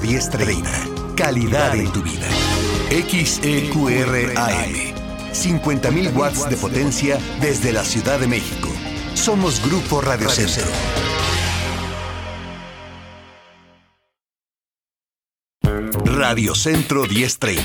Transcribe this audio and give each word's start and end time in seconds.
1030. 0.00 0.70
Calidad 1.16 1.74
en 1.74 1.92
tu 1.92 2.02
vida. 2.02 2.28
XEQRAM. 2.90 4.34
50.000 5.32 6.14
watts 6.14 6.48
de 6.48 6.56
potencia 6.56 7.18
desde 7.40 7.72
la 7.72 7.84
Ciudad 7.84 8.20
de 8.20 8.28
México. 8.28 8.68
Somos 9.14 9.60
Grupo 9.66 10.00
Radio 10.00 10.28
Centro. 10.28 10.64
Radio 16.04 16.54
Centro 16.54 17.06
1030. 17.06 17.62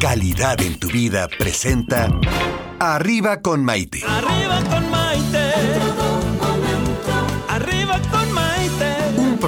Calidad 0.00 0.60
en 0.60 0.78
tu 0.78 0.88
vida 0.88 1.28
presenta 1.38 2.08
Arriba 2.80 3.40
con 3.40 3.64
Maite. 3.64 4.02
Arriba 4.06 4.60
con 4.68 4.90
Maite. 4.90 5.87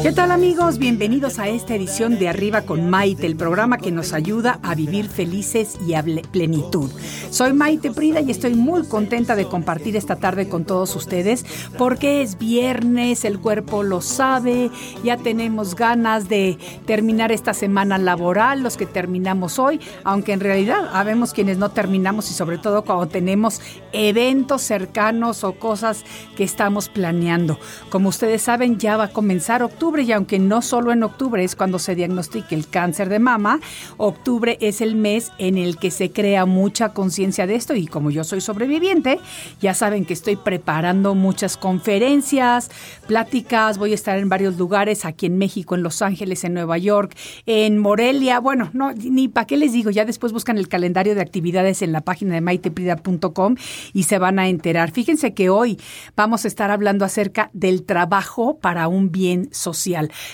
¿Qué 0.00 0.12
tal 0.12 0.30
amigos? 0.30 0.78
Bienvenidos 0.78 1.40
a 1.40 1.48
esta 1.48 1.74
edición 1.74 2.20
de 2.20 2.28
Arriba 2.28 2.62
con 2.62 2.88
Maite, 2.88 3.26
el 3.26 3.34
programa 3.34 3.78
que 3.78 3.90
nos 3.90 4.12
ayuda 4.12 4.60
a 4.62 4.76
vivir 4.76 5.08
felices 5.08 5.76
y 5.84 5.94
a 5.94 6.04
plenitud. 6.04 6.88
Soy 7.30 7.52
Maite 7.52 7.90
Prida 7.90 8.20
y 8.20 8.30
estoy 8.30 8.54
muy 8.54 8.86
contenta 8.86 9.34
de 9.34 9.46
compartir 9.46 9.96
esta 9.96 10.14
tarde 10.14 10.48
con 10.48 10.64
todos 10.64 10.94
ustedes 10.94 11.44
porque 11.76 12.22
es 12.22 12.38
viernes, 12.38 13.24
el 13.24 13.40
cuerpo 13.40 13.82
lo 13.82 14.00
sabe, 14.00 14.70
ya 15.02 15.16
tenemos 15.16 15.74
ganas 15.74 16.28
de 16.28 16.58
terminar 16.86 17.32
esta 17.32 17.52
semana 17.52 17.98
laboral, 17.98 18.62
los 18.62 18.76
que 18.76 18.86
terminamos 18.86 19.58
hoy, 19.58 19.80
aunque 20.04 20.32
en 20.32 20.40
realidad 20.40 20.90
habemos 20.92 21.32
quienes 21.32 21.58
no 21.58 21.70
terminamos 21.70 22.30
y 22.30 22.34
sobre 22.34 22.58
todo 22.58 22.84
cuando 22.84 23.08
tenemos 23.08 23.60
eventos 23.92 24.62
cercanos 24.62 25.42
o 25.42 25.54
cosas 25.54 26.04
que 26.36 26.44
estamos 26.44 26.88
planeando. 26.88 27.58
Como 27.90 28.10
ustedes 28.10 28.42
saben, 28.42 28.78
ya 28.78 28.96
va 28.96 29.04
a 29.04 29.12
comenzar 29.12 29.64
octubre 29.64 29.87
y 29.96 30.12
aunque 30.12 30.38
no 30.38 30.60
solo 30.60 30.92
en 30.92 31.02
octubre 31.02 31.42
es 31.42 31.56
cuando 31.56 31.78
se 31.78 31.94
diagnostica 31.94 32.54
el 32.54 32.68
cáncer 32.68 33.08
de 33.08 33.18
mama, 33.18 33.58
octubre 33.96 34.58
es 34.60 34.82
el 34.82 34.96
mes 34.96 35.32
en 35.38 35.56
el 35.56 35.78
que 35.78 35.90
se 35.90 36.12
crea 36.12 36.44
mucha 36.44 36.90
conciencia 36.90 37.46
de 37.46 37.54
esto 37.54 37.74
y 37.74 37.86
como 37.86 38.10
yo 38.10 38.22
soy 38.22 38.42
sobreviviente, 38.42 39.18
ya 39.62 39.72
saben 39.72 40.04
que 40.04 40.12
estoy 40.12 40.36
preparando 40.36 41.14
muchas 41.14 41.56
conferencias, 41.56 42.70
pláticas, 43.06 43.78
voy 43.78 43.92
a 43.92 43.94
estar 43.94 44.18
en 44.18 44.28
varios 44.28 44.58
lugares, 44.58 45.06
aquí 45.06 45.24
en 45.24 45.38
México, 45.38 45.74
en 45.74 45.82
Los 45.82 46.02
Ángeles, 46.02 46.44
en 46.44 46.52
Nueva 46.52 46.76
York, 46.76 47.16
en 47.46 47.78
Morelia, 47.78 48.40
bueno, 48.40 48.68
no, 48.74 48.92
ni 48.92 49.28
para 49.28 49.46
qué 49.46 49.56
les 49.56 49.72
digo, 49.72 49.90
ya 49.90 50.04
después 50.04 50.34
buscan 50.34 50.58
el 50.58 50.68
calendario 50.68 51.14
de 51.14 51.22
actividades 51.22 51.80
en 51.80 51.92
la 51.92 52.02
página 52.02 52.34
de 52.34 52.42
maiteprida.com 52.42 53.54
y 53.94 54.02
se 54.02 54.18
van 54.18 54.38
a 54.38 54.48
enterar. 54.48 54.90
Fíjense 54.90 55.32
que 55.32 55.48
hoy 55.48 55.78
vamos 56.14 56.44
a 56.44 56.48
estar 56.48 56.70
hablando 56.70 57.06
acerca 57.06 57.48
del 57.54 57.84
trabajo 57.84 58.58
para 58.58 58.86
un 58.88 59.10
bien 59.10 59.48
social. 59.50 59.77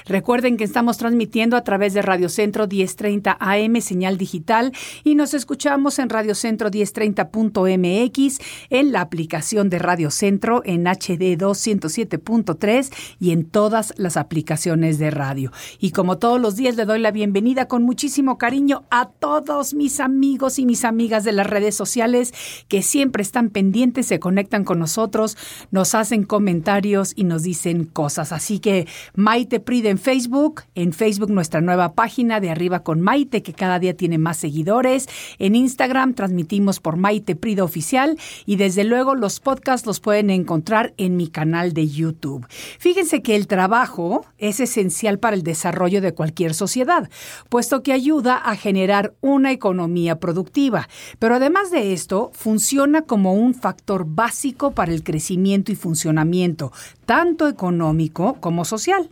Recuerden 0.07 0.57
que 0.57 0.65
estamos 0.65 0.97
transmitiendo 0.97 1.57
a 1.57 1.65
través 1.65 1.95
de 1.95 2.03
Radio 2.03 2.29
Centro 2.29 2.67
1030 2.67 3.37
AM, 3.39 3.81
señal 3.81 4.17
digital, 4.17 4.73
y 5.05 5.15
nos 5.15 5.35
escuchamos 5.35 5.99
en 5.99 6.09
Radio 6.09 6.35
Centro 6.35 6.71
1030.mx, 6.71 8.39
en 8.71 8.93
la 8.93 9.01
aplicación 9.01 9.71
de 9.71 9.79
Radio 9.79 10.11
Centro 10.11 10.63
en 10.65 10.87
HD 10.87 11.37
207.3 11.37 12.93
y 13.21 13.33
en 13.33 13.45
todas 13.45 13.93
las 13.97 14.17
aplicaciones 14.17 14.99
de 14.99 15.11
radio. 15.11 15.53
Y 15.79 15.91
como 15.91 16.19
todos 16.19 16.41
los 16.41 16.57
días 16.57 16.77
le 16.77 16.85
doy 16.85 16.99
la 17.01 17.11
bienvenida 17.11 17.69
con 17.69 17.83
muchísimo 17.83 18.39
cariño 18.39 18.85
a 18.91 19.09
todos 19.09 19.75
mis 19.75 20.01
amigos 20.01 20.59
y 20.59 20.67
mis 20.67 20.85
amigas 20.85 21.25
de 21.25 21.33
las 21.33 21.47
redes 21.47 21.75
sociales 21.75 22.33
que 22.69 22.83
siempre 22.83 23.23
están 23.23 23.51
pendientes, 23.51 24.07
se 24.07 24.21
conectan 24.21 24.65
con 24.65 24.79
nosotros, 24.79 25.37
nos 25.71 25.95
hacen 25.95 26.25
comentarios 26.25 27.13
y 27.15 27.25
nos 27.25 27.43
dicen 27.43 27.85
cosas. 27.85 28.33
Así 28.33 28.59
que 28.59 28.87
Maite 29.35 29.59
Pride 29.59 29.89
en 29.89 29.99
Facebook, 29.99 30.63
en 30.77 30.93
Facebook 30.93 31.29
nuestra 31.29 31.61
nueva 31.61 31.95
página 31.95 32.39
de 32.39 32.51
Arriba 32.51 32.85
con 32.85 33.01
Maite, 33.01 33.43
que 33.43 33.53
cada 33.53 33.81
día 33.81 33.97
tiene 33.97 34.17
más 34.17 34.37
seguidores. 34.37 35.09
En 35.41 35.57
Instagram 35.57 36.15
transmitimos 36.15 36.79
por 36.79 36.97
Maite 36.97 37.35
Pride 37.35 37.61
Oficial 37.61 38.17
y 38.47 38.55
desde 38.55 38.85
luego 38.85 39.17
los 39.17 39.41
podcasts 39.41 39.89
los 39.89 39.99
pueden 39.99 40.31
encontrar 40.31 40.95
en 40.99 41.17
mi 41.17 41.27
canal 41.27 41.73
de 41.73 41.89
YouTube. 41.89 42.47
Fíjense 42.79 43.23
que 43.23 43.35
el 43.35 43.49
trabajo 43.49 44.25
es 44.39 44.61
esencial 44.61 45.19
para 45.19 45.35
el 45.35 45.43
desarrollo 45.43 46.01
de 46.01 46.15
cualquier 46.15 46.55
sociedad, 46.55 47.11
puesto 47.49 47.83
que 47.83 47.93
ayuda 47.93 48.37
a 48.37 48.55
generar 48.55 49.15
una 49.21 49.51
economía 49.51 50.21
productiva. 50.21 50.89
Pero 51.19 51.35
además 51.35 51.73
de 51.73 51.93
esto, 51.93 52.31
funciona 52.35 53.03
como 53.03 53.35
un 53.35 53.53
factor 53.55 54.05
básico 54.07 54.71
para 54.71 54.93
el 54.93 55.03
crecimiento 55.03 55.73
y 55.73 55.75
funcionamiento, 55.75 56.71
tanto 57.05 57.49
económico 57.49 58.37
como 58.39 58.65
social. 58.65 59.11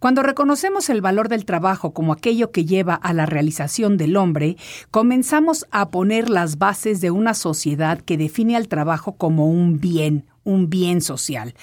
Cuando 0.00 0.22
reconocemos 0.22 0.88
el 0.88 1.02
valor 1.02 1.28
del 1.28 1.44
trabajo 1.44 1.92
como 1.92 2.14
aquello 2.14 2.50
que 2.50 2.64
lleva 2.64 2.94
a 2.94 3.12
la 3.12 3.26
realización 3.26 3.98
del 3.98 4.16
hombre, 4.16 4.56
comenzamos 4.90 5.66
a 5.70 5.90
poner 5.90 6.30
las 6.30 6.56
bases 6.56 7.02
de 7.02 7.10
una 7.10 7.34
sociedad 7.34 8.00
que 8.00 8.16
define 8.16 8.56
al 8.56 8.66
trabajo 8.66 9.16
como 9.16 9.50
un 9.50 9.78
bien, 9.78 10.24
un 10.42 10.70
bien 10.70 11.02
social. 11.02 11.54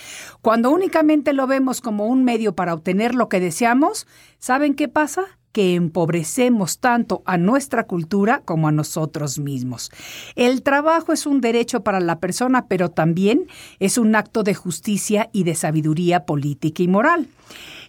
Cuando 0.44 0.70
únicamente 0.70 1.34
lo 1.34 1.48
vemos 1.48 1.82
como 1.82 2.06
un 2.06 2.24
medio 2.24 2.54
para 2.54 2.76
obtener 2.76 3.16
lo 3.16 3.28
que 3.28 3.40
deseamos, 3.40 4.06
¿saben 4.38 4.76
qué 4.76 4.88
pasa? 4.88 5.26
que 5.52 5.74
empobrecemos 5.74 6.78
tanto 6.78 7.24
a 7.26 7.40
nuestra 7.40 7.88
cultura 7.88 8.44
como 8.46 8.68
a 8.68 8.72
nosotros 8.72 9.40
mismos. 9.40 9.90
El 10.36 10.62
trabajo 10.62 11.14
es 11.14 11.26
un 11.26 11.42
derecho 11.42 11.82
para 11.82 12.00
la 12.00 12.20
persona, 12.20 12.68
pero 12.68 12.90
también 12.92 13.48
es 13.80 13.98
un 13.98 14.16
acto 14.16 14.44
de 14.44 14.54
justicia 14.54 15.32
y 15.34 15.46
de 15.46 15.56
sabiduría 15.56 16.26
política 16.26 16.84
y 16.84 16.88
moral. 16.88 17.28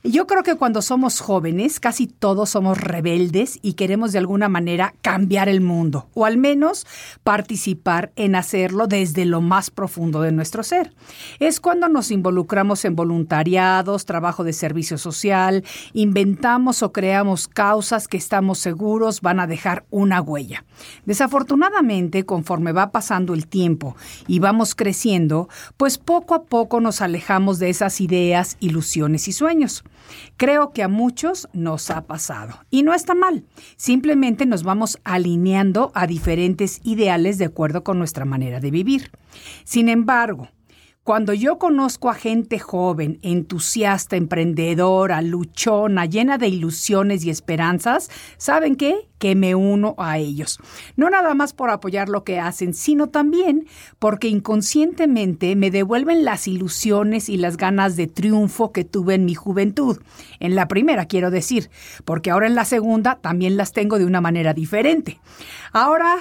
Yo 0.05 0.29
creo 0.29 0.45
que 0.45 0.55
cuando 0.55 0.81
somos 0.81 1.19
jóvenes, 1.19 1.81
casi 1.81 2.07
todos 2.07 2.51
somos 2.51 2.79
rebeldes 2.79 3.59
y 3.63 3.73
queremos 3.73 4.13
de 4.13 4.19
alguna 4.19 4.49
manera 4.49 4.95
cambiar 5.03 5.49
el 5.49 5.61
mundo, 5.61 6.09
o 6.15 6.25
al 6.25 6.37
menos 6.37 6.87
participar 7.25 8.13
en 8.15 8.37
hacerlo 8.37 8.87
desde 8.87 9.25
lo 9.25 9.41
más 9.41 9.71
profundo 9.71 10.21
de 10.23 10.31
nuestro 10.31 10.63
ser. 10.63 10.95
Es 11.41 11.59
cuando 11.59 11.89
nos 11.89 12.13
involucramos 12.13 12.85
en 12.85 12.95
voluntariados, 12.95 14.05
trabajo 14.05 14.45
de 14.45 14.53
servicio 14.53 14.99
social, 14.99 15.65
inventamos 15.95 16.85
o 16.85 16.93
creamos 16.93 17.49
causas 17.49 18.07
que 18.07 18.17
estamos 18.17 18.59
seguros 18.61 19.21
van 19.21 19.41
a 19.41 19.49
dejar 19.49 19.85
una 19.91 20.21
huella. 20.21 20.65
Desafortunadamente, 21.07 22.25
conforme 22.25 22.71
va 22.71 22.93
pasando 22.93 23.35
el 23.35 23.49
tiempo 23.49 23.97
y 24.29 24.39
vamos 24.39 24.77
creciendo, 24.77 25.49
pues 25.77 25.99
poco 25.99 26.35
a 26.35 26.45
poco 26.45 26.81
nos 26.81 27.01
alejamos 27.01 27.59
de 27.59 27.71
esas 27.71 28.01
ideas, 28.01 28.57
ilusiones 28.61 29.27
y 29.27 29.33
sueños. 29.33 29.83
Creo 30.37 30.73
que 30.73 30.83
a 30.83 30.89
muchos 30.89 31.49
nos 31.53 31.91
ha 31.91 32.07
pasado. 32.07 32.55
Y 32.71 32.83
no 32.83 32.95
está 32.95 33.15
mal. 33.15 33.45
Simplemente 33.77 34.47
nos 34.47 34.63
vamos 34.63 34.99
alineando 35.05 35.91
a 35.95 36.07
diferentes 36.07 36.81
ideales 36.85 37.39
de 37.39 37.47
acuerdo 37.47 37.85
con 37.85 37.99
nuestra 37.99 38.25
manera 38.25 38.61
de 38.61 38.71
vivir. 38.71 39.11
Sin 39.65 39.89
embargo, 39.89 40.49
cuando 41.09 41.33
yo 41.33 41.57
conozco 41.57 42.11
a 42.11 42.15
gente 42.15 42.59
joven, 42.59 43.19
entusiasta, 43.23 44.17
emprendedora, 44.17 45.23
luchona, 45.23 46.05
llena 46.05 46.37
de 46.37 46.49
ilusiones 46.49 47.25
y 47.25 47.31
esperanzas, 47.31 48.11
¿saben 48.37 48.77
qué? 48.77 49.09
Que 49.17 49.35
me 49.35 49.55
uno 49.55 49.95
a 49.97 50.19
ellos. 50.19 50.59
No 50.97 51.09
nada 51.09 51.33
más 51.33 51.55
por 51.55 51.71
apoyar 51.71 52.11
lo 52.11 52.25
que 52.25 52.39
hacen, 52.39 52.75
sino 52.75 53.09
también 53.09 53.67
porque 53.99 54.29
inconscientemente 54.29 55.57
me 55.57 55.71
devuelven 55.71 56.27
las 56.27 56.47
ilusiones 56.47 57.31
y 57.31 57.39
las 57.39 57.57
ganas 57.57 57.97
de 57.97 58.07
triunfo 58.07 58.73
que 58.73 58.85
tuve 58.85 59.15
en 59.15 59.25
mi 59.25 59.35
juventud. 59.35 60.03
En 60.41 60.55
la 60.57 60.69
primera, 60.69 61.07
quiero 61.07 61.31
decir, 61.31 61.71
porque 62.05 62.31
ahora 62.31 62.49
en 62.49 62.55
la 62.55 62.67
segunda 62.67 63.15
también 63.15 63.57
las 63.57 63.73
tengo 63.73 63.99
de 63.99 64.05
una 64.05 64.21
manera 64.21 64.53
diferente. 64.53 65.19
Ahora 65.73 66.19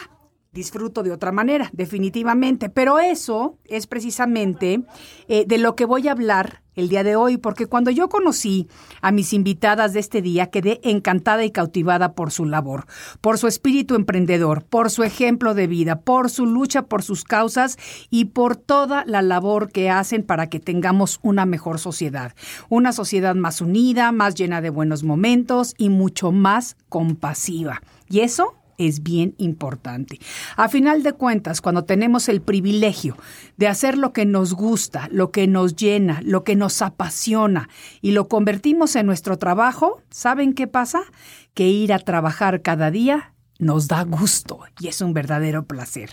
disfruto 0.58 1.04
de 1.04 1.12
otra 1.12 1.32
manera, 1.32 1.70
definitivamente. 1.72 2.70
Pero 2.70 3.00
eso 3.00 3.58
es 3.66 3.86
precisamente 3.86 4.82
eh, 5.28 5.46
de 5.48 5.58
lo 5.60 5.76
que 5.76 5.86
voy 5.86 6.08
a 6.08 6.12
hablar 6.12 6.64
el 6.74 6.90
día 6.90 7.04
de 7.04 7.16
hoy, 7.16 7.38
porque 7.38 7.66
cuando 7.66 7.90
yo 7.90 8.08
conocí 8.08 8.68
a 9.02 9.12
mis 9.12 9.34
invitadas 9.34 9.94
de 9.94 10.00
este 10.00 10.22
día, 10.22 10.48
quedé 10.48 10.80
encantada 10.84 11.44
y 11.44 11.52
cautivada 11.52 12.14
por 12.14 12.32
su 12.32 12.46
labor, 12.46 12.86
por 13.20 13.38
su 13.38 13.48
espíritu 13.48 13.96
emprendedor, 13.96 14.64
por 14.64 14.92
su 14.92 15.04
ejemplo 15.04 15.56
de 15.56 15.66
vida, 15.68 16.02
por 16.02 16.30
su 16.30 16.46
lucha 16.46 16.84
por 16.84 17.04
sus 17.04 17.24
causas 17.24 17.78
y 18.10 18.26
por 18.26 18.56
toda 18.56 19.06
la 19.06 19.22
labor 19.24 19.72
que 19.72 19.90
hacen 19.90 20.24
para 20.24 20.50
que 20.50 20.60
tengamos 20.60 21.20
una 21.24 21.46
mejor 21.46 21.80
sociedad, 21.80 22.34
una 22.70 22.94
sociedad 22.94 23.34
más 23.34 23.62
unida, 23.62 24.12
más 24.12 24.36
llena 24.36 24.62
de 24.62 24.70
buenos 24.70 25.04
momentos 25.04 25.74
y 25.78 25.90
mucho 25.90 26.32
más 26.32 26.78
compasiva. 26.90 27.82
Y 28.08 28.20
eso 28.20 28.54
es 28.78 29.04
bien 29.04 29.36
importante. 29.38 30.20
A 30.56 30.70
final 30.70 31.04
de 31.04 31.14
cuentas, 31.14 31.62
cuando 31.62 31.84
tenemos 31.84 32.30
el 32.30 32.42
privilegio 32.42 33.18
de 33.58 33.68
hacer 33.68 33.98
lo 33.98 34.14
que 34.14 34.26
nos 34.26 34.54
gusta, 34.54 35.08
lo 35.12 35.32
que 35.32 35.48
nos 35.48 35.76
llena, 35.76 36.22
lo 36.24 36.44
que 36.44 36.56
nos 36.56 36.82
apasiona 36.82 37.70
y 38.02 38.12
lo 38.12 38.28
convertimos 38.28 38.96
en 38.96 39.06
nuestro 39.06 39.38
trabajo, 39.38 40.02
¿saben 40.10 40.54
qué 40.54 40.68
pasa? 40.68 41.02
Que 41.54 41.68
ir 41.68 41.94
a 41.94 42.00
trabajar 42.00 42.62
cada 42.62 42.92
día 42.92 43.34
nos 43.60 43.88
da 43.88 44.04
gusto 44.04 44.60
y 44.80 44.88
es 44.88 45.02
un 45.02 45.14
verdadero 45.14 45.66
placer. 45.66 46.10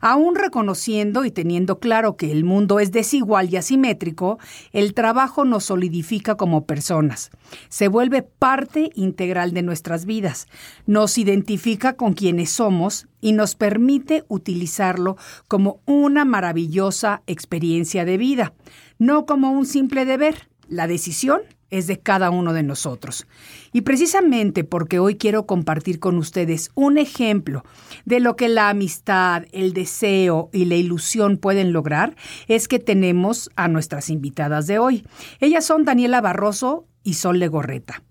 Aún 0.00 0.34
reconociendo 0.34 1.24
y 1.24 1.30
teniendo 1.30 1.78
claro 1.78 2.16
que 2.16 2.30
el 2.30 2.44
mundo 2.44 2.80
es 2.80 2.92
desigual 2.92 3.52
y 3.52 3.56
asimétrico, 3.56 4.38
el 4.72 4.94
trabajo 4.94 5.44
nos 5.44 5.64
solidifica 5.64 6.36
como 6.36 6.66
personas, 6.66 7.30
se 7.68 7.88
vuelve 7.88 8.22
parte 8.22 8.90
integral 8.94 9.52
de 9.52 9.62
nuestras 9.62 10.04
vidas, 10.04 10.46
nos 10.86 11.18
identifica 11.18 11.94
con 11.94 12.14
quienes 12.14 12.50
somos 12.50 13.06
y 13.20 13.32
nos 13.32 13.54
permite 13.54 14.24
utilizarlo 14.28 15.16
como 15.48 15.80
una 15.86 16.24
maravillosa 16.24 17.22
experiencia 17.26 18.04
de 18.04 18.18
vida, 18.18 18.52
no 18.98 19.26
como 19.26 19.50
un 19.52 19.66
simple 19.66 20.04
deber. 20.04 20.48
La 20.68 20.86
decisión 20.86 21.42
es 21.78 21.86
de 21.86 21.98
cada 21.98 22.30
uno 22.30 22.52
de 22.52 22.62
nosotros. 22.62 23.26
Y 23.72 23.82
precisamente 23.82 24.64
porque 24.64 24.98
hoy 24.98 25.16
quiero 25.16 25.46
compartir 25.46 25.98
con 25.98 26.16
ustedes 26.18 26.70
un 26.74 26.98
ejemplo 26.98 27.64
de 28.04 28.20
lo 28.20 28.36
que 28.36 28.48
la 28.48 28.68
amistad, 28.68 29.44
el 29.52 29.72
deseo 29.72 30.50
y 30.52 30.66
la 30.66 30.76
ilusión 30.76 31.36
pueden 31.36 31.72
lograr, 31.72 32.14
es 32.46 32.68
que 32.68 32.78
tenemos 32.78 33.50
a 33.56 33.68
nuestras 33.68 34.08
invitadas 34.10 34.66
de 34.66 34.78
hoy. 34.78 35.04
Ellas 35.40 35.64
son 35.64 35.84
Daniela 35.84 36.20
Barroso 36.20 36.86
y 37.02 37.14
Sol 37.14 37.38
Legorreta 37.38 38.02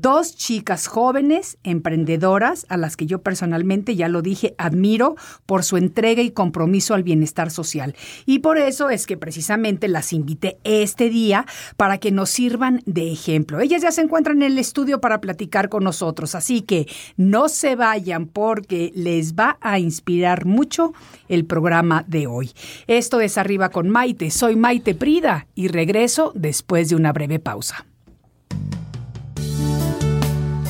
dos 0.00 0.36
chicas 0.36 0.86
jóvenes, 0.86 1.58
emprendedoras, 1.64 2.66
a 2.68 2.76
las 2.76 2.96
que 2.96 3.06
yo 3.06 3.20
personalmente, 3.22 3.96
ya 3.96 4.08
lo 4.08 4.22
dije, 4.22 4.54
admiro 4.56 5.16
por 5.44 5.64
su 5.64 5.76
entrega 5.76 6.22
y 6.22 6.30
compromiso 6.30 6.94
al 6.94 7.02
bienestar 7.02 7.50
social. 7.50 7.96
Y 8.24 8.38
por 8.38 8.58
eso 8.58 8.90
es 8.90 9.06
que 9.06 9.16
precisamente 9.16 9.88
las 9.88 10.12
invité 10.12 10.58
este 10.62 11.10
día 11.10 11.46
para 11.76 11.98
que 11.98 12.12
nos 12.12 12.30
sirvan 12.30 12.80
de 12.86 13.10
ejemplo. 13.10 13.60
Ellas 13.60 13.82
ya 13.82 13.90
se 13.90 14.02
encuentran 14.02 14.42
en 14.42 14.52
el 14.52 14.58
estudio 14.58 15.00
para 15.00 15.20
platicar 15.20 15.68
con 15.68 15.82
nosotros, 15.82 16.34
así 16.34 16.62
que 16.62 16.86
no 17.16 17.48
se 17.48 17.74
vayan 17.74 18.26
porque 18.26 18.92
les 18.94 19.34
va 19.34 19.58
a 19.60 19.80
inspirar 19.80 20.44
mucho 20.46 20.92
el 21.28 21.44
programa 21.44 22.04
de 22.06 22.28
hoy. 22.28 22.52
Esto 22.86 23.20
es 23.20 23.36
Arriba 23.36 23.70
con 23.70 23.88
Maite, 23.88 24.30
soy 24.30 24.54
Maite 24.54 24.94
Prida 24.94 25.48
y 25.54 25.68
regreso 25.68 26.32
después 26.34 26.88
de 26.88 26.96
una 26.96 27.12
breve 27.12 27.40
pausa. 27.40 27.84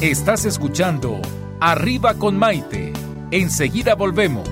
Estás 0.01 0.45
escuchando 0.45 1.21
Arriba 1.61 2.15
con 2.15 2.39
Maite. 2.39 2.93
Enseguida 3.33 3.97
volvemos. 3.97 4.49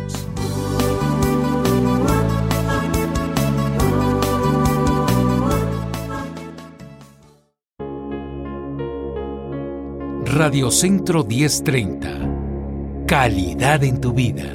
Radio 10.25 10.73
Centro 10.73 11.23
1030. 11.23 13.05
Calidad 13.07 13.85
en 13.85 14.01
tu 14.01 14.13
vida. 14.15 14.53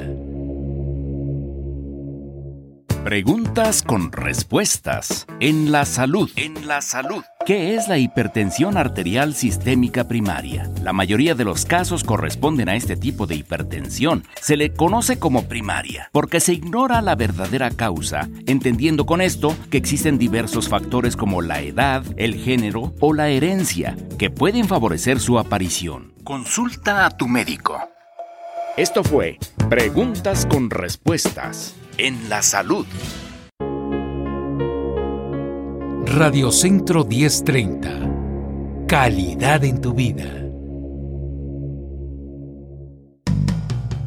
Preguntas 3.02 3.82
con 3.82 4.12
respuestas. 4.12 5.26
En 5.40 5.72
la 5.72 5.86
salud. 5.86 6.30
En 6.36 6.68
la 6.68 6.82
salud. 6.82 7.24
¿Qué 7.44 7.74
es 7.74 7.88
la 7.88 7.98
hipertensión 7.98 8.76
arterial 8.76 9.34
sistémica 9.34 10.06
primaria? 10.06 10.70
La 10.80 10.92
mayoría 10.92 11.34
de 11.34 11.44
los 11.44 11.64
casos 11.64 12.04
corresponden 12.04 12.68
a 12.68 12.76
este 12.76 12.96
tipo 12.96 13.26
de 13.26 13.34
hipertensión. 13.34 14.22
Se 14.40 14.56
le 14.56 14.72
conoce 14.72 15.18
como 15.18 15.48
primaria 15.48 16.08
porque 16.12 16.38
se 16.38 16.52
ignora 16.52 17.02
la 17.02 17.16
verdadera 17.16 17.72
causa, 17.72 18.28
entendiendo 18.46 19.06
con 19.06 19.20
esto 19.20 19.56
que 19.70 19.76
existen 19.76 20.18
diversos 20.18 20.68
factores 20.68 21.16
como 21.16 21.42
la 21.42 21.62
edad, 21.62 22.04
el 22.16 22.36
género 22.36 22.94
o 23.00 23.12
la 23.12 23.28
herencia 23.28 23.96
que 24.18 24.30
pueden 24.30 24.68
favorecer 24.68 25.18
su 25.18 25.36
aparición. 25.36 26.14
Consulta 26.22 27.06
a 27.06 27.10
tu 27.10 27.26
médico. 27.26 27.76
Esto 28.76 29.02
fue 29.02 29.38
Preguntas 29.68 30.46
con 30.46 30.70
Respuestas 30.70 31.74
en 31.98 32.28
la 32.28 32.42
Salud. 32.42 32.86
Radio 36.14 36.52
Centro 36.52 37.06
1030. 37.06 38.86
Calidad 38.86 39.64
en 39.64 39.80
tu 39.80 39.94
vida. 39.94 40.24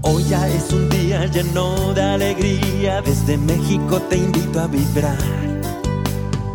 Hoy 0.03 0.23
ya 0.25 0.47
es 0.47 0.71
un 0.71 0.87
día 0.89 1.25
lleno 1.25 1.95
de 1.95 2.03
alegría. 2.03 3.01
Desde 3.01 3.39
México 3.39 3.99
te 4.07 4.17
invito 4.17 4.59
a 4.59 4.67
vibrar. 4.67 5.17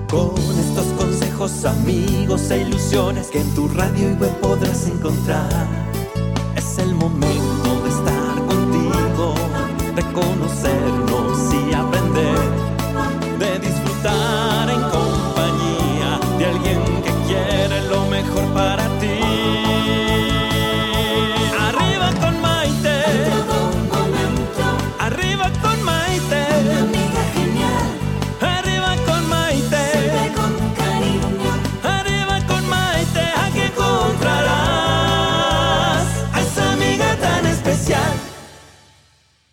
Con 0.09 0.39
estos 0.57 0.87
consejos, 0.97 1.65
amigos 1.65 2.49
e 2.53 2.61
ilusiones 2.61 3.27
que 3.27 3.41
en 3.41 3.53
tu 3.57 3.67
radio 3.67 4.09
y 4.09 4.15
web 4.15 4.37
podrás 4.41 4.87
encontrar. 4.87 5.67
Es 6.55 6.79
el 6.79 6.95
momento 6.95 7.83
de 7.83 7.89
estar 7.89 8.37
contigo, 8.47 9.35
de 9.97 10.03
conocernos 10.13 11.55
y 11.55 11.70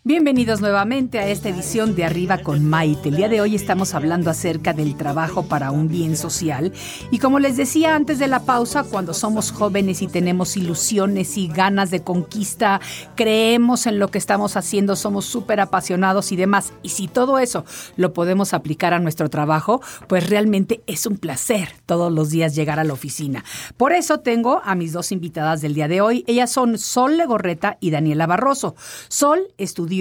Bienvenidos 0.07 0.61
nuevamente 0.61 1.19
a 1.19 1.27
esta 1.27 1.49
edición 1.49 1.93
de 1.93 2.05
Arriba 2.05 2.37
con 2.37 2.63
Maite. 2.63 3.09
El 3.09 3.17
día 3.17 3.27
de 3.27 3.41
hoy 3.41 3.55
estamos 3.55 3.93
hablando 3.93 4.29
acerca 4.29 4.71
del 4.71 4.95
trabajo 4.95 5.49
para 5.49 5.69
un 5.71 5.89
bien 5.89 6.15
social. 6.15 6.71
Y 7.11 7.19
como 7.19 7.39
les 7.39 7.57
decía 7.57 7.93
antes 7.93 8.17
de 8.17 8.29
la 8.29 8.45
pausa, 8.45 8.83
cuando 8.83 9.13
somos 9.13 9.51
jóvenes 9.51 10.01
y 10.01 10.07
tenemos 10.07 10.55
ilusiones 10.55 11.37
y 11.37 11.49
ganas 11.49 11.91
de 11.91 12.03
conquista, 12.03 12.79
creemos 13.15 13.85
en 13.85 13.99
lo 13.99 14.07
que 14.07 14.17
estamos 14.17 14.55
haciendo, 14.55 14.95
somos 14.95 15.25
súper 15.25 15.59
apasionados 15.59 16.31
y 16.31 16.37
demás. 16.37 16.71
Y 16.83 16.89
si 16.89 17.09
todo 17.09 17.37
eso 17.37 17.65
lo 17.97 18.13
podemos 18.13 18.53
aplicar 18.53 18.93
a 18.93 18.99
nuestro 18.99 19.29
trabajo, 19.29 19.81
pues 20.07 20.29
realmente 20.29 20.83
es 20.87 21.05
un 21.05 21.17
placer 21.17 21.67
todos 21.85 22.13
los 22.13 22.29
días 22.29 22.55
llegar 22.55 22.79
a 22.79 22.85
la 22.85 22.93
oficina. 22.93 23.43
Por 23.75 23.91
eso 23.91 24.21
tengo 24.21 24.61
a 24.63 24.73
mis 24.73 24.93
dos 24.93 25.11
invitadas 25.11 25.59
del 25.59 25.73
día 25.73 25.89
de 25.89 25.99
hoy. 25.99 26.23
Ellas 26.27 26.49
son 26.49 26.77
Sol 26.77 27.17
Legorreta 27.17 27.77
y 27.81 27.89
Daniela 27.89 28.25
Barroso. 28.25 28.77
Sol 29.09 29.41
estudió 29.57 29.96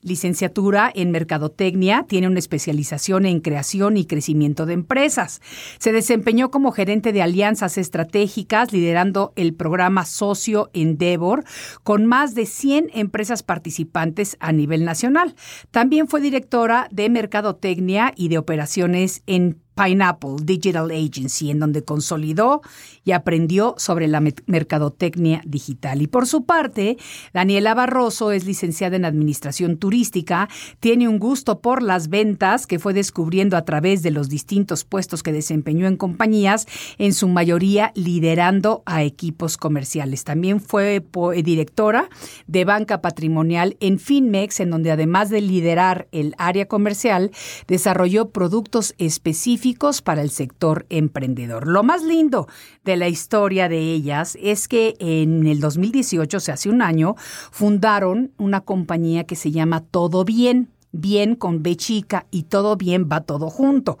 licenciatura 0.00 0.90
en 0.94 1.10
Mercadotecnia, 1.10 2.06
tiene 2.08 2.28
una 2.28 2.38
especialización 2.38 3.26
en 3.26 3.40
creación 3.40 3.96
y 3.96 4.06
crecimiento 4.06 4.66
de 4.66 4.74
empresas. 4.74 5.40
Se 5.78 5.92
desempeñó 5.92 6.50
como 6.50 6.72
gerente 6.72 7.12
de 7.12 7.22
alianzas 7.22 7.78
estratégicas, 7.78 8.72
liderando 8.72 9.32
el 9.36 9.54
programa 9.54 10.04
Socio 10.04 10.70
Endeavor, 10.72 11.44
con 11.82 12.06
más 12.06 12.34
de 12.34 12.46
100 12.46 12.90
empresas 12.94 13.42
participantes 13.42 14.36
a 14.40 14.52
nivel 14.52 14.84
nacional. 14.84 15.34
También 15.70 16.08
fue 16.08 16.20
directora 16.20 16.88
de 16.90 17.08
Mercadotecnia 17.08 18.12
y 18.16 18.28
de 18.28 18.38
operaciones 18.38 19.22
en 19.26 19.60
Pineapple 19.78 20.36
Digital 20.42 20.90
Agency, 20.90 21.50
en 21.50 21.60
donde 21.60 21.84
consolidó 21.84 22.62
y 23.04 23.12
aprendió 23.12 23.74
sobre 23.78 24.08
la 24.08 24.20
mercadotecnia 24.46 25.40
digital. 25.46 26.02
Y 26.02 26.08
por 26.08 26.26
su 26.26 26.44
parte, 26.44 26.98
Daniela 27.32 27.74
Barroso 27.74 28.32
es 28.32 28.44
licenciada 28.44 28.96
en 28.96 29.04
Administración 29.04 29.76
Turística, 29.78 30.48
tiene 30.80 31.08
un 31.08 31.18
gusto 31.18 31.60
por 31.60 31.82
las 31.82 32.08
ventas 32.08 32.66
que 32.66 32.80
fue 32.80 32.92
descubriendo 32.92 33.56
a 33.56 33.64
través 33.64 34.02
de 34.02 34.10
los 34.10 34.28
distintos 34.28 34.84
puestos 34.84 35.22
que 35.22 35.32
desempeñó 35.32 35.86
en 35.86 35.96
compañías, 35.96 36.66
en 36.98 37.14
su 37.14 37.28
mayoría 37.28 37.92
liderando 37.94 38.82
a 38.84 39.04
equipos 39.04 39.56
comerciales. 39.56 40.24
También 40.24 40.60
fue 40.60 41.04
directora 41.44 42.08
de 42.46 42.64
banca 42.64 43.00
patrimonial 43.00 43.76
en 43.80 44.00
Finmex, 44.00 44.58
en 44.60 44.70
donde 44.70 44.90
además 44.90 45.30
de 45.30 45.40
liderar 45.40 46.08
el 46.10 46.34
área 46.38 46.66
comercial, 46.66 47.30
desarrolló 47.68 48.30
productos 48.30 48.94
específicos 48.98 49.67
para 50.04 50.22
el 50.22 50.30
sector 50.30 50.86
emprendedor. 50.88 51.66
Lo 51.66 51.82
más 51.82 52.02
lindo 52.02 52.48
de 52.84 52.96
la 52.96 53.08
historia 53.08 53.68
de 53.68 53.78
ellas 53.78 54.36
es 54.40 54.68
que 54.68 54.96
en 54.98 55.46
el 55.46 55.60
2018, 55.60 56.36
o 56.36 56.40
sea, 56.40 56.54
hace 56.54 56.68
un 56.68 56.82
año, 56.82 57.14
fundaron 57.50 58.32
una 58.38 58.60
compañía 58.60 59.24
que 59.24 59.36
se 59.36 59.50
llama 59.50 59.80
Todo 59.80 60.24
Bien, 60.24 60.70
bien 60.92 61.34
con 61.34 61.62
B 61.62 61.76
chica 61.76 62.26
y 62.30 62.44
todo 62.44 62.76
bien 62.76 63.08
va 63.10 63.20
todo 63.20 63.50
junto. 63.50 63.98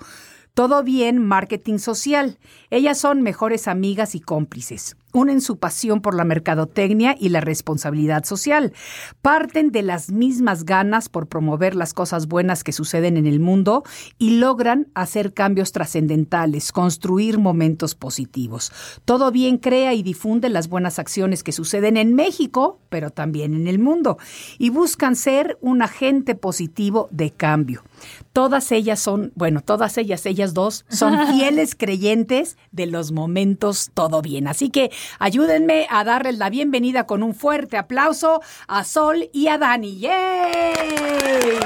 Todo 0.54 0.82
bien 0.82 1.18
marketing 1.18 1.78
social. 1.78 2.38
Ellas 2.70 2.98
son 2.98 3.22
mejores 3.22 3.68
amigas 3.68 4.14
y 4.14 4.20
cómplices 4.20 4.96
unen 5.18 5.40
su 5.40 5.58
pasión 5.58 6.00
por 6.00 6.14
la 6.14 6.24
mercadotecnia 6.24 7.16
y 7.18 7.28
la 7.28 7.40
responsabilidad 7.40 8.24
social. 8.24 8.72
Parten 9.20 9.72
de 9.72 9.82
las 9.82 10.10
mismas 10.10 10.64
ganas 10.64 11.08
por 11.08 11.26
promover 11.26 11.74
las 11.74 11.92
cosas 11.92 12.28
buenas 12.28 12.64
que 12.64 12.72
suceden 12.72 13.16
en 13.16 13.26
el 13.26 13.40
mundo 13.40 13.82
y 14.16 14.38
logran 14.38 14.88
hacer 14.94 15.34
cambios 15.34 15.72
trascendentales, 15.72 16.72
construir 16.72 17.38
momentos 17.38 17.94
positivos. 17.94 18.72
Todo 19.04 19.30
bien 19.30 19.58
crea 19.58 19.94
y 19.94 20.02
difunde 20.02 20.48
las 20.48 20.68
buenas 20.68 20.98
acciones 20.98 21.42
que 21.42 21.52
suceden 21.52 21.96
en 21.96 22.14
México, 22.14 22.80
pero 22.88 23.10
también 23.10 23.54
en 23.54 23.66
el 23.66 23.78
mundo, 23.78 24.18
y 24.58 24.70
buscan 24.70 25.16
ser 25.16 25.58
un 25.60 25.82
agente 25.82 26.34
positivo 26.34 27.08
de 27.10 27.30
cambio. 27.30 27.82
Todas 28.32 28.72
ellas 28.72 29.00
son, 29.00 29.32
bueno, 29.34 29.60
todas 29.60 29.98
ellas, 29.98 30.26
ellas 30.26 30.54
dos, 30.54 30.84
son 30.88 31.26
fieles 31.34 31.74
creyentes 31.74 32.56
de 32.72 32.86
los 32.86 33.12
momentos 33.12 33.90
todo 33.94 34.22
bien. 34.22 34.48
Así 34.48 34.70
que 34.70 34.90
Ayúdenme 35.18 35.86
a 35.90 36.04
darles 36.04 36.38
la 36.38 36.50
bienvenida 36.50 37.06
con 37.06 37.22
un 37.22 37.34
fuerte 37.34 37.76
aplauso 37.76 38.40
a 38.66 38.84
Sol 38.84 39.28
y 39.32 39.48
a 39.48 39.58
Dani. 39.58 39.98
¡Yay! 39.98 41.58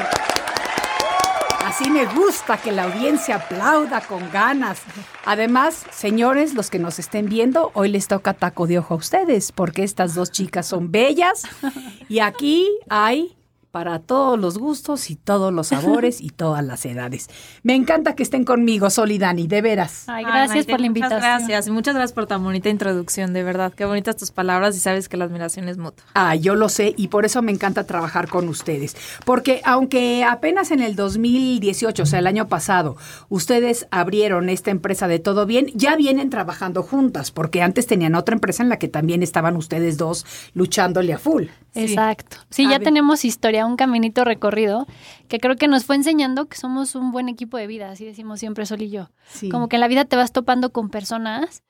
Así 1.64 1.90
me 1.90 2.04
gusta 2.06 2.58
que 2.58 2.72
la 2.72 2.84
audiencia 2.84 3.36
aplauda 3.36 4.00
con 4.02 4.30
ganas. 4.30 4.82
Además, 5.24 5.84
señores, 5.90 6.54
los 6.54 6.70
que 6.70 6.78
nos 6.78 6.98
estén 6.98 7.28
viendo, 7.28 7.70
hoy 7.74 7.88
les 7.88 8.08
toca 8.08 8.34
taco 8.34 8.66
de 8.66 8.78
ojo 8.78 8.94
a 8.94 8.96
ustedes, 8.98 9.52
porque 9.52 9.82
estas 9.82 10.14
dos 10.14 10.30
chicas 10.30 10.66
son 10.66 10.90
bellas 10.90 11.44
y 12.08 12.18
aquí 12.18 12.68
hay 12.90 13.36
para 13.72 14.00
todos 14.00 14.38
los 14.38 14.58
gustos 14.58 15.10
y 15.10 15.16
todos 15.16 15.50
los 15.50 15.68
sabores 15.68 16.20
y 16.20 16.28
todas 16.28 16.62
las 16.62 16.84
edades. 16.84 17.30
Me 17.62 17.74
encanta 17.74 18.14
que 18.14 18.22
estén 18.22 18.44
conmigo, 18.44 18.90
Sol 18.90 19.10
y 19.10 19.18
Dani, 19.18 19.46
de 19.46 19.62
veras. 19.62 20.04
Ay, 20.08 20.24
gracias 20.24 20.66
por 20.66 20.78
la 20.78 20.86
invitación. 20.86 21.20
Muchas 21.20 21.38
gracias, 21.48 21.68
muchas 21.70 21.94
gracias 21.94 22.12
por 22.12 22.26
tan 22.26 22.44
bonita 22.44 22.68
introducción, 22.68 23.32
de 23.32 23.42
verdad. 23.42 23.72
Qué 23.72 23.86
bonitas 23.86 24.18
tus 24.18 24.30
palabras 24.30 24.76
y 24.76 24.78
sabes 24.78 25.08
que 25.08 25.16
la 25.16 25.24
admiración 25.24 25.70
es 25.70 25.78
mutua. 25.78 26.04
Ah, 26.12 26.36
yo 26.36 26.54
lo 26.54 26.68
sé 26.68 26.94
y 26.98 27.08
por 27.08 27.24
eso 27.24 27.40
me 27.40 27.50
encanta 27.50 27.84
trabajar 27.84 28.28
con 28.28 28.46
ustedes. 28.50 28.94
Porque 29.24 29.62
aunque 29.64 30.22
apenas 30.22 30.70
en 30.70 30.82
el 30.82 30.94
2018, 30.94 32.02
o 32.02 32.06
sea, 32.06 32.18
el 32.18 32.26
año 32.26 32.48
pasado, 32.48 32.98
ustedes 33.30 33.88
abrieron 33.90 34.50
esta 34.50 34.70
empresa 34.70 35.08
de 35.08 35.18
Todo 35.18 35.46
Bien, 35.46 35.68
ya 35.74 35.96
vienen 35.96 36.28
trabajando 36.28 36.82
juntas, 36.82 37.30
porque 37.30 37.62
antes 37.62 37.86
tenían 37.86 38.16
otra 38.16 38.34
empresa 38.34 38.62
en 38.62 38.68
la 38.68 38.78
que 38.78 38.88
también 38.88 39.22
estaban 39.22 39.56
ustedes 39.56 39.96
dos 39.96 40.26
luchándole 40.52 41.14
a 41.14 41.18
full. 41.18 41.44
Exacto. 41.74 42.36
Sí, 42.50 42.68
ya 42.68 42.80
tenemos 42.80 43.24
historia, 43.24 43.61
un 43.66 43.76
caminito 43.76 44.24
recorrido 44.24 44.86
que 45.28 45.38
creo 45.38 45.56
que 45.56 45.68
nos 45.68 45.84
fue 45.84 45.96
enseñando 45.96 46.46
que 46.46 46.56
somos 46.56 46.94
un 46.94 47.12
buen 47.12 47.28
equipo 47.28 47.56
de 47.56 47.66
vida, 47.66 47.90
así 47.90 48.04
decimos 48.04 48.40
siempre 48.40 48.66
Sol 48.66 48.82
y 48.82 48.90
yo. 48.90 49.10
Como 49.50 49.68
que 49.68 49.76
en 49.76 49.80
la 49.80 49.88
vida 49.88 50.04
te 50.04 50.16
vas 50.16 50.32
topando 50.32 50.72
con 50.72 50.90
personas 50.90 51.62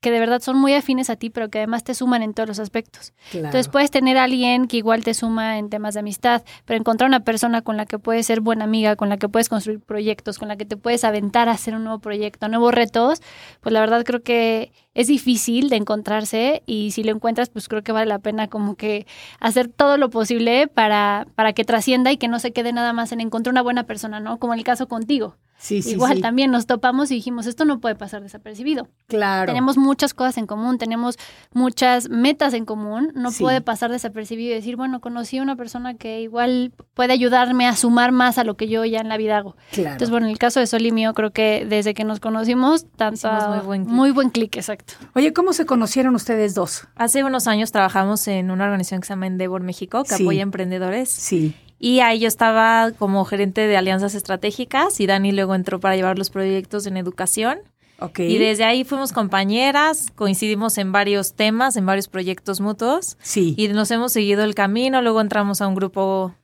que 0.00 0.12
de 0.12 0.20
verdad 0.20 0.40
son 0.40 0.56
muy 0.56 0.74
afines 0.74 1.10
a 1.10 1.16
ti, 1.16 1.28
pero 1.28 1.48
que 1.50 1.58
además 1.58 1.82
te 1.82 1.94
suman 1.94 2.22
en 2.22 2.32
todos 2.32 2.48
los 2.48 2.60
aspectos. 2.60 3.12
Entonces 3.32 3.68
puedes 3.68 3.90
tener 3.90 4.16
a 4.16 4.24
alguien 4.24 4.68
que 4.68 4.76
igual 4.76 5.02
te 5.02 5.12
suma 5.12 5.58
en 5.58 5.70
temas 5.70 5.94
de 5.94 6.00
amistad, 6.00 6.42
pero 6.64 6.78
encontrar 6.78 7.08
una 7.08 7.20
persona 7.20 7.62
con 7.62 7.76
la 7.76 7.84
que 7.84 7.98
puedes 7.98 8.26
ser 8.26 8.40
buena 8.40 8.64
amiga, 8.64 8.94
con 8.94 9.08
la 9.08 9.16
que 9.16 9.28
puedes 9.28 9.48
construir 9.48 9.80
proyectos, 9.80 10.38
con 10.38 10.48
la 10.48 10.56
que 10.56 10.64
te 10.64 10.76
puedes 10.76 11.02
aventar 11.02 11.48
a 11.48 11.52
hacer 11.52 11.74
un 11.74 11.82
nuevo 11.82 11.98
proyecto, 11.98 12.48
nuevos 12.48 12.72
retos, 12.72 13.20
pues 13.60 13.72
la 13.72 13.80
verdad 13.80 14.04
creo 14.04 14.22
que 14.22 14.72
es 14.94 15.08
difícil 15.08 15.68
de 15.68 15.76
encontrarse 15.76 16.62
y 16.66 16.92
si 16.92 17.02
lo 17.02 17.10
encuentras, 17.10 17.48
pues 17.50 17.68
creo 17.68 17.82
que 17.82 17.92
vale 17.92 18.06
la 18.06 18.20
pena 18.20 18.48
como 18.48 18.76
que 18.76 19.06
hacer 19.40 19.68
todo 19.68 19.96
lo 19.96 20.10
posible 20.10 20.68
para, 20.68 21.26
para 21.34 21.52
que 21.52 21.64
trascienda 21.64 22.12
y 22.12 22.18
que 22.18 22.28
no 22.28 22.38
se 22.38 22.52
quede 22.52 22.72
nada 22.72 22.92
más 22.92 23.10
en 23.10 23.20
encontrar 23.20 23.52
una 23.52 23.62
buena 23.62 23.84
persona, 23.84 24.20
¿no? 24.20 24.38
Como 24.38 24.52
en 24.52 24.60
el 24.60 24.64
caso 24.64 24.86
contigo. 24.86 25.36
Sí, 25.58 25.82
sí, 25.82 25.90
Igual 25.90 26.20
también 26.20 26.52
nos 26.52 26.66
topamos 26.66 27.10
y 27.10 27.16
dijimos, 27.16 27.46
esto 27.46 27.64
no 27.64 27.80
puede 27.80 27.96
pasar 27.96 28.22
desapercibido. 28.22 28.86
Claro. 29.08 29.46
Tenemos 29.46 29.76
muchas 29.76 30.14
cosas 30.14 30.38
en 30.38 30.46
común, 30.46 30.78
tenemos 30.78 31.18
muchas 31.52 32.08
metas 32.08 32.54
en 32.54 32.64
común, 32.64 33.10
no 33.16 33.32
puede 33.32 33.60
pasar 33.60 33.90
desapercibido 33.90 34.52
y 34.52 34.54
decir, 34.54 34.76
bueno, 34.76 35.00
conocí 35.00 35.38
a 35.38 35.42
una 35.42 35.56
persona 35.56 35.94
que 35.94 36.20
igual 36.20 36.72
puede 36.94 37.12
ayudarme 37.12 37.66
a 37.66 37.74
sumar 37.74 38.12
más 38.12 38.38
a 38.38 38.44
lo 38.44 38.56
que 38.56 38.68
yo 38.68 38.84
ya 38.84 39.00
en 39.00 39.08
la 39.08 39.16
vida 39.16 39.36
hago. 39.36 39.56
Claro. 39.72 39.90
Entonces, 39.90 40.10
bueno, 40.10 40.26
en 40.26 40.32
el 40.32 40.38
caso 40.38 40.60
de 40.60 40.68
Sol 40.68 40.86
y 40.86 40.92
mío, 40.92 41.12
creo 41.12 41.32
que 41.32 41.66
desde 41.68 41.92
que 41.92 42.04
nos 42.04 42.20
conocimos, 42.20 42.86
tanto 42.96 43.28
muy 43.28 43.58
buen 43.66 43.84
clic. 43.84 43.94
Muy 43.94 44.10
buen 44.12 44.30
clic, 44.30 44.56
exacto. 44.56 44.94
Oye, 45.16 45.32
¿cómo 45.32 45.52
se 45.52 45.66
conocieron 45.66 46.14
ustedes 46.14 46.54
dos? 46.54 46.86
Hace 46.94 47.24
unos 47.24 47.48
años 47.48 47.72
trabajamos 47.72 48.28
en 48.28 48.52
una 48.52 48.64
organización 48.64 49.00
que 49.00 49.08
se 49.08 49.12
llama 49.12 49.26
Endeavor 49.26 49.62
México, 49.62 50.04
que 50.04 50.14
apoya 50.14 50.42
emprendedores. 50.42 51.10
Sí. 51.10 51.56
Y 51.78 52.00
ahí 52.00 52.20
yo 52.20 52.28
estaba 52.28 52.92
como 52.98 53.24
gerente 53.24 53.66
de 53.66 53.76
alianzas 53.76 54.14
estratégicas 54.14 55.00
y 55.00 55.06
Dani 55.06 55.32
luego 55.32 55.54
entró 55.54 55.78
para 55.80 55.96
llevar 55.96 56.18
los 56.18 56.30
proyectos 56.30 56.86
en 56.86 56.96
educación. 56.96 57.58
Okay. 58.00 58.32
Y 58.32 58.38
desde 58.38 58.64
ahí 58.64 58.84
fuimos 58.84 59.12
compañeras, 59.12 60.12
coincidimos 60.14 60.78
en 60.78 60.92
varios 60.92 61.34
temas, 61.34 61.76
en 61.76 61.84
varios 61.86 62.08
proyectos 62.08 62.60
mutuos. 62.60 63.16
Sí. 63.20 63.54
Y 63.56 63.68
nos 63.68 63.90
hemos 63.90 64.12
seguido 64.12 64.44
el 64.44 64.54
camino, 64.54 65.02
luego 65.02 65.20
entramos 65.20 65.60
a 65.60 65.66
un 65.66 65.74
grupo 65.74 66.34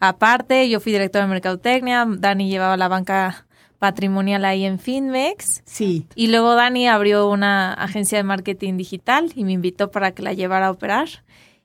aparte, 0.00 0.68
yo 0.68 0.80
fui 0.80 0.92
directora 0.92 1.24
de 1.24 1.30
Mercadotecnia, 1.30 2.06
Dani 2.06 2.50
llevaba 2.50 2.76
la 2.76 2.88
banca 2.88 3.46
patrimonial 3.78 4.44
ahí 4.44 4.64
en 4.64 4.78
Finmex. 4.78 5.62
Sí. 5.64 6.06
Y 6.14 6.28
luego 6.28 6.54
Dani 6.54 6.88
abrió 6.88 7.28
una 7.28 7.72
agencia 7.72 8.18
de 8.18 8.24
marketing 8.24 8.76
digital 8.76 9.32
y 9.34 9.44
me 9.44 9.52
invitó 9.52 9.90
para 9.90 10.12
que 10.12 10.22
la 10.22 10.32
llevara 10.32 10.66
a 10.66 10.70
operar. 10.70 11.08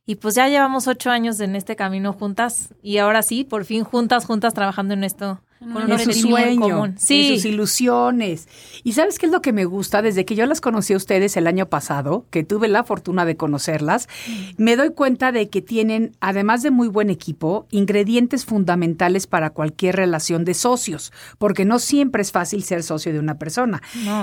Y 0.06 0.16
pues 0.16 0.36
ya 0.36 0.50
llevamos 0.50 0.88
ocho 0.88 1.12
años 1.12 1.40
en 1.40 1.56
este 1.56 1.78
camino 1.78 2.12
juntas 2.12 2.74
y 2.82 2.98
ahora 2.98 3.22
sí, 3.22 3.46
por 3.46 3.64
fin 3.64 3.86
juntas, 3.86 4.26
juntas 4.26 4.54
trabajando 4.54 4.94
en 4.94 5.06
esto. 5.06 5.40
Con 5.60 5.90
un 5.90 6.14
sueño, 6.14 6.60
común. 6.60 6.96
Sí. 6.98 7.36
sus 7.36 7.46
ilusiones. 7.46 8.50
¿Y 8.84 8.92
sabes 8.92 9.18
qué 9.18 9.28
es 9.28 9.32
lo 9.32 9.42
que 9.42 9.54
me 9.54 9.64
gusta? 9.64 10.02
Desde 10.02 10.26
que 10.26 10.36
yo 10.36 10.46
las 10.46 10.60
conocí 10.60 10.92
a 10.92 10.98
ustedes 10.98 11.38
el 11.38 11.48
año 11.48 11.70
pasado, 11.70 12.26
que 12.32 12.44
tuve 12.44 12.68
la 12.68 12.84
fortuna 12.84 13.24
de 13.24 13.38
conocerlas, 13.38 14.10
me 14.58 14.76
doy 14.76 14.90
cuenta 14.90 15.32
de 15.32 15.48
que 15.48 15.62
tienen, 15.62 16.18
además 16.20 16.64
de 16.64 16.72
muy 16.72 16.90
buen 16.90 17.10
equipo, 17.10 17.66
ingredientes 17.72 18.44
fundamentales 18.44 19.26
para 19.26 19.52
cualquier 19.52 19.96
relación 19.96 20.44
de 20.44 20.54
socios, 20.54 21.14
porque 21.38 21.64
no 21.64 21.80
siempre 21.80 22.24
es 22.24 22.34
fácil 22.34 22.64
ser 22.64 22.84
socio 22.84 23.14
de 23.14 23.20
una 23.20 23.40
persona. 23.40 23.82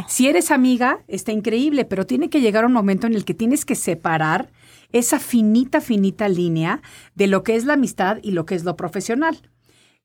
Si 0.09 0.29
eres 0.29 0.51
amiga, 0.51 0.99
está 1.09 1.33
increíble, 1.33 1.87
pero 1.87 2.05
tiene 2.05 2.29
que 2.29 2.43
llegar 2.43 2.67
un 2.67 2.73
momento 2.75 3.07
en 3.07 3.15
el 3.15 3.25
que 3.25 3.33
tienes 3.33 3.65
que 3.65 3.77
separar 3.77 4.51
esa 4.93 5.19
finita, 5.19 5.81
finita 5.81 6.29
línea 6.29 6.83
de 7.15 7.27
lo 7.27 7.43
que 7.43 7.57
es 7.57 7.65
la 7.65 7.75
amistad 7.75 8.19
y 8.23 8.33
lo 8.33 8.47
que 8.47 8.55
es 8.55 8.65
lo 8.65 8.77
profesional. 8.77 9.51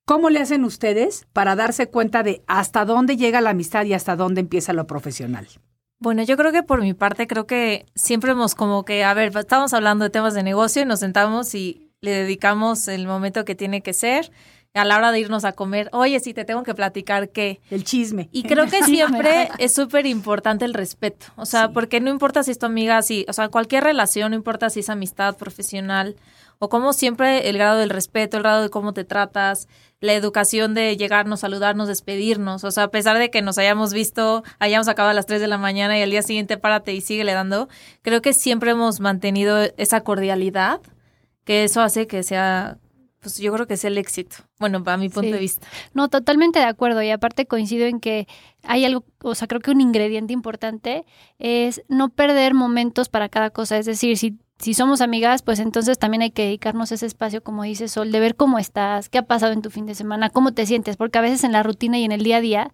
¿Cómo 0.06 0.30
le 0.30 0.40
hacen 0.40 0.64
ustedes 0.64 1.26
para 1.34 1.56
darse 1.56 1.88
cuenta 1.88 2.22
de 2.22 2.44
hasta 2.48 2.86
dónde 2.86 3.18
llega 3.18 3.42
la 3.42 3.50
amistad 3.52 3.86
y 3.86 3.94
hasta 3.94 4.16
dónde 4.16 4.42
empieza 4.42 4.72
lo 4.74 4.86
profesional? 4.86 5.48
Bueno, 6.00 6.22
yo 6.24 6.38
creo 6.38 6.52
que 6.52 6.62
por 6.62 6.82
mi 6.82 6.94
parte, 6.94 7.26
creo 7.26 7.48
que 7.48 7.86
siempre 7.96 8.32
hemos 8.32 8.54
como 8.54 8.86
que, 8.86 9.04
a 9.04 9.14
ver, 9.14 9.36
estamos 9.36 9.74
hablando 9.74 10.04
de 10.04 10.12
temas 10.12 10.34
de 10.34 10.44
negocio 10.44 10.82
y 10.82 10.86
nos 10.86 11.00
sentamos 11.00 11.56
y 11.56 11.90
le 12.02 12.12
dedicamos 12.12 12.88
el 12.88 13.08
momento 13.08 13.46
que 13.46 13.56
tiene 13.56 13.82
que 13.82 13.94
ser 13.94 14.32
a 14.76 14.86
la 14.86 14.98
hora 14.98 15.12
de 15.12 15.20
irnos 15.20 15.46
a 15.46 15.54
comer, 15.54 15.90
oye, 15.94 16.20
sí, 16.20 16.34
te 16.34 16.46
tengo 16.46 16.64
que 16.64 16.74
platicar 16.74 17.30
que... 17.30 17.62
El 17.70 17.84
chisme. 17.84 18.30
Y 18.32 18.44
creo 18.44 18.68
que 18.68 18.84
siempre 18.86 19.50
es 19.58 19.74
súper 19.74 20.06
importante 20.06 20.66
el 20.66 20.74
respeto, 20.74 21.28
o 21.36 21.46
sea, 21.46 21.70
porque 21.70 22.02
no 22.02 22.10
importa 22.10 22.44
si 22.44 22.52
es 22.52 22.60
tu 22.60 22.66
amiga, 22.66 23.02
si, 23.02 23.26
o 23.30 23.34
sea, 23.34 23.50
cualquier 23.50 23.84
relación, 23.84 24.32
no 24.32 24.36
importa 24.36 24.70
si 24.70 24.82
es 24.82 24.90
amistad 24.90 25.38
profesional, 25.38 26.16
o 26.60 26.70
como 26.70 26.94
siempre 26.94 27.50
el 27.50 27.58
grado 27.58 27.80
del 27.80 27.90
respeto, 27.90 28.38
el 28.38 28.44
grado 28.44 28.64
de 28.64 28.70
cómo 28.70 28.94
te 28.94 29.04
tratas, 29.04 29.68
la 30.02 30.14
educación 30.14 30.74
de 30.74 30.96
llegarnos, 30.98 31.42
saludarnos, 31.42 31.88
despedirnos, 31.88 32.64
o 32.64 32.72
sea, 32.72 32.84
a 32.84 32.92
pesar 32.92 33.18
de 33.18 33.30
que 33.30 33.42
nos 33.42 33.58
hayamos 33.58 33.94
visto, 33.94 34.44
hayamos 34.60 34.88
acabado 34.88 35.12
a 35.12 35.14
las 35.14 35.26
3 35.26 35.42
de 35.42 35.48
la 35.48 35.58
mañana 35.58 35.98
y 35.98 36.02
al 36.02 36.12
día 36.12 36.22
siguiente 36.22 36.58
párate 36.58 36.94
y 36.94 37.02
sigue 37.02 37.24
le 37.24 37.34
dando, 37.34 37.70
creo 38.02 38.22
que 38.22 38.34
siempre 38.34 38.72
hemos 38.72 39.00
mantenido 39.00 39.58
esa 39.78 40.02
cordialidad, 40.02 40.82
que 41.44 41.64
eso 41.64 41.82
hace 41.82 42.08
que 42.08 42.24
sea 42.24 42.78
pues 43.26 43.40
yo 43.40 43.52
creo 43.52 43.66
que 43.66 43.74
es 43.74 43.84
el 43.86 43.98
éxito. 43.98 44.36
Bueno, 44.60 44.84
para 44.84 44.98
mi 44.98 45.10
punto 45.10 45.32
de 45.32 45.40
vista. 45.40 45.66
No, 45.96 46.10
totalmente 46.10 46.60
de 46.60 46.66
acuerdo. 46.66 47.02
Y 47.02 47.10
aparte 47.10 47.48
coincido 47.48 47.88
en 47.88 48.00
que 48.00 48.28
hay 48.62 48.86
algo, 48.86 49.04
o 49.24 49.34
sea, 49.34 49.48
creo 49.48 49.62
que 49.62 49.72
un 49.72 49.82
ingrediente 49.82 50.32
importante 50.32 51.06
es 51.40 51.82
no 51.88 52.10
perder 52.10 52.54
momentos 52.54 53.10
para 53.10 53.28
cada 53.28 53.50
cosa. 53.50 53.80
Es 53.80 53.88
decir, 53.88 54.16
si, 54.20 54.38
si 54.60 54.76
somos 54.76 55.02
amigas, 55.02 55.42
pues 55.42 55.58
entonces 55.58 55.98
también 55.98 56.22
hay 56.22 56.30
que 56.30 56.44
dedicarnos 56.44 56.92
ese 56.92 57.08
espacio, 57.08 57.42
como 57.42 57.64
dice 57.64 57.88
Sol, 57.88 58.12
de 58.12 58.20
ver 58.20 58.36
cómo 58.36 58.60
estás, 58.60 59.10
qué 59.10 59.18
ha 59.18 59.24
pasado 59.24 59.54
en 59.54 59.64
tu 59.64 59.72
fin 59.72 59.88
de 59.88 59.96
semana, 59.96 60.30
cómo 60.30 60.54
te 60.54 60.68
sientes, 60.68 60.96
porque 60.96 61.18
a 61.18 61.22
veces 61.22 61.44
en 61.44 61.52
la 61.52 61.64
rutina 61.64 61.98
y 61.98 62.04
en 62.04 62.12
el 62.12 62.22
día 62.24 62.38
a 62.38 62.42
día 62.42 62.72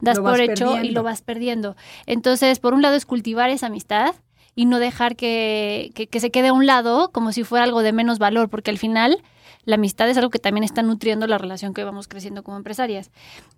das 0.00 0.18
por 0.18 0.40
hecho 0.40 0.82
y 0.82 0.90
lo 0.90 1.04
vas 1.04 1.22
perdiendo. 1.22 1.76
Entonces, 2.06 2.58
por 2.58 2.74
un 2.74 2.82
lado 2.82 2.96
es 2.96 3.06
cultivar 3.06 3.50
esa 3.50 3.68
amistad 3.68 4.16
y 4.56 4.66
no 4.66 4.80
dejar 4.80 5.14
que, 5.14 5.92
que, 5.94 6.08
que, 6.08 6.18
se 6.18 6.32
quede 6.32 6.48
a 6.48 6.52
un 6.52 6.66
lado 6.66 7.12
como 7.12 7.30
si 7.30 7.44
fuera 7.44 7.62
algo 7.62 7.82
de 7.82 7.92
menos 7.92 8.18
valor, 8.18 8.48
porque 8.48 8.72
al 8.72 8.78
final 8.78 9.22
la 9.64 9.76
amistad 9.76 10.08
es 10.08 10.16
algo 10.16 10.30
que 10.30 10.40
también 10.40 10.64
está 10.64 10.82
nutriendo 10.82 11.26
la 11.26 11.38
relación 11.38 11.72
que 11.72 11.84
vamos 11.84 12.08
creciendo 12.08 12.42
como 12.42 12.56
empresarias. 12.56 13.10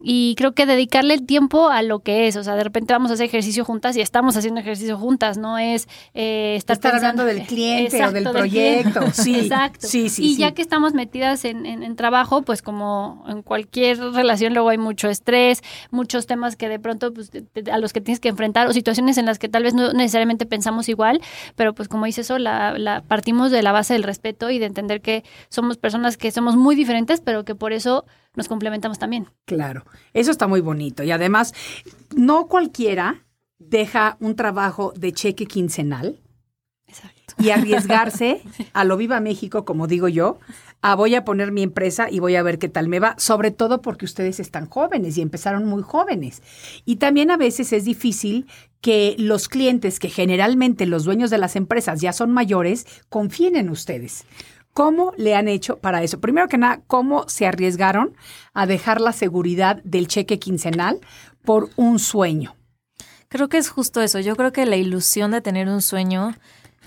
Y 0.03 0.35
creo 0.37 0.53
que 0.53 0.67
dedicarle 0.67 1.15
el 1.15 1.25
tiempo 1.25 1.71
a 1.71 1.83
lo 1.83 2.01
que 2.01 2.29
es, 2.29 2.37
o 2.37 2.45
sea, 2.45 2.57
de 2.57 2.65
repente 2.65 2.93
vamos 2.93 3.11
a 3.11 3.15
hacer 3.15 3.27
ejercicio 3.27 3.65
juntas 3.65 3.97
y 3.97 4.03
estamos 4.03 4.37
haciendo 4.37 4.61
ejercicio 4.61 4.99
juntas, 4.99 5.39
no 5.39 5.57
es 5.57 5.89
eh, 6.13 6.57
estar, 6.57 6.95
hablando 6.95 7.25
del 7.25 7.43
cliente 7.43 8.05
o 8.05 8.13
del 8.13 8.25
proyecto. 8.25 9.01
Sí, 9.13 9.37
exacto. 9.41 9.87
Sí, 9.87 10.09
sí, 10.11 10.25
y 10.25 10.37
ya 10.37 10.53
que 10.53 10.61
estamos 10.61 10.93
metidas 10.93 11.45
en, 11.45 11.65
en, 11.65 11.97
trabajo, 11.97 12.43
pues 12.43 12.61
como 12.61 13.25
en 13.29 13.43
cualquier 13.43 13.99
relación 13.99 14.53
luego 14.53 14.69
hay 14.69 14.79
mucho 14.79 15.09
estrés, 15.09 15.63
muchos 15.91 16.27
temas 16.27 16.57
que 16.57 16.69
de 16.69 16.79
pronto 16.79 17.15
pues, 17.15 17.31
a 17.71 17.79
los 17.79 17.93
que 17.93 18.01
tienes 18.01 18.21
que 18.21 18.29
enfrentar 18.29 18.67
o 18.67 18.73
situaciones 18.73 19.17
en 19.17 19.27
las 19.27 19.39
que 19.39 19.49
tal 19.49 19.63
vez 19.63 19.75
no 19.75 19.93
necesariamente 19.93 20.45
pensamos 20.45 20.89
igual, 20.89 21.21
pero 21.57 21.75
pues 21.75 21.89
como 21.89 22.05
dice 22.05 22.23
eso, 22.23 22.39
la, 22.39 22.77
la 22.77 23.03
partimos 23.03 23.51
de 23.51 23.63
la 23.63 23.73
base 23.73 23.95
del 23.95 24.03
respeto 24.03 24.51
y 24.51 24.59
de 24.59 24.67
entender 24.67 25.01
que 25.01 25.25
somos 25.49 25.77
personas 25.79 25.94
personas 25.95 26.17
que 26.17 26.33
somos 26.33 26.57
muy 26.57 26.75
diferentes, 26.75 27.21
pero 27.21 27.45
que 27.45 27.55
por 27.55 27.73
eso 27.73 28.05
nos 28.35 28.49
complementamos 28.49 28.99
también. 28.99 29.29
Claro, 29.45 29.85
eso 30.13 30.33
está 30.33 30.49
muy 30.49 30.61
bonito. 30.61 31.05
Y 31.05 31.13
además, 31.13 31.55
no 32.17 32.49
cualquiera 32.49 33.25
deja 33.61 34.17
un 34.19 34.35
trabajo 34.35 34.93
de 34.97 35.13
cheque 35.13 35.47
quincenal 35.47 36.19
y 37.39 37.51
arriesgarse 37.51 38.43
a 38.73 38.85
lo 38.85 38.97
viva 38.97 39.21
México, 39.21 39.65
como 39.65 39.87
digo 39.87 40.09
yo, 40.09 40.41
a 40.83 40.97
voy 40.97 41.15
a 41.15 41.25
poner 41.25 41.53
mi 41.53 41.63
empresa 41.63 42.09
y 42.11 42.19
voy 42.19 42.35
a 42.35 42.43
ver 42.43 42.59
qué 42.59 42.69
tal 42.69 42.89
me 42.89 42.99
va, 42.99 43.15
sobre 43.17 43.53
todo 43.53 43.81
porque 43.81 44.05
ustedes 44.05 44.41
están 44.41 44.67
jóvenes 44.67 45.17
y 45.17 45.23
empezaron 45.23 45.65
muy 45.65 45.83
jóvenes. 45.83 46.43
Y 46.85 46.97
también 46.97 47.31
a 47.31 47.37
veces 47.37 47.73
es 47.73 47.85
difícil 47.85 48.47
que 48.81 49.15
los 49.17 49.49
clientes, 49.49 50.01
que 50.01 50.11
generalmente 50.11 50.87
los 50.87 51.05
dueños 51.05 51.31
de 51.31 51.39
las 51.39 51.55
empresas 51.55 52.01
ya 52.01 52.13
son 52.13 52.33
mayores, 52.33 52.85
confíen 53.09 53.55
en 53.55 53.71
ustedes. 53.71 54.27
¿Cómo 54.75 55.13
le 55.17 55.37
han 55.37 55.47
hecho 55.47 55.79
para 55.79 56.03
eso? 56.03 56.21
Primero 56.21 56.49
que 56.49 56.59
nada, 56.59 56.83
¿cómo 56.89 57.29
se 57.29 57.47
arriesgaron 57.47 58.17
a 58.53 58.67
dejar 58.67 59.01
la 59.01 59.13
seguridad 59.13 59.81
del 59.85 60.09
cheque 60.09 60.41
quincenal 60.41 60.99
por 61.45 61.71
un 61.77 62.01
sueño? 62.01 62.57
Creo 63.29 63.49
que 63.49 63.57
es 63.59 63.69
justo 63.69 64.01
eso. 64.01 64.19
Yo 64.19 64.35
creo 64.35 64.53
que 64.53 64.67
la 64.67 64.75
ilusión 64.75 65.31
de 65.31 65.41
tener 65.41 65.69
un 65.69 65.81
sueño, 65.81 66.35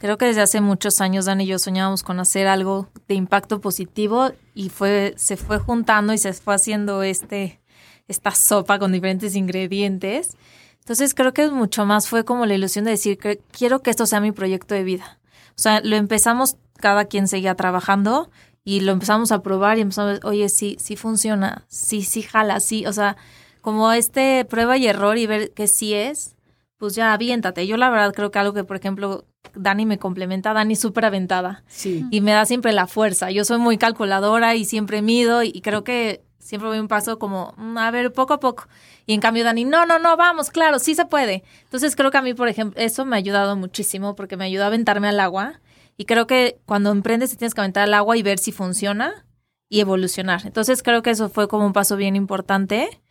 creo 0.01 0.17
que 0.17 0.25
desde 0.25 0.41
hace 0.41 0.59
muchos 0.59 0.99
años 0.99 1.25
Dan 1.25 1.39
y 1.39 1.45
yo 1.45 1.59
soñábamos 1.59 2.03
con 2.03 2.19
hacer 2.19 2.47
algo 2.47 2.89
de 3.07 3.15
impacto 3.15 3.61
positivo 3.61 4.31
y 4.53 4.67
fue 4.67 5.13
se 5.15 5.37
fue 5.37 5.57
juntando 5.57 6.11
y 6.11 6.17
se 6.17 6.33
fue 6.33 6.55
haciendo 6.55 7.03
este 7.03 7.61
esta 8.09 8.31
sopa 8.31 8.79
con 8.79 8.91
diferentes 8.91 9.33
ingredientes. 9.35 10.35
Entonces 10.79 11.13
creo 11.13 11.33
que 11.33 11.49
mucho 11.51 11.85
más 11.85 12.09
fue 12.09 12.25
como 12.25 12.45
la 12.45 12.55
ilusión 12.55 12.83
de 12.83 12.91
decir 12.91 13.17
que 13.17 13.39
quiero 13.51 13.81
que 13.81 13.91
esto 13.91 14.05
sea 14.05 14.19
mi 14.19 14.33
proyecto 14.33 14.75
de 14.75 14.83
vida. 14.83 15.19
O 15.57 15.61
sea, 15.61 15.81
lo 15.81 15.95
empezamos 15.95 16.57
cada 16.77 17.05
quien 17.05 17.27
seguía 17.27 17.55
trabajando 17.55 18.29
y 18.63 18.81
lo 18.81 18.91
empezamos 18.91 19.31
a 19.31 19.41
probar 19.41 19.77
y 19.77 19.81
empezamos 19.81 20.19
a 20.21 20.27
oye, 20.27 20.49
sí, 20.49 20.77
sí 20.79 20.95
funciona, 20.95 21.65
sí, 21.67 22.01
sí 22.01 22.21
jala, 22.21 22.59
sí, 22.59 22.85
o 22.85 22.93
sea, 22.93 23.15
como 23.61 23.91
este 23.91 24.45
prueba 24.45 24.77
y 24.77 24.87
error 24.87 25.17
y 25.17 25.25
ver 25.25 25.51
que 25.51 25.67
sí 25.67 25.93
es, 25.93 26.35
pues 26.77 26.95
ya 26.95 27.13
aviéntate. 27.13 27.65
Yo 27.67 27.77
la 27.77 27.89
verdad 27.89 28.13
creo 28.13 28.31
que 28.31 28.39
algo 28.39 28.53
que, 28.53 28.63
por 28.63 28.77
ejemplo, 28.77 29.25
Dani 29.55 29.85
me 29.85 29.97
complementa, 29.97 30.53
Dani 30.53 30.73
es 30.73 30.79
súper 30.79 31.05
aventada. 31.05 31.63
Sí. 31.67 32.05
Y 32.11 32.21
me 32.21 32.31
da 32.31 32.45
siempre 32.45 32.71
la 32.71 32.87
fuerza. 32.87 33.31
Yo 33.31 33.45
soy 33.45 33.57
muy 33.57 33.77
calculadora 33.77 34.55
y 34.55 34.65
siempre 34.65 35.01
mido 35.01 35.43
y, 35.43 35.61
creo 35.61 35.83
que 35.83 36.23
siempre 36.39 36.69
voy 36.69 36.79
un 36.79 36.87
paso 36.87 37.19
como, 37.19 37.53
mm, 37.57 37.77
a 37.77 37.91
ver, 37.91 38.13
poco 38.13 38.33
a 38.33 38.39
poco. 38.39 38.67
Y 39.05 39.13
en 39.13 39.21
cambio 39.21 39.43
Dani, 39.43 39.65
no, 39.65 39.85
no, 39.85 39.99
no, 39.99 40.15
vamos, 40.17 40.49
claro, 40.49 40.79
sí 40.79 40.95
se 40.95 41.05
puede. 41.05 41.43
Entonces 41.63 41.95
creo 41.95 42.11
que 42.11 42.17
a 42.17 42.21
mí, 42.21 42.33
por 42.33 42.47
ejemplo, 42.47 42.81
eso 42.81 43.05
me 43.05 43.15
ha 43.15 43.19
ayudado 43.19 43.55
muchísimo 43.55 44.15
porque 44.15 44.37
me 44.37 44.45
ayudó 44.45 44.63
a 44.63 44.67
aventarme 44.67 45.07
al 45.07 45.19
agua 45.19 45.59
y 45.97 46.05
creo 46.05 46.27
que 46.27 46.61
cuando 46.65 46.91
emprendes 46.91 47.31
te 47.31 47.37
tienes 47.37 47.55
que 47.55 47.61
aventar 47.61 47.83
al 47.83 47.93
agua 47.93 48.15
y 48.15 48.23
ver 48.23 48.39
si 48.39 48.51
funciona 48.51 49.25
y 49.67 49.79
evolucionar. 49.79 50.45
Entonces 50.45 50.83
creo 50.83 51.01
que 51.01 51.09
eso 51.09 51.29
fue 51.29 51.47
como 51.47 51.65
un 51.65 51.73
paso 51.73 51.97
bien 51.97 52.15
importante. 52.15 53.01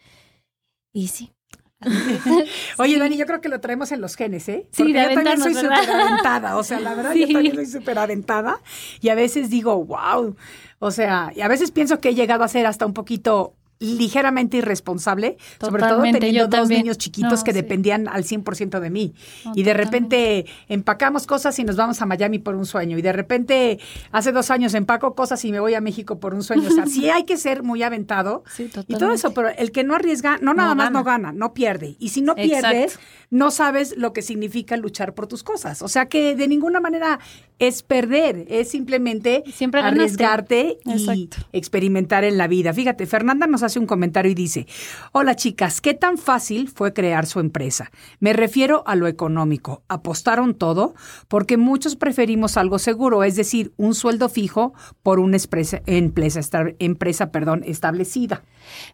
Y 0.93 1.09
sí. 1.09 1.33
Oye, 2.78 2.99
Dani, 2.99 3.16
yo 3.16 3.26
creo 3.26 3.40
que 3.40 3.50
lo 3.50 3.61
traemos 3.61 3.93
en 3.93 4.00
los 4.00 4.16
genes, 4.16 4.49
¿eh? 4.49 4.69
Porque 4.76 4.93
sí, 4.93 4.93
yo 4.95 5.14
también 5.14 5.40
soy 5.40 5.55
súper 5.55 5.90
aventada. 5.90 6.57
O 6.57 6.64
sea, 6.64 6.81
la 6.81 6.94
verdad, 6.94 7.12
yo 7.14 7.27
también 7.31 7.55
soy 7.55 7.66
súper 7.66 7.99
aventada. 7.99 8.61
Y 9.01 9.11
a 9.11 9.14
veces 9.14 9.51
digo, 9.51 9.85
wow. 9.85 10.37
O 10.79 10.90
sea, 10.90 11.33
y 11.35 11.42
a 11.42 11.49
veces 11.49 11.72
pienso 11.72 12.01
que 12.01 12.11
he 12.11 12.14
llegado 12.14 12.44
a 12.44 12.49
ser 12.49 12.66
hasta 12.66 12.87
un 12.87 12.94
poquito 12.94 13.55
ligeramente 13.79 14.59
irresponsable, 14.59 15.37
sobre 15.61 15.83
todo 15.83 16.03
teniendo 16.03 16.49
dos 16.49 16.69
niños 16.69 16.99
chiquitos 16.99 17.45
que 17.45 17.53
dependían 17.53 18.09
al 18.09 18.25
100% 18.25 18.81
de 18.81 18.91
mí. 18.91 19.15
y 19.55 19.62
de 19.62 19.75
repente 19.75 20.47
empacamos 20.69 21.27
cosas 21.27 21.59
y 21.59 21.65
nos 21.65 21.77
vamos 21.77 22.01
a 22.03 22.07
Miami 22.07 22.39
por 22.39 22.55
un 22.55 22.67
sueño. 22.67 22.99
Y 22.99 23.03
de 23.03 23.12
repente 23.12 23.79
hace 24.12 24.33
dos 24.33 24.51
años 24.51 24.75
empaco 24.75 25.15
cosas 25.15 25.45
y 25.45 25.53
me 25.53 25.61
voy 25.61 25.75
a 25.75 25.81
México 25.81 26.19
por 26.19 26.35
un 26.35 26.43
sueño. 26.43 26.69
O 26.69 26.73
sea, 26.73 26.87
sí 26.87 27.11
hay 27.11 27.25
que 27.25 27.37
ser 27.37 27.62
muy 27.62 27.83
aventado 27.83 28.45
y 28.59 28.95
todo 28.97 29.12
eso, 29.12 29.33
pero 29.35 29.49
el 29.49 29.73
que 29.73 29.85
no 29.85 29.95
arriesga, 29.95 30.39
no 30.41 30.55
nada 30.55 30.75
más 30.75 30.91
no 30.91 31.05
gana, 31.05 31.33
no 31.33 31.53
pierde. 31.53 31.97
Y 31.99 32.11
si 32.11 32.23
no 32.23 32.35
pierdes, 32.35 32.99
no 33.31 33.51
sabes 33.51 33.97
lo 33.97 34.12
que 34.12 34.23
significa 34.23 34.77
luchar 34.77 35.15
por 35.15 35.27
tus 35.27 35.43
cosas. 35.43 35.83
O 35.83 35.89
sea 35.89 36.07
que 36.07 36.35
de 36.35 36.49
ninguna 36.49 36.81
manera 36.81 37.19
es 37.59 37.83
perder, 37.83 38.47
es 38.49 38.71
simplemente 38.71 39.45
arriesgarte 39.73 40.79
y 40.85 41.29
experimentar 41.53 42.25
en 42.25 42.39
la 42.39 42.47
vida. 42.49 42.73
Fíjate, 42.73 43.07
Fernanda 43.07 43.47
nos 43.47 43.62
hace 43.66 43.79
un 43.79 43.87
comentario 43.87 44.31
y 44.31 44.35
dice, 44.35 44.66
hola 45.12 45.37
chicas, 45.37 45.81
¿qué 45.81 45.94
tan 45.94 46.18
fácil 46.18 46.68
fue 46.68 46.92
crear 46.92 47.26
su 47.26 47.40
empresa? 47.40 47.90
Me 48.20 48.33
refiero 48.33 48.83
a 48.87 48.94
lo 48.94 49.07
económico. 49.07 49.83
¿Apostaron 49.88 50.55
todo? 50.55 50.94
Porque 51.29 51.57
muchos 51.57 51.96
preferimos 51.96 52.57
algo 52.57 52.79
seguro, 52.79 53.22
es 53.24 53.37
decir, 53.37 53.72
un 53.76 53.94
sueldo 53.94 54.29
fijo 54.29 54.72
por 55.02 55.18
una 55.18 55.37
empresa, 55.37 55.83
empresa 55.87 57.31
perdón, 57.31 57.62
establecida. 57.66 58.42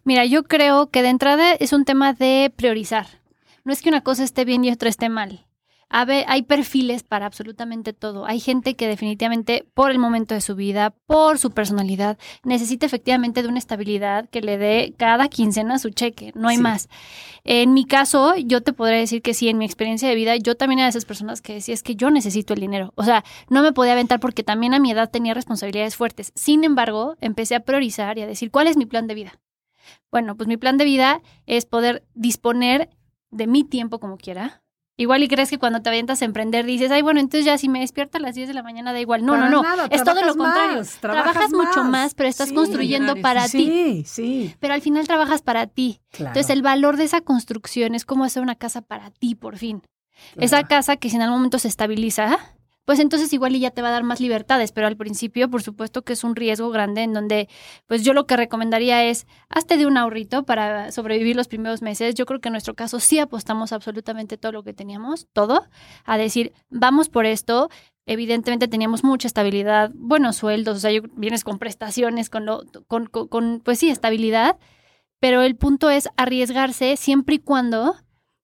Mira, 0.03 0.25
yo 0.25 0.43
creo 0.43 0.89
que 0.89 1.01
de 1.01 1.09
entrada 1.09 1.53
es 1.53 1.73
un 1.73 1.85
tema 1.85 2.13
de 2.13 2.51
priorizar. 2.55 3.07
No 3.63 3.71
es 3.71 3.81
que 3.81 3.89
una 3.89 4.01
cosa 4.01 4.23
esté 4.23 4.43
bien 4.45 4.65
y 4.65 4.71
otra 4.71 4.89
esté 4.89 5.09
mal 5.09 5.45
hay 5.93 6.41
perfiles 6.41 7.03
para 7.03 7.27
absolutamente 7.27 7.93
todo. 7.93 8.25
Hay 8.25 8.39
gente 8.39 8.75
que 8.75 8.87
definitivamente 8.87 9.65
por 9.73 9.91
el 9.91 9.99
momento 9.99 10.33
de 10.33 10.41
su 10.41 10.55
vida, 10.55 10.95
por 11.05 11.37
su 11.37 11.51
personalidad, 11.51 12.17
necesita 12.43 12.85
efectivamente 12.85 13.43
de 13.43 13.47
una 13.47 13.59
estabilidad 13.59 14.27
que 14.29 14.41
le 14.41 14.57
dé 14.57 14.95
cada 14.97 15.27
quincena 15.27 15.77
su 15.77 15.91
cheque, 15.91 16.31
no 16.35 16.47
hay 16.47 16.57
más. 16.57 16.89
En 17.43 17.73
mi 17.73 17.85
caso, 17.85 18.35
yo 18.37 18.61
te 18.61 18.73
podría 18.73 18.97
decir 18.97 19.21
que 19.21 19.33
sí, 19.33 19.49
en 19.49 19.57
mi 19.57 19.65
experiencia 19.65 20.09
de 20.09 20.15
vida, 20.15 20.35
yo 20.37 20.55
también 20.55 20.79
era 20.79 20.87
de 20.87 20.91
esas 20.91 21.05
personas 21.05 21.41
que 21.41 21.53
decía, 21.53 21.73
es 21.73 21.83
que 21.83 21.95
yo 21.95 22.09
necesito 22.09 22.53
el 22.53 22.61
dinero. 22.61 22.91
O 22.95 23.03
sea, 23.03 23.23
no 23.49 23.61
me 23.61 23.71
podía 23.71 23.91
aventar 23.91 24.19
porque 24.19 24.43
también 24.43 24.73
a 24.73 24.79
mi 24.79 24.91
edad 24.91 25.11
tenía 25.11 25.33
responsabilidades 25.33 25.95
fuertes. 25.95 26.31
Sin 26.35 26.63
embargo, 26.63 27.17
empecé 27.21 27.55
a 27.55 27.59
priorizar 27.59 28.17
y 28.17 28.21
a 28.21 28.27
decir, 28.27 28.49
¿cuál 28.49 28.67
es 28.67 28.77
mi 28.77 28.85
plan 28.85 29.07
de 29.07 29.15
vida? 29.15 29.39
Bueno, 30.11 30.35
pues 30.37 30.47
mi 30.47 30.57
plan 30.57 30.77
de 30.77 30.85
vida 30.85 31.21
es 31.45 31.65
poder 31.65 32.03
disponer 32.15 32.89
de 33.29 33.47
mi 33.47 33.63
tiempo 33.63 33.99
como 33.99 34.17
quiera, 34.17 34.62
Igual 34.95 35.23
y 35.23 35.27
crees 35.27 35.49
que 35.49 35.57
cuando 35.57 35.81
te 35.81 35.89
avientas 35.89 36.21
a 36.21 36.25
emprender 36.25 36.65
dices, 36.65 36.91
ay, 36.91 37.01
bueno, 37.01 37.19
entonces 37.19 37.45
ya 37.45 37.57
si 37.57 37.67
me 37.67 37.79
despierto 37.79 38.19
a 38.19 38.21
las 38.21 38.35
10 38.35 38.47
de 38.47 38.53
la 38.53 38.61
mañana 38.61 38.93
da 38.93 38.99
igual. 38.99 39.25
No, 39.25 39.35
no, 39.37 39.49
no. 39.49 39.63
es 39.89 40.03
todo 40.03 40.23
lo 40.23 40.35
contrario. 40.35 40.83
trabajas, 40.99 41.51
mucho 41.51 41.83
más, 41.83 42.13
pero 42.13 42.29
estás 42.29 42.51
construyendo 42.53 43.15
para 43.15 43.47
ti. 43.49 43.49
Sí, 43.49 44.03
sí. 44.05 44.55
Pero 44.59 44.75
al 44.75 44.81
final 44.81 45.07
trabajas 45.07 45.41
para 45.41 45.65
ti. 45.65 45.99
Entonces 46.17 46.49
el 46.51 46.61
valor 46.61 46.97
de 46.97 47.05
esa 47.05 47.21
construcción 47.21 47.95
es 47.95 48.05
como 48.05 48.23
hacer 48.23 48.43
una 48.43 48.55
casa 48.55 48.81
para 48.81 49.09
ti, 49.09 49.33
por 49.33 49.57
fin. 49.57 49.81
Esa 50.37 50.63
casa 50.63 50.95
que 50.97 51.09
si 51.09 51.15
en 51.15 51.23
algún 51.23 51.39
momento 51.39 51.57
se 51.57 51.67
estabiliza, 51.67 52.37
pues 52.85 52.99
entonces 52.99 53.31
igual 53.33 53.55
y 53.55 53.59
ya 53.59 53.71
te 53.71 53.81
va 53.81 53.89
a 53.89 53.91
dar 53.91 54.03
más 54.03 54.19
libertades, 54.19 54.71
pero 54.71 54.87
al 54.87 54.97
principio, 54.97 55.49
por 55.49 55.63
supuesto 55.63 56.01
que 56.01 56.13
es 56.13 56.23
un 56.23 56.35
riesgo 56.35 56.69
grande 56.69 57.03
en 57.03 57.13
donde, 57.13 57.47
pues 57.87 58.03
yo 58.03 58.13
lo 58.13 58.27
que 58.27 58.35
recomendaría 58.37 59.05
es, 59.05 59.25
hazte 59.49 59.77
de 59.77 59.85
un 59.85 59.97
ahorrito 59.97 60.43
para 60.43 60.91
sobrevivir 60.91 61.35
los 61.35 61.47
primeros 61.47 61.81
meses. 61.81 62.15
Yo 62.15 62.25
creo 62.25 62.41
que 62.41 62.49
en 62.49 62.53
nuestro 62.53 62.75
caso 62.75 62.99
sí 62.99 63.19
apostamos 63.19 63.71
absolutamente 63.71 64.37
todo 64.37 64.51
lo 64.51 64.63
que 64.63 64.73
teníamos, 64.73 65.27
todo, 65.33 65.65
a 66.03 66.17
decir, 66.17 66.53
vamos 66.69 67.09
por 67.09 67.25
esto. 67.25 67.69
Evidentemente 68.05 68.67
teníamos 68.67 69.05
mucha 69.05 69.27
estabilidad, 69.27 69.91
buenos 69.95 70.35
sueldos, 70.35 70.77
o 70.77 70.79
sea, 70.81 70.91
vienes 71.15 71.45
con 71.45 71.57
prestaciones, 71.59 72.29
con, 72.29 72.45
lo, 72.45 72.63
con, 72.87 73.05
con, 73.07 73.61
pues 73.63 73.79
sí, 73.79 73.89
estabilidad, 73.89 74.57
pero 75.21 75.41
el 75.41 75.55
punto 75.55 75.89
es 75.89 76.09
arriesgarse 76.17 76.97
siempre 76.97 77.35
y 77.35 77.39
cuando 77.39 77.95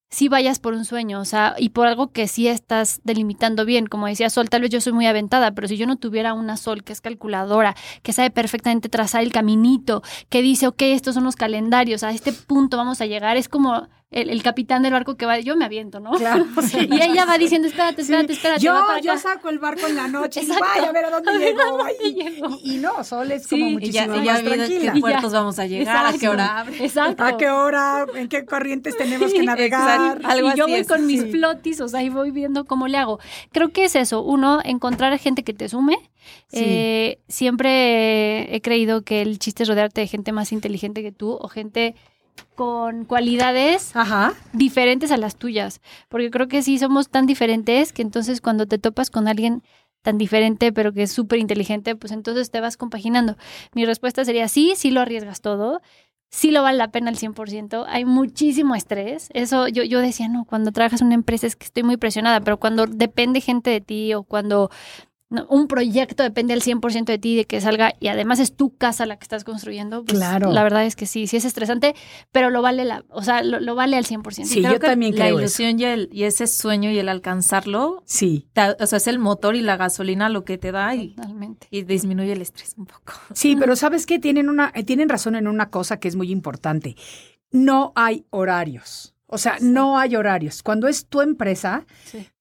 si 0.09 0.27
vayas 0.27 0.59
por 0.59 0.73
un 0.73 0.85
sueño, 0.85 1.19
o 1.19 1.25
sea, 1.25 1.55
y 1.57 1.69
por 1.69 1.87
algo 1.87 2.11
que 2.11 2.27
sí 2.27 2.47
estás 2.47 3.01
delimitando 3.03 3.63
bien. 3.65 3.85
Como 3.85 4.07
decía 4.07 4.29
Sol, 4.29 4.49
tal 4.49 4.61
vez 4.61 4.71
yo 4.71 4.81
soy 4.81 4.93
muy 4.93 5.05
aventada, 5.05 5.51
pero 5.51 5.67
si 5.67 5.77
yo 5.77 5.85
no 5.85 5.97
tuviera 5.97 6.33
una 6.33 6.57
Sol 6.57 6.83
que 6.83 6.93
es 6.93 7.01
calculadora, 7.01 7.75
que 8.01 8.13
sabe 8.13 8.31
perfectamente 8.31 8.89
trazar 8.89 9.21
el 9.21 9.31
caminito, 9.31 10.01
que 10.29 10.41
dice, 10.41 10.67
ok, 10.67 10.81
estos 10.81 11.15
son 11.15 11.23
los 11.25 11.35
calendarios, 11.35 12.03
a 12.03 12.11
este 12.11 12.33
punto 12.33 12.77
vamos 12.77 13.01
a 13.01 13.05
llegar, 13.05 13.37
es 13.37 13.49
como 13.49 13.87
el, 14.11 14.41
capitán 14.41 14.81
del 14.81 14.91
barco 14.91 15.15
que 15.17 15.27
va, 15.27 15.39
yo 15.39 15.55
me 15.55 15.65
aviento, 15.65 15.99
¿no? 15.99 16.11
Claro, 16.11 16.45
Y 16.73 17.01
ella 17.01 17.25
va 17.25 17.37
diciendo, 17.37 17.67
espérate, 17.67 18.01
espérate, 18.01 18.33
espérate. 18.33 18.61
Yo, 18.61 18.73
yo 19.03 19.17
saco 19.19 19.49
el 19.49 19.59
barco 19.59 19.85
en 19.85 19.95
la 19.95 20.07
noche 20.07 20.41
y 20.41 20.47
vaya 20.47 20.89
a 20.89 20.91
ver 20.91 21.05
a 21.05 21.09
dónde 21.11 21.31
llego. 21.39 22.57
Y, 22.63 22.77
no, 22.77 23.03
Sol 23.03 23.31
es 23.31 23.47
como 23.47 23.69
muchísimo 23.69 24.15
y 24.15 24.23
ya, 24.23 24.33
más 24.33 24.43
tranquila. 24.43 24.93
qué 24.93 24.99
puertos 24.99 25.31
vamos 25.31 25.59
a 25.59 25.67
llegar, 25.67 26.07
a 26.07 26.17
qué 26.17 26.27
hora 26.27 26.59
abre. 26.59 26.83
Exacto. 26.83 27.23
A 27.23 27.37
qué 27.37 27.49
hora, 27.49 28.07
en 28.15 28.27
qué 28.29 28.45
corrientes 28.45 28.97
tenemos 28.97 29.31
que 29.31 29.43
navegar. 29.43 30.19
Algo 30.23 30.51
y 30.53 30.57
yo 30.57 30.67
voy 30.67 30.85
con 30.85 31.05
mis 31.05 31.25
flotis, 31.25 31.79
o 31.81 31.87
sea, 31.87 32.01
y 32.01 32.09
voy 32.09 32.31
viendo 32.31 32.65
cómo 32.65 32.87
le 32.87 32.97
hago. 32.97 33.19
Creo 33.51 33.69
que 33.69 33.85
es 33.85 33.95
eso, 33.95 34.23
uno, 34.23 34.59
encontrar 34.63 35.17
gente 35.19 35.43
que 35.43 35.53
te 35.53 35.69
sume. 35.69 35.97
Eh, 36.51 37.19
siempre 37.27 38.55
he 38.55 38.61
creído 38.61 39.03
que 39.03 39.21
el 39.21 39.37
chiste 39.37 39.63
es 39.63 39.69
rodearte 39.69 40.01
de 40.01 40.07
gente 40.07 40.31
más 40.31 40.51
inteligente 40.51 41.03
que 41.03 41.11
tú 41.11 41.31
o 41.31 41.47
gente 41.47 41.95
con 42.55 43.05
cualidades 43.05 43.93
diferentes 44.53 45.11
a 45.11 45.17
las 45.17 45.35
tuyas, 45.35 45.81
porque 46.07 46.31
creo 46.31 46.47
que 46.47 46.61
sí 46.61 46.77
somos 46.77 47.09
tan 47.09 47.25
diferentes 47.25 47.93
que 47.93 48.01
entonces 48.01 48.41
cuando 48.41 48.65
te 48.65 48.77
topas 48.77 49.09
con 49.09 49.27
alguien 49.27 49.63
tan 50.01 50.17
diferente 50.17 50.71
pero 50.71 50.93
que 50.93 51.03
es 51.03 51.11
súper 51.11 51.39
inteligente, 51.39 51.95
pues 51.95 52.11
entonces 52.11 52.51
te 52.51 52.61
vas 52.61 52.77
compaginando. 52.77 53.37
Mi 53.73 53.85
respuesta 53.85 54.23
sería 54.25 54.47
sí, 54.47 54.73
sí 54.75 54.91
lo 54.91 55.01
arriesgas 55.01 55.41
todo, 55.41 55.81
sí 56.29 56.51
lo 56.51 56.61
vale 56.63 56.77
la 56.77 56.91
pena 56.91 57.09
al 57.09 57.17
100%, 57.17 57.85
hay 57.87 58.05
muchísimo 58.05 58.75
estrés, 58.75 59.29
eso 59.33 59.67
yo, 59.67 59.83
yo 59.83 59.99
decía, 59.99 60.27
no, 60.27 60.45
cuando 60.45 60.71
trabajas 60.71 61.01
en 61.01 61.07
una 61.07 61.15
empresa 61.15 61.47
es 61.47 61.55
que 61.55 61.65
estoy 61.65 61.83
muy 61.83 61.97
presionada, 61.97 62.39
pero 62.41 62.59
cuando 62.59 62.85
depende 62.85 63.41
gente 63.41 63.69
de 63.71 63.81
ti 63.81 64.13
o 64.13 64.23
cuando 64.23 64.69
un 65.29 65.67
proyecto 65.67 66.23
depende 66.23 66.53
al 66.53 66.61
100% 66.61 67.05
de 67.05 67.19
ti, 67.19 67.35
de 67.35 67.45
que 67.45 67.61
salga, 67.61 67.93
y 67.99 68.07
además 68.07 68.39
es 68.39 68.55
tu 68.55 68.75
casa 68.75 69.05
la 69.05 69.17
que 69.17 69.23
estás 69.23 69.43
construyendo, 69.43 70.03
pues 70.03 70.17
claro. 70.17 70.51
la 70.51 70.63
verdad 70.63 70.85
es 70.85 70.95
que 70.95 71.05
sí, 71.05 71.27
sí 71.27 71.37
es 71.37 71.45
estresante, 71.45 71.95
pero 72.31 72.49
lo 72.49 72.61
vale, 72.61 72.83
la, 72.83 73.05
o 73.09 73.21
sea, 73.21 73.43
lo, 73.43 73.75
vale 73.75 73.97
al 73.97 74.05
100%. 74.05 74.45
Sí, 74.45 74.61
yo 74.61 74.79
también 74.79 75.13
creo 75.13 75.35
La 75.35 75.41
ilusión 75.41 75.79
y, 75.79 75.83
el, 75.83 76.09
y 76.11 76.23
ese 76.23 76.47
sueño 76.47 76.89
y 76.89 76.97
el 76.97 77.09
alcanzarlo, 77.09 78.01
sí. 78.05 78.47
o 78.79 78.85
sea, 78.87 78.97
es 78.97 79.07
el 79.07 79.19
motor 79.19 79.55
y 79.55 79.61
la 79.61 79.77
gasolina 79.77 80.29
lo 80.29 80.43
que 80.43 80.57
te 80.57 80.71
da 80.71 80.95
y, 80.95 81.15
y 81.69 81.83
disminuye 81.83 82.33
el 82.33 82.41
estrés 82.41 82.73
un 82.77 82.87
poco. 82.87 83.13
Sí, 83.33 83.55
pero 83.55 83.75
¿sabes 83.75 84.07
qué? 84.07 84.17
Tienen, 84.17 84.49
una, 84.49 84.71
tienen 84.71 85.09
razón 85.09 85.35
en 85.35 85.47
una 85.47 85.69
cosa 85.69 85.99
que 85.99 86.07
es 86.07 86.15
muy 86.15 86.31
importante. 86.31 86.95
No 87.51 87.93
hay 87.95 88.25
horarios. 88.31 89.15
O 89.31 89.37
sea, 89.37 89.57
no 89.61 89.99
hay 89.99 90.15
horarios. 90.15 90.63
Cuando 90.63 90.87
es 90.87 91.05
tu 91.05 91.21
empresa, 91.21 91.85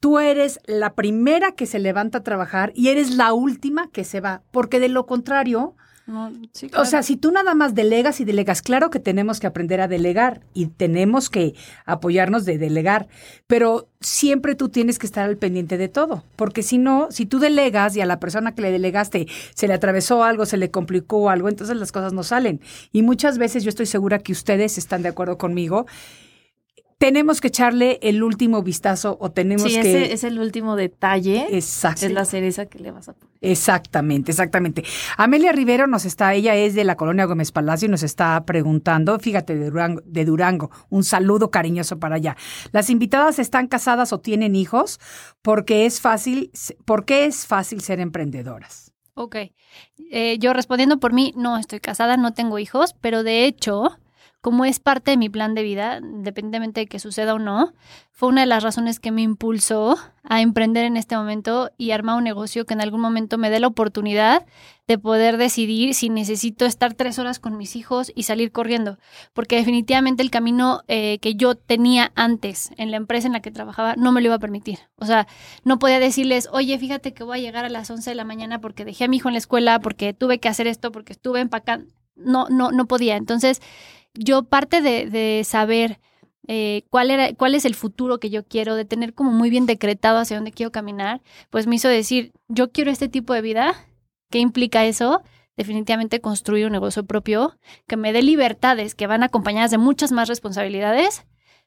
tú 0.01 0.19
eres 0.19 0.59
la 0.67 0.95
primera 0.95 1.53
que 1.53 1.67
se 1.67 1.79
levanta 1.79 2.19
a 2.19 2.23
trabajar 2.23 2.73
y 2.75 2.89
eres 2.89 3.15
la 3.15 3.35
última 3.35 3.91
que 3.91 4.05
se 4.05 4.21
va, 4.21 4.43
porque 4.51 4.81
de 4.81 4.89
lo 4.89 5.05
contrario, 5.07 5.77
o 6.75 6.85
sea, 6.87 7.03
si 7.03 7.17
tú 7.17 7.31
nada 7.31 7.55
más 7.55 7.75
delegas 7.75 8.21
y 8.21 8.25
delegas, 8.25 8.63
claro 8.63 8.89
que 8.89 8.99
tenemos 8.99 9.41
que 9.41 9.47
aprender 9.47 9.83
a 9.83 9.89
delegar 9.89 10.41
y 10.55 10.69
tenemos 10.69 11.29
que 11.29 11.55
apoyarnos 11.85 12.47
de 12.47 12.57
delegar, 12.57 13.09
pero 13.47 13.91
siempre 14.01 14.55
tú 14.55 14.71
tienes 14.71 14.99
que 14.99 15.05
estar 15.05 15.29
al 15.29 15.37
pendiente 15.37 15.77
de 15.77 15.89
todo, 15.89 16.25
porque 16.37 16.63
si 16.63 16.79
no, 16.79 17.09
si 17.11 17.27
tú 17.27 17.39
delegas 17.39 17.95
y 17.95 18.01
a 18.01 18.07
la 18.07 18.21
persona 18.21 18.55
que 18.55 18.63
le 18.63 18.73
delegaste 18.73 19.27
se 19.55 19.69
le 19.69 19.75
atravesó 19.75 20.25
algo, 20.25 20.47
se 20.47 20.57
le 20.57 20.71
complicó 20.71 21.29
algo, 21.29 21.51
entonces 21.51 21.77
las 21.77 21.93
cosas 21.93 22.15
no 22.15 22.23
salen. 22.23 22.63
Y 22.91 23.03
muchas 23.03 23.37
veces 23.37 23.63
yo 23.63 23.69
estoy 23.69 23.85
segura 23.85 24.21
que 24.21 24.33
ustedes 24.33 24.79
están 24.79 25.03
de 25.03 25.11
acuerdo 25.11 25.37
conmigo 25.37 25.85
tenemos 26.99 27.41
que 27.41 27.49
echarle 27.49 28.01
el 28.03 28.25
último 28.25 28.63
vistazo 28.63 29.17
o 29.21 29.31
tenemos 29.31 29.73
sí, 29.73 29.81
que... 29.81 30.03
Ese 30.05 30.13
es 30.13 30.25
el 30.25 30.41
último 30.41 30.75
detalle. 30.75 31.47
Exacto. 31.57 32.05
Es 32.05 32.13
la 32.13 32.25
cereza 32.25 32.67
que 32.67 32.81
le 32.81 32.91
vas 32.91 33.09
a 33.09 33.13
poner. 33.13 33.29
Exactamente, 33.41 34.33
exactamente. 34.33 34.83
Amelia 35.17 35.53
Rivero 35.53 35.87
nos 35.87 36.05
está, 36.05 36.35
ella 36.35 36.57
es 36.57 36.75
de 36.75 36.83
la 36.83 36.97
colonia 36.97 37.25
Gómez 37.25 37.53
Palacio 37.53 37.87
y 37.87 37.91
nos 37.91 38.03
está 38.03 38.45
preguntando, 38.45 39.17
fíjate, 39.21 39.55
de 39.55 39.71
Durango, 39.71 40.03
de 40.05 40.25
Durango, 40.25 40.71
un 40.91 41.05
saludo 41.05 41.53
cariñoso 41.53 42.01
para 42.01 42.17
allá. 42.17 42.37
¿Las 42.73 42.91
invitadas 42.91 43.39
están 43.39 43.69
casadas 43.69 44.13
o 44.13 44.19
tienen 44.19 44.57
hijos? 44.57 44.99
Porque 45.41 45.87
es 45.87 46.01
fácil, 46.01 46.51
¿por 46.85 47.05
qué 47.05 47.27
es 47.27 47.47
fácil 47.47 47.81
ser 47.81 48.01
emprendedoras? 48.01 48.93
Ok. 49.15 49.37
Eh, 50.11 50.39
yo 50.41 50.53
respondiendo 50.53 50.99
por 50.99 51.13
mí, 51.13 51.33
no 51.37 51.59
estoy 51.59 51.79
casada, 51.79 52.17
no 52.17 52.35
tengo 52.35 52.59
hijos, 52.59 52.97
pero 53.01 53.23
de 53.23 53.45
hecho 53.45 53.99
como 54.41 54.65
es 54.65 54.79
parte 54.79 55.11
de 55.11 55.17
mi 55.17 55.29
plan 55.29 55.55
de 55.55 55.63
vida, 55.63 55.99
independientemente 55.99 56.81
de 56.81 56.87
que 56.87 57.01
suceda 57.01 57.35
o 57.35 57.39
no, 57.39 57.73
fue 58.13 58.29
una 58.29 58.43
de 58.43 58.47
las 58.47 58.63
razones 58.63 59.01
que 59.01 59.11
me 59.11 59.23
impulsó 59.23 59.97
a 60.23 60.41
emprender 60.41 60.85
en 60.85 60.97
este 60.97 61.17
momento 61.17 61.71
y 61.77 61.91
armar 61.91 62.17
un 62.17 62.25
negocio 62.25 62.65
que 62.65 62.75
en 62.75 62.81
algún 62.81 63.01
momento 63.01 63.37
me 63.39 63.51
dé 63.51 63.59
la 63.59 63.67
oportunidad 63.67 64.47
de 64.87 64.99
poder 64.99 65.37
decidir 65.37 65.93
si 65.95 66.09
necesito 66.09 66.67
estar 66.67 66.95
tres 66.95 67.19
horas 67.19 67.41
con 67.41 67.57
mis 67.57 67.77
hijos 67.77 68.11
y 68.15 68.23
salir 68.23 68.53
corriendo. 68.53 68.99
Porque 69.35 69.57
definitivamente 69.57 70.23
el 70.23 70.31
camino 70.31 70.83
eh, 70.89 71.19
que 71.21 71.35
yo 71.35 71.55
tenía 71.55 72.13
antes 72.15 72.71
en 72.77 72.91
la 72.91 72.97
empresa 72.97 73.27
en 73.27 73.35
la 73.35 73.41
que 73.41 73.51
trabajaba 73.51 73.97
no 73.97 74.13
me 74.13 74.21
lo 74.21 74.27
iba 74.27 74.37
a 74.37 74.41
permitir. 74.41 74.79
O 74.97 75.05
sea, 75.05 75.27
no 75.65 75.79
podía 75.79 76.01
decirles, 76.01 76.49
oye, 76.53 76.79
fíjate 76.79 77.13
que 77.13 77.25
voy 77.25 77.39
a 77.39 77.43
llegar 77.43 77.65
a 77.65 77.69
las 77.69 77.91
11 77.91 78.11
de 78.11 78.15
la 78.15 78.25
mañana 78.25 78.61
porque 78.61 78.85
dejé 78.85 79.05
a 79.05 79.09
mi 79.09 79.19
hijo 79.19 79.29
en 79.29 79.35
la 79.35 79.39
escuela, 79.39 79.81
porque 79.81 80.15
tuve 80.15 80.39
que 80.39 80.49
hacer 80.49 80.67
esto, 80.67 80.91
porque 80.91 81.13
estuve 81.13 81.41
empacando. 81.41 81.87
No, 82.17 82.49
no, 82.49 82.73
no 82.73 82.87
podía. 82.87 83.17
Entonces, 83.17 83.61
yo 84.15 84.45
parte 84.45 84.81
de, 84.83 85.43
saber 85.45 86.01
eh, 86.47 86.85
cuál, 86.91 87.11
era, 87.11 87.35
cuál 87.35 87.55
es 87.55 87.65
el 87.65 87.75
futuro 87.75 88.19
que 88.19 88.31
yo 88.31 88.47
quiero, 88.47 88.75
de 88.75 88.85
tener 88.85 89.15
como 89.15 89.31
muy 89.33 89.51
bien 89.51 89.67
decretado 89.67 90.19
hacia 90.19 90.37
dónde 90.37 90.53
quiero 90.53 90.73
caminar, 90.73 91.21
pues 91.51 91.67
me 91.67 91.77
hizo 91.77 91.89
decir, 91.89 92.33
yo 92.49 92.73
quiero 92.73 92.91
este 92.91 93.09
tipo 93.09 93.35
de 93.35 93.43
vida. 93.43 93.75
¿Qué 94.31 94.39
implica 94.39 94.85
eso? 94.85 95.23
Definitivamente 95.57 96.21
construir 96.21 96.67
un 96.67 96.73
negocio 96.73 97.05
propio 97.05 97.59
que 97.87 97.97
me 97.97 98.13
dé 98.13 98.23
libertades 98.23 98.95
que 98.95 99.07
van 99.07 99.23
acompañadas 99.23 99.71
de 99.71 99.79
muchas 99.79 100.13
más 100.13 100.29
responsabilidades, 100.29 101.27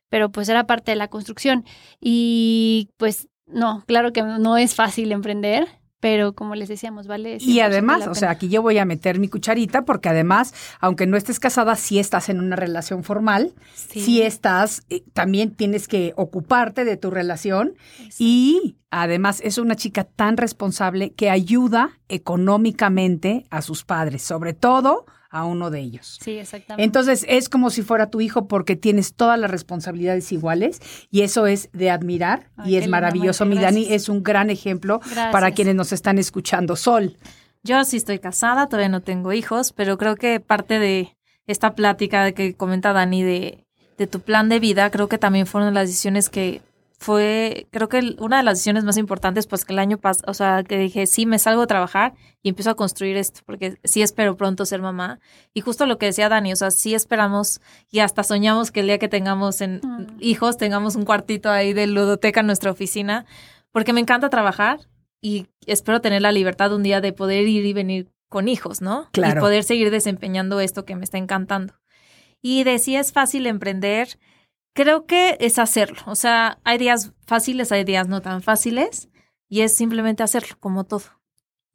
pero 0.09 0.31
pues 0.31 0.47
era 0.49 0.67
parte 0.67 0.91
de 0.91 0.95
la 0.97 1.09
construcción. 1.09 1.65
Y 1.99 2.89
pues 2.97 3.27
no, 3.47 3.83
claro 3.87 4.13
que 4.13 4.23
no 4.23 4.57
es 4.57 4.75
fácil 4.75 5.11
emprender, 5.11 5.67
pero 6.01 6.33
como 6.33 6.55
les 6.55 6.67
decíamos, 6.67 7.07
vale. 7.07 7.37
Y 7.39 7.59
además, 7.59 8.07
o 8.07 8.15
sea, 8.15 8.31
aquí 8.31 8.49
yo 8.49 8.63
voy 8.63 8.79
a 8.79 8.85
meter 8.85 9.19
mi 9.19 9.29
cucharita 9.29 9.85
porque 9.85 10.09
además, 10.09 10.53
aunque 10.79 11.05
no 11.05 11.15
estés 11.15 11.39
casada, 11.39 11.75
sí 11.75 11.99
estás 11.99 12.27
en 12.27 12.39
una 12.39 12.55
relación 12.55 13.03
formal, 13.03 13.53
sí, 13.75 14.23
estás, 14.23 14.83
eh, 14.89 15.03
también 15.13 15.51
tienes 15.51 15.87
que 15.87 16.13
ocuparte 16.17 16.85
de 16.85 16.97
tu 16.97 17.11
relación. 17.11 17.75
Y 18.17 18.77
además 18.89 19.41
es 19.45 19.59
una 19.59 19.75
chica 19.75 20.03
tan 20.03 20.37
responsable 20.37 21.13
que 21.13 21.29
ayuda 21.29 21.99
económicamente 22.09 23.45
a 23.51 23.61
sus 23.61 23.85
padres, 23.85 24.23
sobre 24.23 24.53
todo 24.53 25.05
a 25.31 25.45
uno 25.45 25.71
de 25.71 25.79
ellos. 25.79 26.19
Sí, 26.21 26.31
exactamente. 26.31 26.83
Entonces 26.83 27.25
es 27.27 27.47
como 27.47 27.69
si 27.69 27.81
fuera 27.81 28.09
tu 28.09 28.19
hijo 28.19 28.47
porque 28.47 28.75
tienes 28.75 29.15
todas 29.15 29.39
las 29.39 29.49
responsabilidades 29.49 30.31
iguales 30.31 30.81
y 31.09 31.21
eso 31.21 31.47
es 31.47 31.69
de 31.71 31.89
admirar 31.89 32.51
y 32.65 32.75
es 32.75 32.89
maravilloso. 32.89 33.45
Mi 33.45 33.57
Dani 33.57 33.87
es 33.93 34.09
un 34.09 34.23
gran 34.23 34.49
ejemplo 34.49 34.99
para 35.31 35.51
quienes 35.51 35.75
nos 35.75 35.93
están 35.93 36.17
escuchando. 36.17 36.75
Sol. 36.75 37.17
Yo 37.63 37.83
sí 37.85 37.97
estoy 37.97 38.19
casada, 38.19 38.67
todavía 38.67 38.89
no 38.89 39.01
tengo 39.01 39.31
hijos, 39.31 39.71
pero 39.71 39.97
creo 39.97 40.15
que 40.15 40.39
parte 40.39 40.79
de 40.79 41.15
esta 41.47 41.75
plática 41.75 42.31
que 42.33 42.55
comenta 42.55 42.91
Dani 42.91 43.23
de, 43.23 43.65
de 43.97 44.07
tu 44.07 44.19
plan 44.19 44.49
de 44.49 44.59
vida, 44.59 44.89
creo 44.89 45.07
que 45.07 45.17
también 45.17 45.47
fueron 45.47 45.73
las 45.73 45.87
decisiones 45.87 46.29
que 46.29 46.61
fue, 47.01 47.67
creo 47.71 47.89
que 47.89 48.15
una 48.19 48.37
de 48.37 48.43
las 48.43 48.59
decisiones 48.59 48.83
más 48.83 48.95
importantes, 48.95 49.47
pues 49.47 49.65
que 49.65 49.73
el 49.73 49.79
año 49.79 49.97
pasado, 49.97 50.29
o 50.29 50.35
sea, 50.35 50.61
que 50.63 50.77
dije, 50.77 51.07
sí, 51.07 51.25
me 51.25 51.39
salgo 51.39 51.63
a 51.63 51.67
trabajar 51.67 52.13
y 52.43 52.49
empiezo 52.49 52.69
a 52.69 52.75
construir 52.75 53.17
esto, 53.17 53.41
porque 53.43 53.79
sí 53.83 54.03
espero 54.03 54.37
pronto 54.37 54.67
ser 54.67 54.83
mamá. 54.83 55.19
Y 55.51 55.61
justo 55.61 55.87
lo 55.87 55.97
que 55.97 56.05
decía 56.05 56.29
Dani, 56.29 56.53
o 56.53 56.55
sea, 56.55 56.69
sí 56.69 56.93
esperamos 56.93 57.59
y 57.89 58.01
hasta 58.01 58.21
soñamos 58.21 58.69
que 58.69 58.81
el 58.81 58.85
día 58.85 58.99
que 58.99 59.07
tengamos 59.07 59.61
en, 59.61 59.77
mm. 59.77 60.17
hijos, 60.19 60.57
tengamos 60.57 60.95
un 60.95 61.03
cuartito 61.03 61.49
ahí 61.49 61.73
de 61.73 61.87
ludoteca 61.87 62.41
en 62.41 62.45
nuestra 62.45 62.69
oficina, 62.69 63.25
porque 63.71 63.93
me 63.93 64.01
encanta 64.01 64.29
trabajar 64.29 64.81
y 65.21 65.47
espero 65.65 66.01
tener 66.01 66.21
la 66.21 66.31
libertad 66.31 66.71
un 66.71 66.83
día 66.83 67.01
de 67.01 67.13
poder 67.13 67.47
ir 67.47 67.65
y 67.65 67.73
venir 67.73 68.11
con 68.29 68.47
hijos, 68.47 68.79
¿no? 68.79 69.09
Claro. 69.11 69.39
Y 69.39 69.41
poder 69.41 69.63
seguir 69.63 69.89
desempeñando 69.89 70.59
esto 70.59 70.85
que 70.85 70.95
me 70.95 71.03
está 71.03 71.17
encantando. 71.17 71.73
Y 72.43 72.63
de 72.63 72.77
si 72.77 72.95
es 72.95 73.11
fácil 73.11 73.47
emprender, 73.47 74.19
creo 74.73 75.05
que 75.05 75.37
es 75.39 75.59
hacerlo. 75.59 76.01
O 76.05 76.15
sea, 76.15 76.59
hay 76.63 76.77
días 76.77 77.13
fáciles, 77.25 77.71
hay 77.71 77.83
días 77.83 78.07
no 78.07 78.21
tan 78.21 78.41
fáciles 78.41 79.09
y 79.49 79.61
es 79.61 79.75
simplemente 79.75 80.23
hacerlo, 80.23 80.55
como 80.59 80.85
todo. 80.85 81.03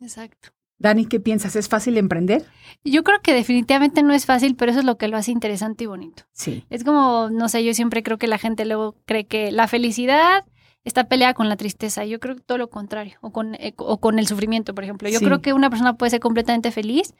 Exacto. 0.00 0.50
Dani, 0.78 1.06
¿qué 1.06 1.20
piensas? 1.20 1.56
¿Es 1.56 1.68
fácil 1.68 1.96
emprender? 1.96 2.44
Yo 2.84 3.02
creo 3.02 3.20
que 3.22 3.32
definitivamente 3.32 4.02
no 4.02 4.12
es 4.12 4.26
fácil, 4.26 4.56
pero 4.56 4.70
eso 4.70 4.80
es 4.80 4.86
lo 4.86 4.98
que 4.98 5.08
lo 5.08 5.16
hace 5.16 5.30
interesante 5.32 5.84
y 5.84 5.86
bonito. 5.86 6.24
Sí. 6.32 6.66
Es 6.68 6.84
como, 6.84 7.30
no 7.30 7.48
sé, 7.48 7.64
yo 7.64 7.72
siempre 7.72 8.02
creo 8.02 8.18
que 8.18 8.26
la 8.26 8.36
gente 8.36 8.66
luego 8.66 8.94
cree 9.06 9.26
que 9.26 9.50
la 9.52 9.68
felicidad 9.68 10.44
está 10.86 11.04
peleada 11.04 11.34
con 11.34 11.48
la 11.48 11.56
tristeza. 11.56 12.04
Yo 12.04 12.18
creo 12.20 12.36
que 12.36 12.42
todo 12.42 12.56
lo 12.58 12.70
contrario, 12.70 13.18
o 13.20 13.30
con, 13.32 13.56
eh, 13.56 13.74
o 13.76 13.98
con 13.98 14.18
el 14.18 14.26
sufrimiento, 14.26 14.74
por 14.74 14.84
ejemplo. 14.84 15.08
Yo 15.08 15.20
creo 15.20 15.42
que 15.42 15.52
una 15.52 15.68
persona 15.68 15.94
puede 15.94 16.10
ser 16.10 16.20
completamente 16.20 16.70
feliz 16.70 17.12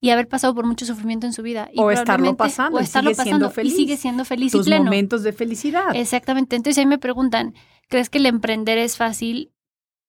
y 0.00 0.10
haber 0.10 0.26
pasado 0.26 0.54
por 0.54 0.66
mucho 0.66 0.86
sufrimiento 0.86 1.26
en 1.26 1.32
su 1.32 1.42
vida. 1.42 1.70
o 1.76 1.90
estarlo 1.90 2.36
pasando, 2.36 2.78
o 2.78 2.80
estarlo 2.80 3.10
y 3.10 3.14
sigue 3.14 3.18
pasando 3.24 3.46
siendo 3.46 3.54
feliz. 3.54 3.72
y 3.74 3.76
sigue 3.76 3.96
siendo 3.98 4.24
feliz 4.24 4.52
Tus 4.52 4.66
y 4.66 4.70
pleno. 4.70 4.84
momentos 4.84 5.22
de 5.22 5.32
felicidad. 5.32 5.94
Exactamente. 5.94 6.56
Entonces 6.56 6.78
ahí 6.78 6.86
me 6.86 6.98
preguntan, 6.98 7.54
¿crees 7.88 8.08
que 8.08 8.18
el 8.18 8.26
emprender 8.26 8.78
es 8.78 8.96
fácil? 8.96 9.52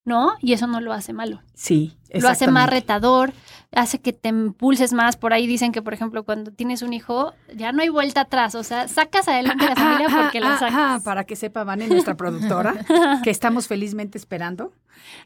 No, 0.06 0.34
y 0.42 0.54
eso 0.54 0.68
no 0.68 0.82
lo 0.82 0.94
hace 0.94 1.14
malo. 1.14 1.42
Sí, 1.54 1.94
Lo 2.14 2.30
hace 2.30 2.48
más 2.48 2.70
retador, 2.70 3.34
hace 3.72 4.00
que 4.00 4.14
te 4.14 4.30
impulses 4.30 4.94
más. 4.94 5.18
Por 5.18 5.34
ahí 5.34 5.48
dicen 5.48 5.72
que, 5.72 5.82
por 5.82 5.94
ejemplo, 5.94 6.24
cuando 6.24 6.52
tienes 6.52 6.82
un 6.82 6.94
hijo, 6.94 7.34
ya 7.56 7.72
no 7.72 7.82
hay 7.82 7.90
vuelta 7.90 8.22
atrás. 8.22 8.56
O 8.56 8.64
sea, 8.64 8.88
sacas 8.88 9.28
adelante 9.28 9.66
a 9.66 9.70
la 9.70 9.76
familia 9.76 10.08
porque 10.10 10.40
la 10.40 10.58
sacas. 10.60 11.04
para 11.04 11.24
que 11.24 11.36
sepa 11.36 11.64
Vane, 11.64 11.88
nuestra 11.88 12.16
productora, 12.16 12.76
que 13.24 13.30
estamos 13.30 13.68
felizmente 13.68 14.18
esperando. 14.18 14.74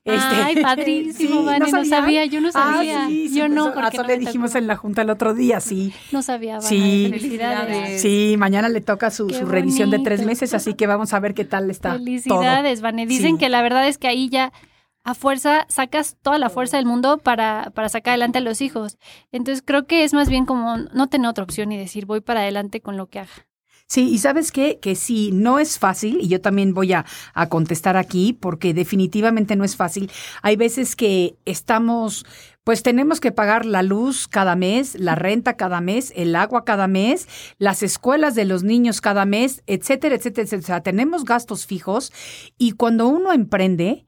Este, 0.04 0.36
Ay, 0.36 0.56
padrísimo, 0.62 1.43
Vane, 1.43 1.71
no, 1.71 1.86
sabía, 1.86 2.26
yo 2.26 2.41
no 2.41 2.50
ah, 2.50 2.76
sabía. 2.76 3.08
yo 3.30 3.47
no, 3.47 3.73
porque 3.73 4.02
le 4.04 4.17
dijimos 4.17 4.56
en 4.56 4.67
la 4.67 4.76
junta 4.76 5.02
el 5.02 5.10
otro 5.10 5.34
día, 5.34 5.60
sí. 5.60 5.93
No 6.12 6.21
sabía, 6.21 6.56
Vane, 6.56 6.67
sí, 6.67 7.08
felicidades. 7.10 8.02
Sí, 8.02 8.36
mañana 8.38 8.69
le 8.69 8.82
toca 8.82 9.12
su, 9.12 9.30
su 9.30 9.45
revisión 9.45 9.89
de 9.89 10.00
tres 10.00 10.26
meses, 10.26 10.54
así 10.54 10.73
que 10.73 10.88
vamos 10.88 11.13
a 11.13 11.19
ver 11.19 11.34
qué 11.34 11.45
tal 11.45 11.69
está 11.69 11.93
Felicidades, 11.93 12.82
Vane. 12.82 13.06
Dicen 13.06 13.38
que 13.38 13.50
la 13.50 13.62
verdad 13.62 13.88
es 13.88 13.97
que 13.97 14.08
ahí 14.08 14.30
ya 14.30 14.52
a 15.08 15.13
fuerza, 15.13 15.65
sacas 15.70 16.17
toda 16.22 16.38
la 16.38 16.50
fuerza 16.50 16.76
del 16.76 16.86
mundo 16.86 17.17
para, 17.17 17.72
para 17.74 17.88
sacar 17.88 18.12
adelante 18.12 18.39
a 18.39 18.41
los 18.41 18.60
hijos. 18.60 18.98
Entonces 19.32 19.63
creo 19.65 19.88
que 19.88 20.04
es 20.04 20.13
más 20.13 20.28
bien 20.28 20.46
como 20.46 20.76
no 20.76 21.08
tener 21.08 21.30
otra 21.30 21.46
opción 21.46 21.72
y 21.72 21.78
decir 21.78 22.06
voy 22.06 22.20
para 22.20 22.41
adelante 22.41 22.82
con 22.82 22.98
lo 22.98 23.08
que 23.08 23.20
haga. 23.20 23.48
Sí, 23.88 24.10
y 24.10 24.17
sabes 24.17 24.52
qué? 24.52 24.80
Que 24.82 24.96
sí, 24.96 25.32
no 25.32 25.60
es 25.60 25.80
fácil, 25.80 26.17
y 26.20 26.28
yo 26.28 26.41
también 26.41 26.74
voy 26.74 26.91
a, 26.91 27.06
a, 27.34 27.48
contestar 27.48 27.96
aquí, 27.96 28.34
porque 28.34 28.74
definitivamente 28.74 29.56
no 29.56 29.63
es 29.63 29.78
fácil. 29.78 30.12
Hay 30.41 30.58
veces 30.58 30.98
que 30.98 31.38
estamos, 31.46 32.26
pues 32.65 32.84
tenemos 32.84 33.22
que 33.22 33.32
pagar 33.32 33.65
la 33.65 33.84
luz 33.84 34.28
cada 34.28 34.58
mes, 34.58 35.00
la 35.00 35.15
renta 35.15 35.56
cada 35.56 35.80
mes, 35.80 36.12
el 36.17 36.36
agua 36.36 36.65
cada 36.65 36.88
mes, 36.88 37.30
las 37.60 37.82
escuelas 37.82 38.36
de 38.36 38.43
los 38.43 38.63
niños 38.63 39.00
cada 39.00 39.24
mes, 39.24 39.63
etcétera, 39.67 40.15
etcétera, 40.15 40.43
etcétera. 40.43 40.63
O 40.63 40.67
sea, 40.67 40.82
tenemos 40.82 41.24
gastos 41.24 41.65
fijos, 41.65 42.12
y 42.58 42.74
cuando 42.74 43.08
uno 43.08 43.32
emprende, 43.32 44.07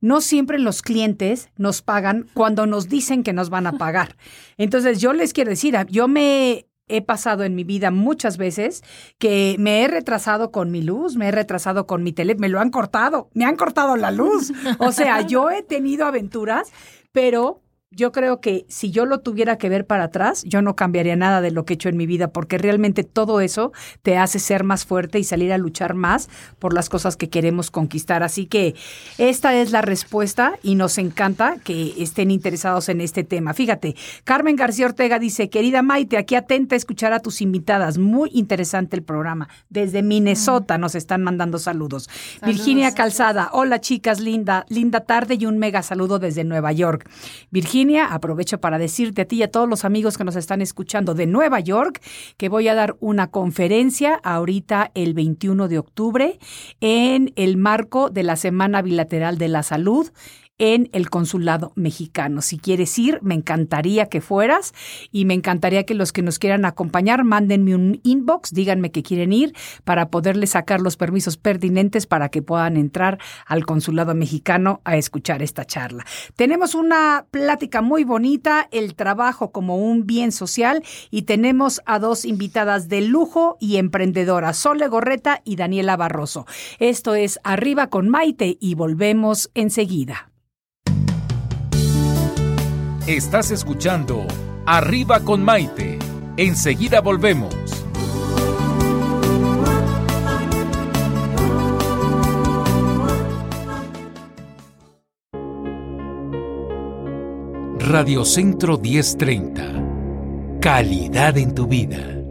no 0.00 0.20
siempre 0.20 0.58
los 0.58 0.82
clientes 0.82 1.50
nos 1.56 1.82
pagan 1.82 2.26
cuando 2.34 2.66
nos 2.66 2.88
dicen 2.88 3.22
que 3.22 3.32
nos 3.32 3.50
van 3.50 3.66
a 3.66 3.72
pagar. 3.72 4.16
Entonces, 4.56 5.00
yo 5.00 5.12
les 5.12 5.32
quiero 5.32 5.50
decir, 5.50 5.76
yo 5.88 6.08
me 6.08 6.66
he 6.90 7.02
pasado 7.02 7.44
en 7.44 7.54
mi 7.54 7.64
vida 7.64 7.90
muchas 7.90 8.36
veces 8.36 8.82
que 9.18 9.56
me 9.58 9.82
he 9.82 9.88
retrasado 9.88 10.50
con 10.50 10.70
mi 10.70 10.82
luz, 10.82 11.16
me 11.16 11.28
he 11.28 11.30
retrasado 11.30 11.86
con 11.86 12.02
mi 12.02 12.12
tele, 12.12 12.34
me 12.34 12.48
lo 12.48 12.60
han 12.60 12.70
cortado, 12.70 13.30
me 13.32 13.44
han 13.44 13.56
cortado 13.56 13.96
la 13.96 14.10
luz. 14.10 14.52
O 14.78 14.90
sea, 14.90 15.20
yo 15.20 15.50
he 15.50 15.62
tenido 15.62 16.04
aventuras, 16.06 16.72
pero 17.12 17.62
yo 17.92 18.12
creo 18.12 18.40
que 18.40 18.66
si 18.68 18.92
yo 18.92 19.04
lo 19.04 19.18
tuviera 19.18 19.58
que 19.58 19.68
ver 19.68 19.84
para 19.84 20.04
atrás, 20.04 20.44
yo 20.46 20.62
no 20.62 20.76
cambiaría 20.76 21.16
nada 21.16 21.40
de 21.40 21.50
lo 21.50 21.64
que 21.64 21.72
he 21.72 21.74
hecho 21.74 21.88
en 21.88 21.96
mi 21.96 22.06
vida, 22.06 22.28
porque 22.28 22.56
realmente 22.56 23.02
todo 23.02 23.40
eso 23.40 23.72
te 24.02 24.16
hace 24.16 24.38
ser 24.38 24.62
más 24.62 24.86
fuerte 24.86 25.18
y 25.18 25.24
salir 25.24 25.52
a 25.52 25.58
luchar 25.58 25.94
más 25.94 26.30
por 26.60 26.72
las 26.72 26.88
cosas 26.88 27.16
que 27.16 27.28
queremos 27.28 27.72
conquistar. 27.72 28.22
Así 28.22 28.46
que 28.46 28.76
esta 29.18 29.56
es 29.56 29.72
la 29.72 29.82
respuesta 29.82 30.56
y 30.62 30.76
nos 30.76 30.98
encanta 30.98 31.56
que 31.64 31.94
estén 31.98 32.30
interesados 32.30 32.88
en 32.88 33.00
este 33.00 33.24
tema. 33.24 33.54
Fíjate, 33.54 33.96
Carmen 34.22 34.54
García 34.54 34.86
Ortega 34.86 35.18
dice, 35.18 35.50
querida 35.50 35.82
Maite, 35.82 36.16
aquí 36.16 36.36
atenta 36.36 36.76
a 36.76 36.78
escuchar 36.78 37.12
a 37.12 37.18
tus 37.18 37.40
invitadas. 37.40 37.98
Muy 37.98 38.30
interesante 38.32 38.94
el 38.94 39.02
programa. 39.02 39.48
Desde 39.68 40.04
Minnesota 40.04 40.78
nos 40.78 40.94
están 40.94 41.24
mandando 41.24 41.58
saludos. 41.58 42.08
Virginia 42.46 42.94
Calzada, 42.94 43.50
hola 43.52 43.80
chicas, 43.80 44.20
linda, 44.20 44.64
linda 44.68 45.00
tarde 45.00 45.36
y 45.40 45.46
un 45.46 45.58
mega 45.58 45.82
saludo 45.82 46.20
desde 46.20 46.44
Nueva 46.44 46.70
York. 46.70 47.10
Virginia 47.50 47.79
aprovecho 47.88 48.60
para 48.60 48.78
decirte 48.78 49.22
a 49.22 49.24
ti 49.24 49.36
y 49.36 49.42
a 49.42 49.50
todos 49.50 49.68
los 49.68 49.84
amigos 49.84 50.18
que 50.18 50.24
nos 50.24 50.36
están 50.36 50.60
escuchando 50.60 51.14
de 51.14 51.26
Nueva 51.26 51.60
York 51.60 52.00
que 52.36 52.48
voy 52.48 52.68
a 52.68 52.74
dar 52.74 52.96
una 53.00 53.30
conferencia 53.30 54.20
ahorita 54.22 54.90
el 54.94 55.14
21 55.14 55.68
de 55.68 55.78
octubre 55.78 56.38
en 56.80 57.32
el 57.36 57.56
marco 57.56 58.10
de 58.10 58.22
la 58.22 58.36
Semana 58.36 58.82
Bilateral 58.82 59.38
de 59.38 59.48
la 59.48 59.62
Salud 59.62 60.10
en 60.60 60.90
el 60.92 61.10
consulado 61.10 61.72
mexicano. 61.74 62.42
Si 62.42 62.58
quieres 62.58 62.96
ir, 62.98 63.18
me 63.22 63.34
encantaría 63.34 64.06
que 64.06 64.20
fueras 64.20 64.72
y 65.10 65.24
me 65.24 65.34
encantaría 65.34 65.84
que 65.84 65.94
los 65.94 66.12
que 66.12 66.22
nos 66.22 66.38
quieran 66.38 66.66
acompañar 66.66 67.24
mándenme 67.24 67.74
un 67.74 67.98
inbox, 68.04 68.52
díganme 68.52 68.92
que 68.92 69.02
quieren 69.02 69.32
ir 69.32 69.54
para 69.84 70.10
poderles 70.10 70.50
sacar 70.50 70.82
los 70.82 70.98
permisos 70.98 71.38
pertinentes 71.38 72.06
para 72.06 72.28
que 72.28 72.42
puedan 72.42 72.76
entrar 72.76 73.18
al 73.46 73.64
consulado 73.64 74.14
mexicano 74.14 74.82
a 74.84 74.98
escuchar 74.98 75.42
esta 75.42 75.64
charla. 75.64 76.04
Tenemos 76.36 76.74
una 76.74 77.24
plática 77.30 77.80
muy 77.80 78.04
bonita, 78.04 78.68
el 78.70 78.94
trabajo 78.94 79.52
como 79.52 79.78
un 79.78 80.06
bien 80.06 80.30
social 80.30 80.84
y 81.10 81.22
tenemos 81.22 81.80
a 81.86 81.98
dos 81.98 82.26
invitadas 82.26 82.88
de 82.90 83.00
lujo 83.00 83.56
y 83.60 83.78
emprendedoras, 83.78 84.58
Sole 84.58 84.88
Gorreta 84.88 85.40
y 85.42 85.56
Daniela 85.56 85.96
Barroso. 85.96 86.46
Esto 86.78 87.14
es 87.14 87.40
Arriba 87.44 87.86
con 87.86 88.10
Maite 88.10 88.58
y 88.60 88.74
volvemos 88.74 89.50
enseguida. 89.54 90.29
Estás 93.06 93.50
escuchando 93.50 94.26
Arriba 94.66 95.20
con 95.20 95.42
Maite. 95.42 95.98
Enseguida 96.36 97.00
volvemos. 97.00 97.54
Radio 107.78 108.24
Centro 108.26 108.78
1030. 108.78 110.58
Calidad 110.60 111.38
en 111.38 111.54
tu 111.54 111.66
vida. 111.66 112.22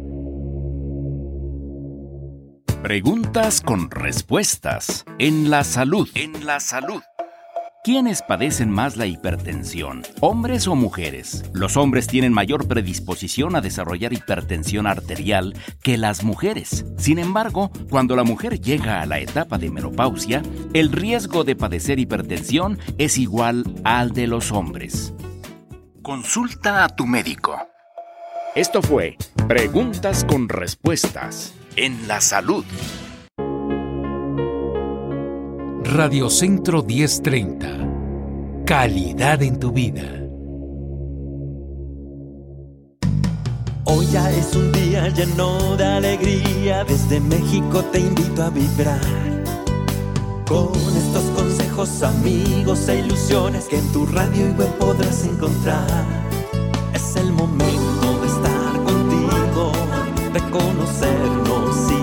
Preguntas 2.84 3.60
con 3.60 3.90
respuestas. 3.90 5.04
En 5.18 5.50
la 5.50 5.64
salud. 5.64 6.08
En 6.14 6.46
la 6.46 6.60
salud. 6.60 7.02
¿Quiénes 7.82 8.22
padecen 8.22 8.70
más 8.70 8.98
la 8.98 9.06
hipertensión? 9.06 10.04
¿Hombres 10.20 10.68
o 10.68 10.76
mujeres? 10.76 11.46
Los 11.54 11.78
hombres 11.78 12.08
tienen 12.08 12.34
mayor 12.34 12.68
predisposición 12.68 13.56
a 13.56 13.62
desarrollar 13.62 14.12
hipertensión 14.12 14.86
arterial 14.86 15.56
que 15.82 15.98
las 15.98 16.26
mujeres. 16.26 16.86
Sin 16.98 17.20
embargo, 17.20 17.72
cuando 17.90 18.18
la 18.18 18.26
mujer 18.26 18.60
llega 18.60 19.02
a 19.02 19.06
la 19.06 19.20
etapa 19.20 19.58
de 19.58 19.72
menopausia, 19.72 20.44
el 20.74 20.92
riesgo 20.92 21.46
de 21.46 21.56
padecer 21.56 22.00
hipertensión 22.00 22.80
es 22.98 23.18
igual 23.18 23.64
al 23.86 24.12
de 24.12 24.28
los 24.28 24.52
hombres. 24.52 25.14
Consulta 26.02 26.84
a 26.84 26.90
tu 26.90 27.08
médico. 27.08 27.58
Esto 28.56 28.82
fue 28.82 29.16
Preguntas 29.48 30.26
con 30.26 30.50
Respuestas 30.50 31.54
en 31.78 32.10
la 32.10 32.20
Salud. 32.20 32.66
Radio 35.92 36.30
Centro 36.30 36.84
1030. 36.84 38.64
Calidad 38.64 39.42
en 39.42 39.58
tu 39.58 39.72
vida. 39.72 40.04
Hoy 43.86 44.06
ya 44.12 44.30
es 44.30 44.56
un 44.56 44.72
día 44.72 45.10
lleno 45.10 45.76
de 45.78 45.86
alegría. 45.86 46.84
Desde 46.84 47.20
México 47.20 47.84
te 47.92 48.02
invito 48.02 48.44
a 48.44 48.52
vibrar. 48.52 49.02
Con 50.48 50.70
estos 50.96 51.24
consejos, 51.36 52.04
amigos 52.04 52.88
e 52.88 53.00
ilusiones 53.00 53.66
que 53.66 53.80
en 53.80 53.92
tu 53.92 54.06
radio 54.06 54.48
y 54.48 54.52
web 54.52 54.72
podrás 54.78 55.26
encontrar. 55.26 56.06
Es 56.94 57.16
el 57.16 57.34
momento 57.34 58.20
de 58.22 58.28
estar 58.28 58.74
contigo, 58.84 59.72
de 60.34 60.40
conocernos 60.52 61.99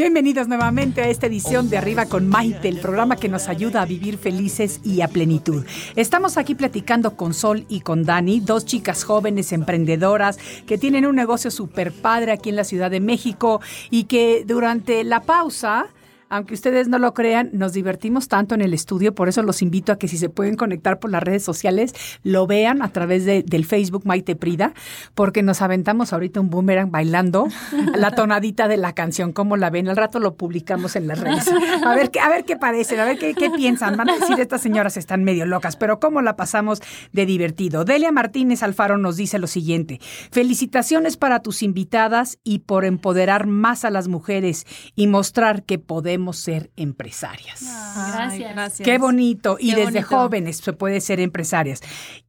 Bienvenidos 0.00 0.48
nuevamente 0.48 1.02
a 1.02 1.10
esta 1.10 1.26
edición 1.26 1.68
de 1.68 1.76
Arriba 1.76 2.06
con 2.06 2.26
Maite, 2.26 2.68
el 2.68 2.80
programa 2.80 3.16
que 3.16 3.28
nos 3.28 3.48
ayuda 3.48 3.82
a 3.82 3.84
vivir 3.84 4.16
felices 4.16 4.80
y 4.82 5.02
a 5.02 5.08
plenitud. 5.08 5.66
Estamos 5.94 6.38
aquí 6.38 6.54
platicando 6.54 7.18
con 7.18 7.34
Sol 7.34 7.66
y 7.68 7.82
con 7.82 8.04
Dani, 8.04 8.40
dos 8.40 8.64
chicas 8.64 9.04
jóvenes 9.04 9.52
emprendedoras 9.52 10.38
que 10.66 10.78
tienen 10.78 11.04
un 11.04 11.16
negocio 11.16 11.50
súper 11.50 11.92
padre 11.92 12.32
aquí 12.32 12.48
en 12.48 12.56
la 12.56 12.64
Ciudad 12.64 12.90
de 12.90 13.00
México 13.00 13.60
y 13.90 14.04
que 14.04 14.42
durante 14.46 15.04
la 15.04 15.20
pausa 15.20 15.88
Aunque 16.30 16.54
ustedes 16.54 16.88
no 16.88 16.98
lo 16.98 17.12
crean, 17.12 17.50
nos 17.52 17.72
divertimos 17.72 18.28
tanto 18.28 18.54
en 18.54 18.60
el 18.62 18.72
estudio, 18.72 19.14
por 19.14 19.28
eso 19.28 19.42
los 19.42 19.60
invito 19.62 19.92
a 19.92 19.98
que 19.98 20.08
si 20.08 20.16
se 20.16 20.28
pueden 20.28 20.56
conectar 20.56 20.98
por 21.00 21.10
las 21.10 21.22
redes 21.22 21.42
sociales, 21.42 21.92
lo 22.22 22.46
vean 22.46 22.82
a 22.82 22.92
través 22.92 23.24
de, 23.24 23.42
del 23.42 23.64
Facebook 23.64 24.06
Maite 24.06 24.36
Prida, 24.36 24.72
porque 25.14 25.42
nos 25.42 25.60
aventamos 25.60 26.12
ahorita 26.12 26.40
un 26.40 26.48
boomerang 26.48 26.90
bailando 26.90 27.48
la 27.96 28.12
tonadita 28.12 28.68
de 28.68 28.76
la 28.76 28.92
canción. 28.94 29.32
¿Cómo 29.32 29.56
la 29.56 29.70
ven? 29.70 29.88
Al 29.88 29.96
rato 29.96 30.20
lo 30.20 30.34
publicamos 30.36 30.94
en 30.96 31.08
las 31.08 31.18
redes. 31.20 31.48
A 31.84 31.94
ver, 31.96 32.10
qué- 32.10 32.20
a 32.20 32.28
ver 32.28 32.44
qué 32.44 32.56
parecen, 32.56 33.00
a 33.00 33.04
ver 33.04 33.18
qué, 33.18 33.34
qué 33.34 33.50
piensan. 33.50 33.96
Van 33.96 34.08
a 34.10 34.16
decir, 34.16 34.38
estas 34.38 34.60
señoras 34.62 34.96
están 34.96 35.24
medio 35.24 35.46
locas, 35.46 35.76
pero 35.76 35.98
¿cómo 35.98 36.22
la 36.22 36.36
pasamos 36.36 36.80
de 37.12 37.26
divertido? 37.26 37.84
Delia 37.84 38.12
Martínez 38.12 38.62
Alfaro 38.62 38.98
nos 38.98 39.16
dice 39.16 39.40
lo 39.40 39.48
siguiente. 39.48 40.00
Felicitaciones 40.30 41.16
para 41.16 41.40
tus 41.42 41.62
invitadas 41.62 42.38
y 42.44 42.60
por 42.60 42.84
empoderar 42.84 43.46
más 43.48 43.84
a 43.84 43.90
las 43.90 44.06
mujeres 44.08 44.64
y 44.94 45.06
mostrar 45.08 45.64
que 45.64 45.78
podemos 45.80 46.19
ser 46.32 46.70
empresarias. 46.76 47.62
Gracias. 47.62 48.52
gracias. 48.52 48.86
Qué 48.86 48.98
bonito. 48.98 49.56
Y 49.58 49.70
desde 49.70 50.00
bonito. 50.00 50.06
jóvenes 50.06 50.58
se 50.58 50.72
puede 50.72 51.00
ser 51.00 51.20
empresarias. 51.20 51.80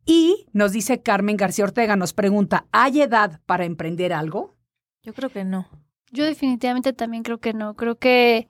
Y 0.06 0.48
nos 0.54 0.72
dice 0.72 1.02
Carmen 1.02 1.38
García 1.38 1.66
Ortega, 1.66 1.96
nos 1.96 2.14
pregunta, 2.14 2.66
¿hay 2.72 3.02
edad 3.02 3.40
para 3.46 3.66
emprender 3.66 4.14
algo? 4.14 4.56
Yo 5.04 5.14
creo 5.14 5.30
que 5.30 5.44
no. 5.44 5.68
Yo 6.12 6.26
definitivamente 6.26 6.94
también 6.94 7.24
creo 7.24 7.40
que 7.40 7.54
no. 7.54 7.76
Creo 7.76 7.98
que, 7.98 8.50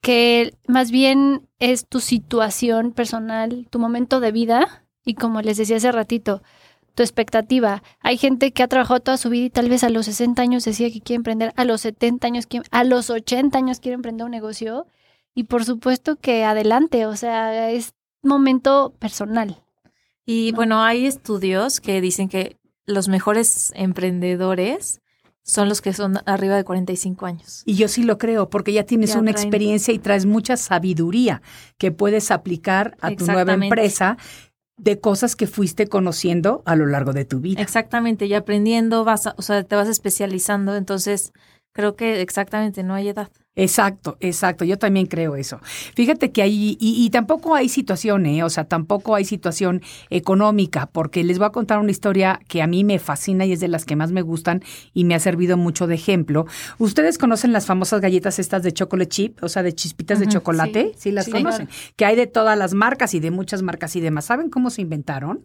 que 0.00 0.54
más 0.66 0.90
bien 0.90 1.48
es 1.58 1.86
tu 1.86 2.00
situación 2.00 2.92
personal, 2.92 3.66
tu 3.70 3.78
momento 3.78 4.20
de 4.20 4.32
vida 4.32 4.84
y 5.04 5.14
como 5.14 5.40
les 5.40 5.56
decía 5.56 5.76
hace 5.76 5.92
ratito, 5.92 6.42
tu 6.96 7.02
expectativa. 7.04 7.82
Hay 8.00 8.16
gente 8.16 8.50
que 8.52 8.62
ha 8.64 8.68
trabajado 8.68 8.98
toda 9.00 9.16
su 9.18 9.30
vida 9.30 9.44
y 9.44 9.50
tal 9.50 9.68
vez 9.68 9.84
a 9.84 9.90
los 9.90 10.06
60 10.06 10.42
años 10.42 10.64
decía 10.64 10.90
que 10.90 11.00
quiere 11.00 11.18
emprender, 11.18 11.52
a 11.54 11.64
los 11.64 11.82
70 11.82 12.26
años, 12.26 12.46
quiere- 12.46 12.66
a 12.72 12.82
los 12.82 13.10
80 13.10 13.56
años 13.58 13.78
quiere 13.80 13.94
emprender 13.94 14.24
un 14.24 14.30
negocio 14.32 14.86
y 15.34 15.44
por 15.44 15.64
supuesto 15.64 16.16
que 16.16 16.42
adelante, 16.44 17.06
o 17.06 17.14
sea, 17.14 17.70
es 17.70 17.92
momento 18.22 18.94
personal. 18.98 19.62
Y 20.24 20.50
No. 20.52 20.56
bueno, 20.56 20.82
hay 20.82 21.06
estudios 21.06 21.80
que 21.80 22.00
dicen 22.00 22.28
que 22.28 22.56
los 22.86 23.08
mejores 23.08 23.72
emprendedores 23.76 25.00
son 25.42 25.68
los 25.68 25.80
que 25.80 25.92
son 25.92 26.18
arriba 26.26 26.56
de 26.56 26.64
45 26.64 27.24
años. 27.26 27.62
Y 27.66 27.74
yo 27.76 27.86
sí 27.86 28.02
lo 28.02 28.18
creo, 28.18 28.48
porque 28.50 28.72
ya 28.72 28.82
tienes 28.84 29.12
Ya 29.12 29.20
una 29.20 29.30
traen- 29.30 29.42
experiencia 29.44 29.94
y 29.94 29.98
traes 30.00 30.26
mucha 30.26 30.56
sabiduría 30.56 31.40
que 31.78 31.92
puedes 31.92 32.32
aplicar 32.32 32.96
a 33.00 33.12
tu 33.12 33.26
nueva 33.26 33.52
empresa 33.52 34.16
de 34.76 35.00
cosas 35.00 35.36
que 35.36 35.46
fuiste 35.46 35.86
conociendo 35.86 36.62
a 36.66 36.76
lo 36.76 36.86
largo 36.86 37.12
de 37.12 37.24
tu 37.24 37.40
vida. 37.40 37.60
Exactamente, 37.62 38.26
y 38.26 38.34
aprendiendo, 38.34 39.04
vas 39.04 39.26
a- 39.26 39.34
o 39.38 39.42
sea, 39.42 39.62
te 39.64 39.74
vas 39.76 39.88
especializando, 39.88 40.76
entonces 40.76 41.32
creo 41.72 41.96
que 41.96 42.20
exactamente 42.20 42.82
no 42.82 42.94
hay 42.94 43.08
edad. 43.08 43.30
Exacto, 43.58 44.18
exacto. 44.20 44.66
Yo 44.66 44.76
también 44.78 45.06
creo 45.06 45.34
eso. 45.34 45.60
Fíjate 45.94 46.30
que 46.30 46.42
hay, 46.42 46.76
y, 46.78 47.04
y 47.04 47.08
tampoco 47.10 47.54
hay 47.54 47.70
situación, 47.70 48.26
¿eh? 48.26 48.44
o 48.44 48.50
sea, 48.50 48.64
tampoco 48.64 49.14
hay 49.14 49.24
situación 49.24 49.80
económica, 50.10 50.86
porque 50.92 51.24
les 51.24 51.38
voy 51.38 51.46
a 51.46 51.50
contar 51.50 51.78
una 51.78 51.90
historia 51.90 52.38
que 52.48 52.60
a 52.60 52.66
mí 52.66 52.84
me 52.84 52.98
fascina 52.98 53.46
y 53.46 53.52
es 53.52 53.60
de 53.60 53.68
las 53.68 53.86
que 53.86 53.96
más 53.96 54.12
me 54.12 54.20
gustan 54.20 54.62
y 54.92 55.04
me 55.04 55.14
ha 55.14 55.18
servido 55.20 55.56
mucho 55.56 55.86
de 55.86 55.94
ejemplo. 55.94 56.46
¿Ustedes 56.78 57.16
conocen 57.16 57.52
las 57.52 57.64
famosas 57.64 58.02
galletas 58.02 58.38
estas 58.38 58.62
de 58.62 58.72
chocolate 58.72 59.08
chip, 59.08 59.42
o 59.42 59.48
sea, 59.48 59.62
de 59.62 59.74
chispitas 59.74 60.20
de 60.20 60.28
chocolate? 60.28 60.92
sí. 60.94 61.06
Sí, 61.06 61.10
las 61.12 61.24
Sí, 61.24 61.30
conocen. 61.32 61.68
Que 61.96 62.04
hay 62.04 62.14
de 62.14 62.26
todas 62.26 62.58
las 62.58 62.74
marcas 62.74 63.14
y 63.14 63.20
de 63.20 63.30
muchas 63.30 63.62
marcas 63.62 63.96
y 63.96 64.00
demás. 64.00 64.26
¿Saben 64.26 64.50
cómo 64.50 64.68
se 64.70 64.82
inventaron? 64.82 65.44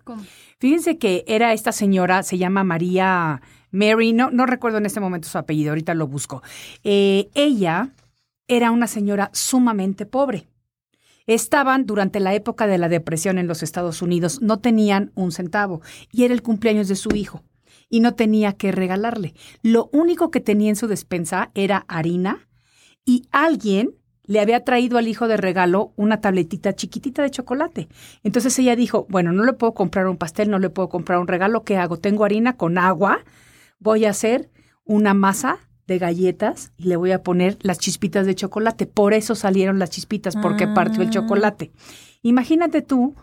Fíjense 0.60 0.98
que 0.98 1.24
era 1.28 1.54
esta 1.54 1.72
señora, 1.72 2.24
se 2.24 2.38
llama 2.38 2.64
María 2.66 3.42
Mary, 3.72 4.12
no, 4.12 4.32
no 4.32 4.46
recuerdo 4.46 4.80
en 4.80 4.86
este 4.86 5.00
momento 5.00 5.30
su 5.30 5.38
apellido, 5.38 5.72
ahorita 5.72 5.94
lo 5.94 6.08
busco. 6.08 6.44
Eh, 6.84 7.30
ella 7.36 7.90
era 8.52 8.72
una 8.72 8.88
señora 8.88 9.30
sumamente 9.32 10.06
pobre. 10.06 10.50
Estaban 11.26 11.86
durante 11.86 12.20
la 12.20 12.34
época 12.34 12.68
de 12.68 12.78
la 12.78 12.90
depresión 12.90 13.38
en 13.38 13.48
los 13.48 13.64
Estados 13.64 14.02
Unidos, 14.02 14.42
no 14.42 14.60
tenían 14.60 15.14
un 15.16 15.32
centavo 15.32 15.82
y 16.12 16.26
era 16.26 16.34
el 16.34 16.42
cumpleaños 16.42 16.90
de 16.90 16.98
su 16.98 17.16
hijo 17.16 17.44
y 17.90 18.02
no 18.02 18.14
tenía 18.14 18.52
que 18.54 18.74
regalarle. 18.74 19.36
Lo 19.62 19.90
único 19.94 20.32
que 20.32 20.42
tenía 20.42 20.68
en 20.68 20.76
su 20.76 20.88
despensa 20.88 21.52
era 21.54 21.86
harina 21.88 22.50
y 23.06 23.24
alguien 23.32 23.96
le 24.26 24.42
había 24.42 24.66
traído 24.66 24.98
al 24.98 25.08
hijo 25.08 25.30
de 25.30 25.38
regalo 25.38 25.94
una 25.96 26.20
tabletita 26.20 26.74
chiquitita 26.74 27.22
de 27.22 27.32
chocolate. 27.32 27.88
Entonces 28.24 28.60
ella 28.60 28.76
dijo, 28.76 29.08
bueno, 29.10 29.32
no 29.32 29.46
le 29.46 29.54
puedo 29.54 29.74
comprar 29.74 30.08
un 30.08 30.18
pastel, 30.18 30.50
no 30.50 30.60
le 30.60 30.70
puedo 30.70 30.90
comprar 30.90 31.20
un 31.20 31.28
regalo, 31.28 31.64
¿qué 31.64 31.78
hago? 31.78 31.96
Tengo 31.96 32.26
harina 32.26 32.58
con 32.58 32.78
agua, 32.78 33.24
voy 33.80 34.04
a 34.04 34.10
hacer 34.10 34.50
una 34.84 35.14
masa 35.14 35.60
de 35.88 35.98
galletas 35.98 36.72
y 36.78 36.86
le 36.86 36.96
voy 36.96 37.12
a 37.12 37.24
poner 37.24 37.58
las 37.62 37.80
chispitas 37.80 38.26
de 38.26 38.36
chocolate. 38.36 38.86
Por 38.86 39.14
eso 39.14 39.36
salieron 39.36 39.80
las 39.80 39.90
chispitas, 39.90 40.36
porque 40.36 40.68
partió 40.68 41.02
el 41.02 41.10
Ah. 41.10 41.12
chocolate. 41.12 41.72
Imagínate 42.22 42.82
tú 42.82 43.16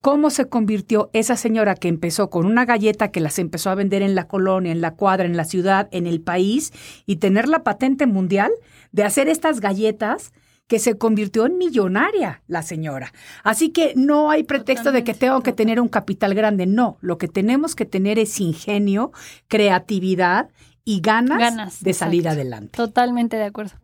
cómo 0.00 0.30
se 0.30 0.48
convirtió 0.48 1.10
esa 1.12 1.36
señora 1.36 1.76
que 1.76 1.88
empezó 1.88 2.28
con 2.28 2.44
una 2.44 2.64
galleta 2.64 3.12
que 3.12 3.20
las 3.20 3.38
empezó 3.38 3.70
a 3.70 3.76
vender 3.76 4.02
en 4.02 4.14
la 4.16 4.26
colonia, 4.26 4.72
en 4.72 4.80
la 4.80 4.94
cuadra, 4.94 5.24
en 5.26 5.36
la 5.36 5.44
ciudad, 5.44 5.88
en 5.92 6.06
el 6.08 6.20
país, 6.20 6.72
y 7.06 7.16
tener 7.16 7.48
la 7.48 7.62
patente 7.62 8.06
mundial 8.06 8.50
de 8.90 9.04
hacer 9.04 9.28
estas 9.28 9.60
galletas 9.60 10.32
que 10.66 10.78
se 10.78 10.96
convirtió 10.96 11.44
en 11.46 11.58
millonaria 11.58 12.42
la 12.46 12.62
señora. 12.62 13.12
Así 13.44 13.70
que 13.70 13.92
no 13.94 14.30
hay 14.30 14.42
pretexto 14.42 14.90
de 14.90 15.04
que 15.04 15.12
tengo 15.12 15.42
que 15.42 15.52
tener 15.52 15.80
un 15.80 15.88
capital 15.88 16.34
grande. 16.34 16.66
No, 16.66 16.96
lo 17.00 17.18
que 17.18 17.28
tenemos 17.28 17.74
que 17.76 17.84
tener 17.84 18.18
es 18.18 18.40
ingenio, 18.40 19.12
creatividad 19.48 20.48
y 20.84 21.00
ganas, 21.00 21.38
Ganas, 21.38 21.82
de 21.82 21.92
salir 21.92 22.20
exacto. 22.20 22.40
adelante. 22.40 22.76
Totalmente 22.76 23.36
de 23.36 23.44
acuerdo. 23.44 23.76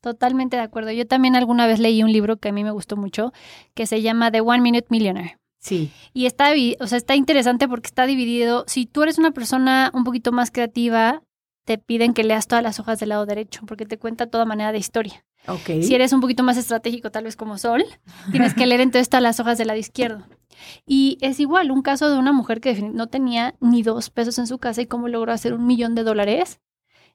Totalmente 0.00 0.56
de 0.56 0.62
acuerdo. 0.62 0.92
Yo 0.92 1.06
también 1.06 1.36
alguna 1.36 1.66
vez 1.66 1.78
leí 1.80 2.02
un 2.02 2.12
libro 2.12 2.36
que 2.36 2.50
a 2.50 2.52
mí 2.52 2.62
me 2.64 2.70
gustó 2.70 2.96
mucho, 2.96 3.32
que 3.74 3.86
se 3.86 4.02
llama 4.02 4.30
The 4.30 4.40
One 4.40 4.60
Minute 4.60 4.86
Millionaire. 4.90 5.38
Sí, 5.58 5.90
Y 6.12 6.26
está, 6.26 6.52
o 6.78 6.86
sea, 6.86 6.96
está 6.98 7.16
interesante 7.16 7.66
porque 7.66 7.88
está 7.88 8.06
dividido. 8.06 8.64
Si 8.68 8.86
tú 8.86 9.02
eres 9.02 9.18
una 9.18 9.32
persona 9.32 9.90
un 9.94 10.04
poquito 10.04 10.30
más 10.30 10.52
creativa, 10.52 11.22
te 11.64 11.76
piden 11.78 12.14
que 12.14 12.22
leas 12.22 12.46
todas 12.46 12.62
las 12.62 12.78
hojas 12.78 13.00
del 13.00 13.08
lado 13.08 13.26
derecho, 13.26 13.62
porque 13.66 13.84
te 13.84 13.98
cuenta 13.98 14.28
toda 14.28 14.44
manera 14.44 14.70
de 14.70 14.78
historia. 14.78 15.24
ok. 15.48 15.82
Si 15.82 15.92
eres 15.94 16.12
un 16.12 16.20
poquito 16.20 16.44
más 16.44 16.56
estratégico, 16.56 17.10
tal 17.10 17.24
vez 17.24 17.34
como 17.34 17.58
Sol, 17.58 17.84
tienes 18.30 18.54
que 18.54 18.66
leer 18.66 18.80
entonces 18.80 19.08
todas 19.08 19.22
las 19.22 19.40
hojas 19.40 19.58
del 19.58 19.66
lado 19.66 19.80
izquierdo. 19.80 20.24
Y 20.86 21.18
es 21.20 21.40
igual, 21.40 21.70
un 21.70 21.82
caso 21.82 22.10
de 22.10 22.18
una 22.18 22.32
mujer 22.32 22.60
que 22.60 22.74
no 22.82 23.06
tenía 23.08 23.54
ni 23.60 23.82
dos 23.82 24.10
pesos 24.10 24.38
en 24.38 24.46
su 24.46 24.58
casa 24.58 24.82
y 24.82 24.86
cómo 24.86 25.08
logró 25.08 25.32
hacer 25.32 25.54
un 25.54 25.66
millón 25.66 25.94
de 25.94 26.02
dólares 26.02 26.60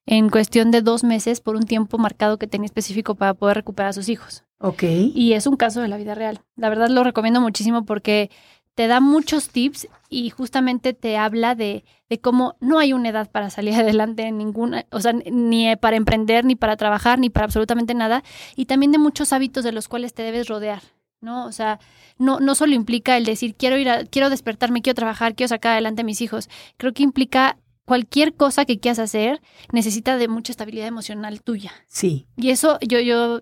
en 0.05 0.29
cuestión 0.29 0.71
de 0.71 0.81
dos 0.81 1.03
meses 1.03 1.41
por 1.41 1.55
un 1.55 1.63
tiempo 1.63 1.97
marcado 1.97 2.37
que 2.37 2.47
tenía 2.47 2.65
específico 2.65 3.15
para 3.15 3.33
poder 3.33 3.57
recuperar 3.57 3.89
a 3.89 3.93
sus 3.93 4.09
hijos. 4.09 4.43
Ok. 4.59 4.83
Y 4.83 5.33
es 5.33 5.47
un 5.47 5.57
caso 5.57 5.81
de 5.81 5.87
la 5.87 5.97
vida 5.97 6.15
real. 6.15 6.41
La 6.55 6.69
verdad 6.69 6.89
lo 6.89 7.03
recomiendo 7.03 7.41
muchísimo 7.41 7.85
porque 7.85 8.29
te 8.75 8.87
da 8.87 8.99
muchos 8.99 9.49
tips 9.49 9.87
y 10.09 10.29
justamente 10.29 10.93
te 10.93 11.17
habla 11.17 11.55
de, 11.55 11.83
de 12.09 12.19
cómo 12.19 12.55
no 12.59 12.79
hay 12.79 12.93
una 12.93 13.09
edad 13.09 13.29
para 13.29 13.49
salir 13.49 13.73
adelante 13.79 14.23
en 14.23 14.37
ninguna, 14.37 14.85
o 14.91 14.99
sea, 14.99 15.13
ni 15.13 15.75
para 15.75 15.97
emprender, 15.97 16.45
ni 16.45 16.55
para 16.55 16.77
trabajar, 16.77 17.19
ni 17.19 17.29
para 17.29 17.45
absolutamente 17.45 17.93
nada. 17.93 18.23
Y 18.55 18.65
también 18.65 18.91
de 18.91 18.97
muchos 18.97 19.33
hábitos 19.33 19.63
de 19.63 19.71
los 19.71 19.87
cuales 19.87 20.13
te 20.13 20.23
debes 20.23 20.47
rodear. 20.47 20.81
¿No? 21.21 21.45
O 21.45 21.51
sea, 21.51 21.79
no, 22.17 22.39
no 22.39 22.55
solo 22.55 22.73
implica 22.73 23.15
el 23.15 23.25
decir 23.25 23.55
quiero 23.55 23.77
ir 23.77 23.89
a, 23.89 24.03
quiero 24.05 24.29
despertarme, 24.29 24.81
quiero 24.81 24.95
trabajar, 24.95 25.35
quiero 25.35 25.47
sacar 25.47 25.73
adelante 25.73 26.01
a 26.01 26.05
mis 26.05 26.21
hijos. 26.21 26.49
Creo 26.77 26.93
que 26.93 27.03
implica 27.03 27.57
cualquier 27.85 28.33
cosa 28.33 28.65
que 28.65 28.79
quieras 28.79 28.99
hacer 28.99 29.41
necesita 29.71 30.17
de 30.17 30.27
mucha 30.27 30.51
estabilidad 30.51 30.87
emocional 30.87 31.41
tuya. 31.41 31.71
Sí, 31.87 32.27
Y 32.37 32.49
eso 32.49 32.79
yo, 32.81 32.99
yo 32.99 33.41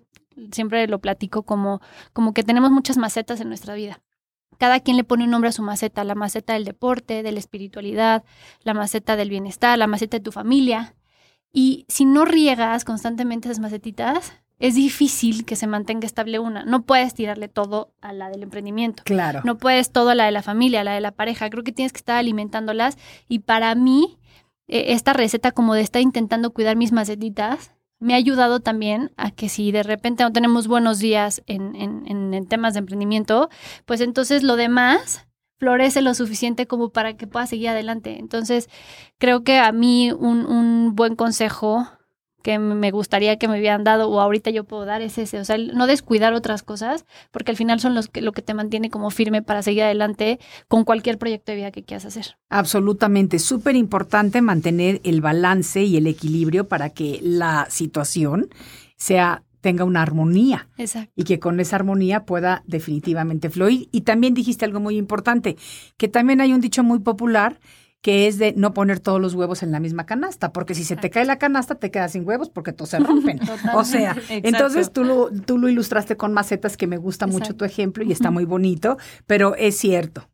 siempre 0.51 0.87
lo 0.87 0.99
platico 0.99 1.43
como, 1.43 1.81
como 2.13 2.33
que 2.33 2.43
tenemos 2.43 2.71
muchas 2.71 2.97
macetas 2.97 3.39
en 3.41 3.47
nuestra 3.47 3.73
vida. 3.73 4.01
Cada 4.57 4.81
quien 4.81 4.97
le 4.97 5.05
pone 5.05 5.23
un 5.23 5.31
nombre 5.31 5.49
a 5.49 5.53
su 5.53 5.61
maceta, 5.61 6.03
la 6.03 6.15
maceta 6.15 6.53
del 6.53 6.65
deporte, 6.65 7.23
de 7.23 7.31
la 7.31 7.39
espiritualidad, 7.39 8.25
la 8.63 8.73
maceta 8.73 9.15
del 9.15 9.29
bienestar, 9.29 9.77
la 9.77 9.87
maceta 9.87 10.17
de 10.17 10.23
tu 10.23 10.33
familia. 10.33 10.95
Y 11.53 11.85
si 11.87 12.03
no 12.03 12.25
riegas 12.25 12.83
constantemente 12.83 13.47
esas 13.47 13.59
macetitas, 13.59 14.33
es 14.59 14.75
difícil 14.75 15.45
que 15.45 15.55
se 15.55 15.67
mantenga 15.67 16.05
estable 16.05 16.37
una. 16.39 16.63
No 16.65 16.83
puedes 16.83 17.13
tirarle 17.13 17.47
todo 17.47 17.93
a 18.01 18.11
la 18.13 18.29
del 18.29 18.43
emprendimiento. 18.43 19.03
claro. 19.05 19.41
No 19.45 19.57
puedes 19.57 19.91
todo 19.91 20.09
a 20.09 20.15
la 20.15 20.25
de 20.25 20.31
la 20.31 20.43
familia, 20.43 20.81
a 20.81 20.83
la 20.83 20.93
de 20.93 21.01
la 21.01 21.11
pareja. 21.11 21.49
Creo 21.49 21.63
que 21.63 21.71
tienes 21.71 21.93
que 21.93 21.97
estar 21.99 22.17
alimentándolas. 22.17 22.97
Y 23.27 23.39
para 23.39 23.73
mí, 23.75 24.17
eh, 24.67 24.93
esta 24.93 25.13
receta 25.13 25.51
como 25.51 25.73
de 25.73 25.81
estar 25.81 26.01
intentando 26.01 26.51
cuidar 26.51 26.75
mis 26.75 26.91
macetitas, 26.91 27.71
me 28.01 28.13
ha 28.13 28.17
ayudado 28.17 28.59
también 28.61 29.11
a 29.17 29.31
que 29.31 29.49
si 29.49 29.71
de 29.71 29.83
repente 29.83 30.23
no 30.23 30.31
tenemos 30.31 30.67
buenos 30.67 30.99
días 30.99 31.41
en, 31.47 31.75
en, 31.75 32.03
en- 32.07 32.33
en 32.33 32.45
temas 32.47 32.73
de 32.73 32.79
emprendimiento, 32.79 33.49
pues 33.85 33.99
entonces 34.01 34.41
lo 34.43 34.55
demás 34.55 35.25
florece 35.57 36.01
lo 36.01 36.13
suficiente 36.13 36.65
como 36.67 36.89
para 36.91 37.17
que 37.17 37.27
pueda 37.27 37.45
seguir 37.45 37.67
adelante. 37.69 38.17
Entonces, 38.17 38.69
creo 39.17 39.43
que 39.43 39.57
a 39.57 39.73
mí 39.73 40.11
un, 40.13 40.45
un 40.45 40.95
buen 40.95 41.17
consejo 41.17 41.89
que 42.41 42.59
me 42.59 42.91
gustaría 42.91 43.37
que 43.37 43.47
me 43.47 43.59
hubieran 43.59 43.83
dado 43.83 44.09
o 44.09 44.19
ahorita 44.19 44.49
yo 44.49 44.63
puedo 44.63 44.85
dar 44.85 45.01
es 45.01 45.17
ese, 45.17 45.39
o 45.39 45.45
sea, 45.45 45.55
el 45.55 45.75
no 45.75 45.87
descuidar 45.87 46.33
otras 46.33 46.63
cosas, 46.63 47.05
porque 47.31 47.51
al 47.51 47.57
final 47.57 47.79
son 47.79 47.95
los 47.95 48.07
que, 48.07 48.21
lo 48.21 48.31
que 48.31 48.41
te 48.41 48.53
mantiene 48.53 48.89
como 48.89 49.09
firme 49.09 49.41
para 49.41 49.61
seguir 49.61 49.83
adelante 49.83 50.39
con 50.67 50.83
cualquier 50.83 51.17
proyecto 51.17 51.51
de 51.51 51.57
vida 51.57 51.71
que 51.71 51.83
quieras 51.83 52.05
hacer. 52.05 52.37
Absolutamente, 52.49 53.39
súper 53.39 53.75
importante 53.75 54.41
mantener 54.41 55.01
el 55.03 55.21
balance 55.21 55.83
y 55.83 55.97
el 55.97 56.07
equilibrio 56.07 56.67
para 56.67 56.89
que 56.89 57.19
la 57.21 57.67
situación 57.69 58.49
sea 58.97 59.43
tenga 59.61 59.83
una 59.83 60.01
armonía. 60.01 60.67
Exacto. 60.77 61.11
Y 61.15 61.23
que 61.23 61.39
con 61.39 61.59
esa 61.59 61.75
armonía 61.75 62.25
pueda 62.25 62.63
definitivamente 62.65 63.49
fluir. 63.49 63.89
Y 63.91 64.01
también 64.01 64.33
dijiste 64.33 64.65
algo 64.65 64.79
muy 64.79 64.97
importante, 64.97 65.57
que 65.97 66.07
también 66.07 66.41
hay 66.41 66.53
un 66.53 66.61
dicho 66.61 66.83
muy 66.83 66.99
popular 66.99 67.59
que 68.01 68.27
es 68.27 68.37
de 68.37 68.53
no 68.55 68.73
poner 68.73 68.99
todos 68.99 69.19
los 69.19 69.33
huevos 69.33 69.61
en 69.61 69.71
la 69.71 69.79
misma 69.79 70.05
canasta, 70.05 70.53
porque 70.53 70.73
si 70.73 70.83
se 70.83 70.95
te 70.95 71.09
cae 71.09 71.25
la 71.25 71.37
canasta 71.37 71.75
te 71.75 71.91
quedas 71.91 72.13
sin 72.13 72.25
huevos 72.25 72.49
porque 72.49 72.71
todos 72.71 72.89
se 72.89 72.99
rompen. 72.99 73.39
o 73.75 73.83
sea, 73.83 74.15
entonces 74.29 74.91
tú 74.91 75.03
lo, 75.03 75.29
tú 75.31 75.57
lo 75.57 75.67
ilustraste 75.67 76.15
con 76.15 76.33
macetas 76.33 76.77
que 76.77 76.87
me 76.87 76.97
gusta 76.97 77.27
mucho 77.27 77.55
tu 77.55 77.65
ejemplo 77.65 78.03
y 78.03 78.11
está 78.11 78.31
muy 78.31 78.45
bonito, 78.45 78.97
pero 79.27 79.55
es 79.55 79.77
cierto. 79.77 80.29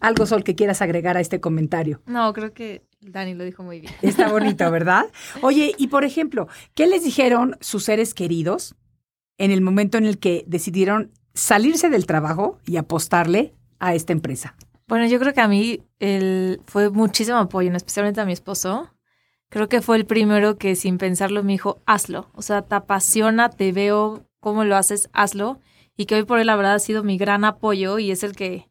Algo, 0.00 0.26
Sol, 0.26 0.44
que 0.44 0.54
quieras 0.54 0.80
agregar 0.80 1.16
a 1.16 1.20
este 1.20 1.40
comentario. 1.40 2.02
No, 2.06 2.32
creo 2.32 2.52
que 2.52 2.84
Dani 3.00 3.34
lo 3.34 3.44
dijo 3.44 3.62
muy 3.62 3.80
bien. 3.80 3.92
Está 4.02 4.28
bonito, 4.28 4.70
¿verdad? 4.70 5.06
Oye, 5.42 5.74
y 5.76 5.88
por 5.88 6.04
ejemplo, 6.04 6.48
¿qué 6.74 6.86
les 6.86 7.04
dijeron 7.04 7.56
sus 7.60 7.84
seres 7.84 8.14
queridos 8.14 8.76
en 9.38 9.50
el 9.50 9.60
momento 9.60 9.98
en 9.98 10.04
el 10.04 10.18
que 10.18 10.44
decidieron 10.46 11.12
salirse 11.34 11.90
del 11.90 12.06
trabajo 12.06 12.58
y 12.64 12.76
apostarle 12.76 13.54
a 13.78 13.94
esta 13.94 14.12
empresa? 14.12 14.56
Bueno, 14.88 15.04
yo 15.06 15.18
creo 15.20 15.34
que 15.34 15.42
a 15.42 15.48
mí 15.48 15.82
el, 15.98 16.62
fue 16.66 16.88
muchísimo 16.88 17.36
apoyo, 17.36 17.70
especialmente 17.76 18.22
a 18.22 18.24
mi 18.24 18.32
esposo. 18.32 18.90
Creo 19.50 19.68
que 19.68 19.82
fue 19.82 19.96
el 19.96 20.06
primero 20.06 20.56
que 20.56 20.76
sin 20.76 20.96
pensarlo 20.96 21.42
me 21.44 21.52
dijo, 21.52 21.82
hazlo. 21.84 22.30
O 22.34 22.40
sea, 22.40 22.62
te 22.62 22.74
apasiona, 22.74 23.50
te 23.50 23.70
veo 23.72 24.26
cómo 24.40 24.64
lo 24.64 24.76
haces, 24.76 25.10
hazlo. 25.12 25.60
Y 25.94 26.06
que 26.06 26.14
hoy 26.14 26.24
por 26.24 26.38
hoy 26.38 26.44
la 26.44 26.56
verdad 26.56 26.74
ha 26.74 26.78
sido 26.78 27.04
mi 27.04 27.18
gran 27.18 27.44
apoyo 27.44 27.98
y 27.98 28.10
es 28.10 28.22
el 28.22 28.34
que, 28.34 28.70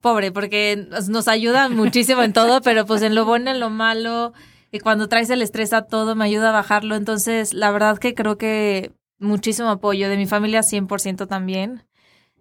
pobre, 0.00 0.32
porque 0.32 0.88
nos 1.08 1.28
ayuda 1.28 1.68
muchísimo 1.70 2.22
en 2.24 2.32
todo, 2.32 2.60
pero 2.60 2.84
pues 2.84 3.02
en 3.02 3.14
lo 3.14 3.24
bueno, 3.24 3.50
en 3.52 3.60
lo 3.60 3.70
malo, 3.70 4.32
y 4.72 4.80
cuando 4.80 5.08
traes 5.08 5.30
el 5.30 5.40
estrés 5.40 5.72
a 5.72 5.82
todo, 5.82 6.16
me 6.16 6.24
ayuda 6.24 6.48
a 6.48 6.52
bajarlo. 6.52 6.96
Entonces, 6.96 7.54
la 7.54 7.70
verdad 7.70 7.98
que 7.98 8.14
creo 8.14 8.38
que 8.38 8.92
muchísimo 9.20 9.70
apoyo 9.70 10.08
de 10.08 10.16
mi 10.16 10.26
familia 10.26 10.62
100% 10.62 11.28
también 11.28 11.84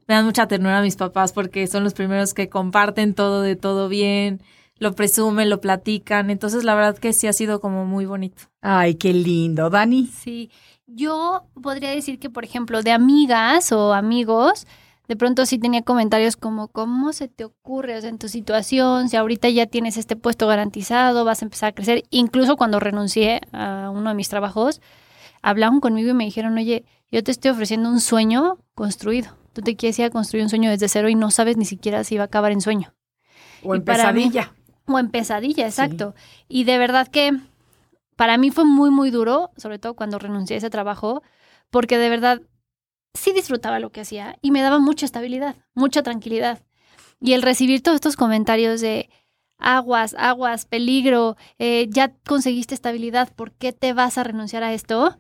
me 0.08 0.16
dan 0.16 0.26
mucha 0.26 0.48
ternura 0.48 0.80
a 0.80 0.82
mis 0.82 0.96
papás 0.96 1.32
porque 1.32 1.68
son 1.68 1.84
los 1.84 1.94
primeros 1.94 2.34
que 2.34 2.50
comparten 2.50 3.14
todo 3.14 3.42
de 3.42 3.56
todo 3.56 3.90
bien, 3.90 4.42
lo 4.78 4.94
presumen, 4.94 5.50
lo 5.50 5.62
platican. 5.62 6.30
Entonces, 6.30 6.64
la 6.64 6.76
verdad 6.76 6.98
que 6.98 7.14
sí 7.14 7.28
ha 7.28 7.34
sido 7.34 7.60
como 7.60 7.86
muy 7.86 8.06
bonito. 8.06 8.44
Ay, 8.62 8.96
qué 8.96 9.14
lindo. 9.14 9.70
Dani. 9.70 10.08
Sí, 10.08 10.52
yo 10.86 11.46
podría 11.62 11.92
decir 11.92 12.20
que, 12.20 12.30
por 12.30 12.44
ejemplo, 12.44 12.84
de 12.84 12.92
amigas 12.92 13.72
o 13.72 13.94
amigos, 13.94 14.68
de 15.08 15.16
pronto 15.16 15.46
sí 15.46 15.58
tenía 15.58 15.82
comentarios 15.82 16.36
como, 16.36 16.68
¿cómo 16.68 17.14
se 17.14 17.28
te 17.28 17.46
ocurre? 17.46 17.98
O 17.98 18.02
sea, 18.02 18.10
en 18.10 18.20
tu 18.20 18.28
situación, 18.28 19.10
si 19.10 19.18
ahorita 19.18 19.50
ya 19.50 19.66
tienes 19.66 19.98
este 19.98 20.16
puesto 20.16 20.48
garantizado, 20.48 21.26
vas 21.26 21.42
a 21.42 21.46
empezar 21.46 21.70
a 21.70 21.76
crecer. 21.76 22.04
Incluso 22.10 22.58
cuando 22.58 22.80
renuncié 22.80 23.42
a 23.52 23.90
uno 23.94 24.10
de 24.10 24.16
mis 24.16 24.30
trabajos, 24.30 24.82
hablaron 25.42 25.80
conmigo 25.80 26.10
y 26.10 26.14
me 26.14 26.26
dijeron, 26.26 26.58
oye, 26.58 26.86
yo 27.12 27.24
te 27.24 27.32
estoy 27.32 27.52
ofreciendo 27.52 27.90
un 27.90 28.00
sueño 28.00 28.58
construido 28.76 29.43
Tú 29.54 29.62
te 29.62 29.76
quieres 29.76 29.98
ir 30.00 30.06
a 30.06 30.10
construir 30.10 30.44
un 30.44 30.50
sueño 30.50 30.70
desde 30.70 30.90
cero 30.90 31.10
y 31.10 31.16
no 31.16 31.32
sabes 31.32 31.58
ni 31.58 31.66
siquiera 31.66 32.04
si 32.04 32.18
va 32.18 32.24
a 32.24 32.26
acabar 32.26 32.52
en 32.52 32.62
sueño. 32.62 32.94
O 33.64 33.76
en 33.76 33.84
pesadilla. 33.84 34.54
o 34.88 35.00
en 35.00 35.10
pesadilla, 35.10 35.66
exacto. 35.66 36.16
Y 36.48 36.66
de 36.66 36.78
verdad 36.78 37.08
que 37.08 37.32
para 38.16 38.38
mí 38.38 38.52
fue 38.52 38.66
muy, 38.66 38.90
muy 38.90 39.12
duro, 39.12 39.52
sobre 39.58 39.80
todo 39.80 39.96
cuando 39.96 40.20
renuncié 40.20 40.56
a 40.56 40.58
ese 40.58 40.70
trabajo, 40.70 41.24
porque 41.70 41.98
de 41.98 42.10
verdad 42.10 42.42
sí 43.14 43.32
disfrutaba 43.32 43.80
lo 43.80 43.92
que 43.92 44.02
hacía 44.02 44.38
y 44.42 44.52
me 44.52 44.62
daba 44.62 44.80
mucha 44.80 45.06
estabilidad, 45.06 45.56
mucha 45.74 46.04
tranquilidad. 46.04 46.60
Y 47.20 47.34
el 47.34 47.42
recibir 47.42 47.82
todos 47.82 47.96
estos 47.96 48.16
comentarios 48.16 48.82
de 48.82 49.10
aguas, 49.58 50.16
aguas, 50.18 50.66
peligro, 50.66 51.38
eh, 51.58 51.88
ya 51.90 52.14
conseguiste 52.28 52.74
estabilidad, 52.74 53.32
¿por 53.34 53.52
qué 53.52 53.72
te 53.72 53.94
vas 53.94 54.18
a 54.18 54.24
renunciar 54.24 54.64
a 54.64 54.74
esto? 54.74 55.18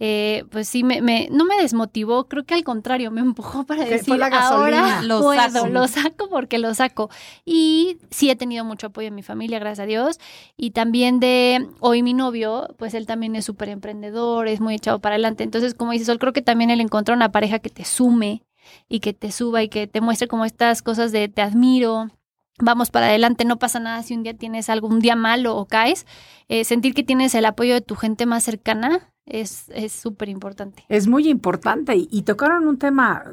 Eh, 0.00 0.44
pues 0.50 0.68
sí, 0.68 0.82
me, 0.82 1.00
me, 1.00 1.28
no 1.30 1.44
me 1.44 1.56
desmotivó, 1.56 2.28
creo 2.28 2.44
que 2.44 2.54
al 2.54 2.64
contrario, 2.64 3.12
me 3.12 3.20
empujó 3.20 3.64
para 3.64 3.84
decir, 3.84 4.20
ahora 4.32 5.02
lo 5.02 5.20
puedo, 5.20 5.40
saco. 5.40 5.66
lo 5.68 5.86
saco 5.86 6.28
porque 6.28 6.58
lo 6.58 6.74
saco. 6.74 7.10
Y 7.44 7.98
sí 8.10 8.28
he 8.28 8.36
tenido 8.36 8.64
mucho 8.64 8.88
apoyo 8.88 9.08
en 9.08 9.14
mi 9.14 9.22
familia, 9.22 9.60
gracias 9.60 9.84
a 9.84 9.86
Dios, 9.86 10.18
y 10.56 10.72
también 10.72 11.20
de 11.20 11.68
hoy 11.80 12.02
mi 12.02 12.12
novio, 12.12 12.74
pues 12.76 12.94
él 12.94 13.06
también 13.06 13.36
es 13.36 13.44
súper 13.44 13.68
emprendedor, 13.68 14.48
es 14.48 14.60
muy 14.60 14.74
echado 14.74 14.98
para 14.98 15.14
adelante. 15.14 15.44
Entonces, 15.44 15.74
como 15.74 15.92
dices, 15.92 16.06
Sol, 16.06 16.18
creo 16.18 16.32
que 16.32 16.42
también 16.42 16.70
él 16.70 16.80
encontró 16.80 17.14
una 17.14 17.30
pareja 17.30 17.60
que 17.60 17.70
te 17.70 17.84
sume 17.84 18.42
y 18.88 19.00
que 19.00 19.12
te 19.12 19.30
suba 19.30 19.62
y 19.62 19.68
que 19.68 19.86
te 19.86 20.00
muestre 20.00 20.26
como 20.26 20.44
estas 20.44 20.82
cosas 20.82 21.12
de 21.12 21.28
te 21.28 21.42
admiro, 21.42 22.10
vamos 22.58 22.90
para 22.90 23.06
adelante, 23.06 23.44
no 23.44 23.58
pasa 23.58 23.80
nada 23.80 24.02
si 24.02 24.14
un 24.14 24.22
día 24.22 24.34
tienes 24.34 24.68
algún 24.68 25.00
día 25.00 25.16
malo 25.16 25.56
o 25.56 25.66
caes. 25.66 26.06
Eh, 26.48 26.64
sentir 26.64 26.94
que 26.94 27.02
tienes 27.02 27.34
el 27.34 27.46
apoyo 27.46 27.74
de 27.74 27.80
tu 27.80 27.96
gente 27.96 28.26
más 28.26 28.44
cercana 28.44 29.10
es 29.26 29.70
súper 29.90 30.28
importante. 30.28 30.84
Es 30.88 31.06
muy 31.06 31.28
importante 31.28 31.94
y, 31.96 32.22
tocaron 32.22 32.68
un 32.68 32.78
tema, 32.78 33.24